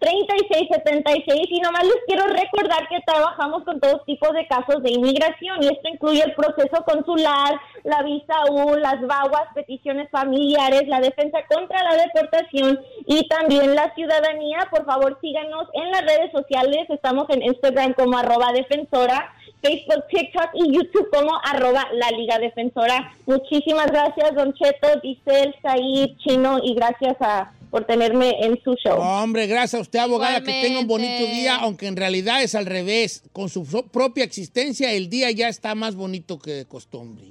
1-800-333-3676. 0.01 1.45
Y 1.49 1.59
nomás 1.59 1.83
les 1.83 1.97
quiero 2.07 2.25
recordar 2.25 2.87
que 2.89 3.01
trabajamos 3.05 3.63
con 3.65 3.79
todos 3.79 4.03
tipos 4.05 4.33
de 4.33 4.47
casos 4.47 4.81
de 4.81 4.93
inmigración 4.93 5.61
y 5.61 5.67
esto 5.67 5.89
incluye 5.93 6.23
el 6.23 6.33
proceso 6.33 6.83
consular, 6.85 7.61
la 7.83 8.01
visa 8.01 8.33
U, 8.49 8.77
las 8.77 8.99
vaguas, 9.05 9.43
peticiones 9.53 10.09
familiares, 10.09 10.87
la 10.87 11.01
defensa 11.01 11.45
contra 11.47 11.83
la 11.83 11.97
deportación 11.97 12.79
y 13.05 13.27
también 13.27 13.75
la 13.75 13.93
ciudadanía. 13.93 14.67
Por 14.71 14.85
favor, 14.85 15.19
síganos 15.21 15.69
en 15.73 15.91
las 15.91 16.01
redes 16.01 16.31
sociales. 16.31 16.89
Estamos 16.89 17.29
en 17.29 17.43
Instagram 17.43 17.93
como 17.93 18.17
arroba 18.17 18.51
defensora. 18.53 19.31
Facebook, 19.65 20.03
TikTok 20.09 20.49
y 20.53 20.75
YouTube 20.75 21.09
como 21.11 21.31
arroba 21.43 21.87
la 21.93 22.11
Liga 22.11 22.37
Defensora. 22.39 23.13
Muchísimas 23.25 23.87
gracias, 23.87 24.35
Don 24.35 24.53
Cheto, 24.53 24.87
Giselle, 25.01 25.55
Said, 25.61 26.17
Chino, 26.17 26.59
y 26.63 26.75
gracias 26.75 27.15
a, 27.19 27.51
por 27.71 27.85
tenerme 27.85 28.35
en 28.45 28.61
su 28.63 28.75
show. 28.75 28.99
Hombre, 28.99 29.47
gracias 29.47 29.75
a 29.75 29.81
usted, 29.81 29.99
abogada, 29.99 30.41
que 30.41 30.51
tenga 30.61 30.79
un 30.79 30.87
bonito 30.87 31.25
día, 31.25 31.55
aunque 31.57 31.87
en 31.87 31.95
realidad 31.95 32.43
es 32.43 32.53
al 32.55 32.65
revés. 32.65 33.23
Con 33.33 33.49
su 33.49 33.65
so- 33.65 33.87
propia 33.87 34.23
existencia, 34.23 34.91
el 34.91 35.09
día 35.09 35.31
ya 35.31 35.47
está 35.49 35.73
más 35.73 35.95
bonito 35.95 36.37
que 36.39 36.51
de 36.51 36.65
costumbre. 36.65 37.25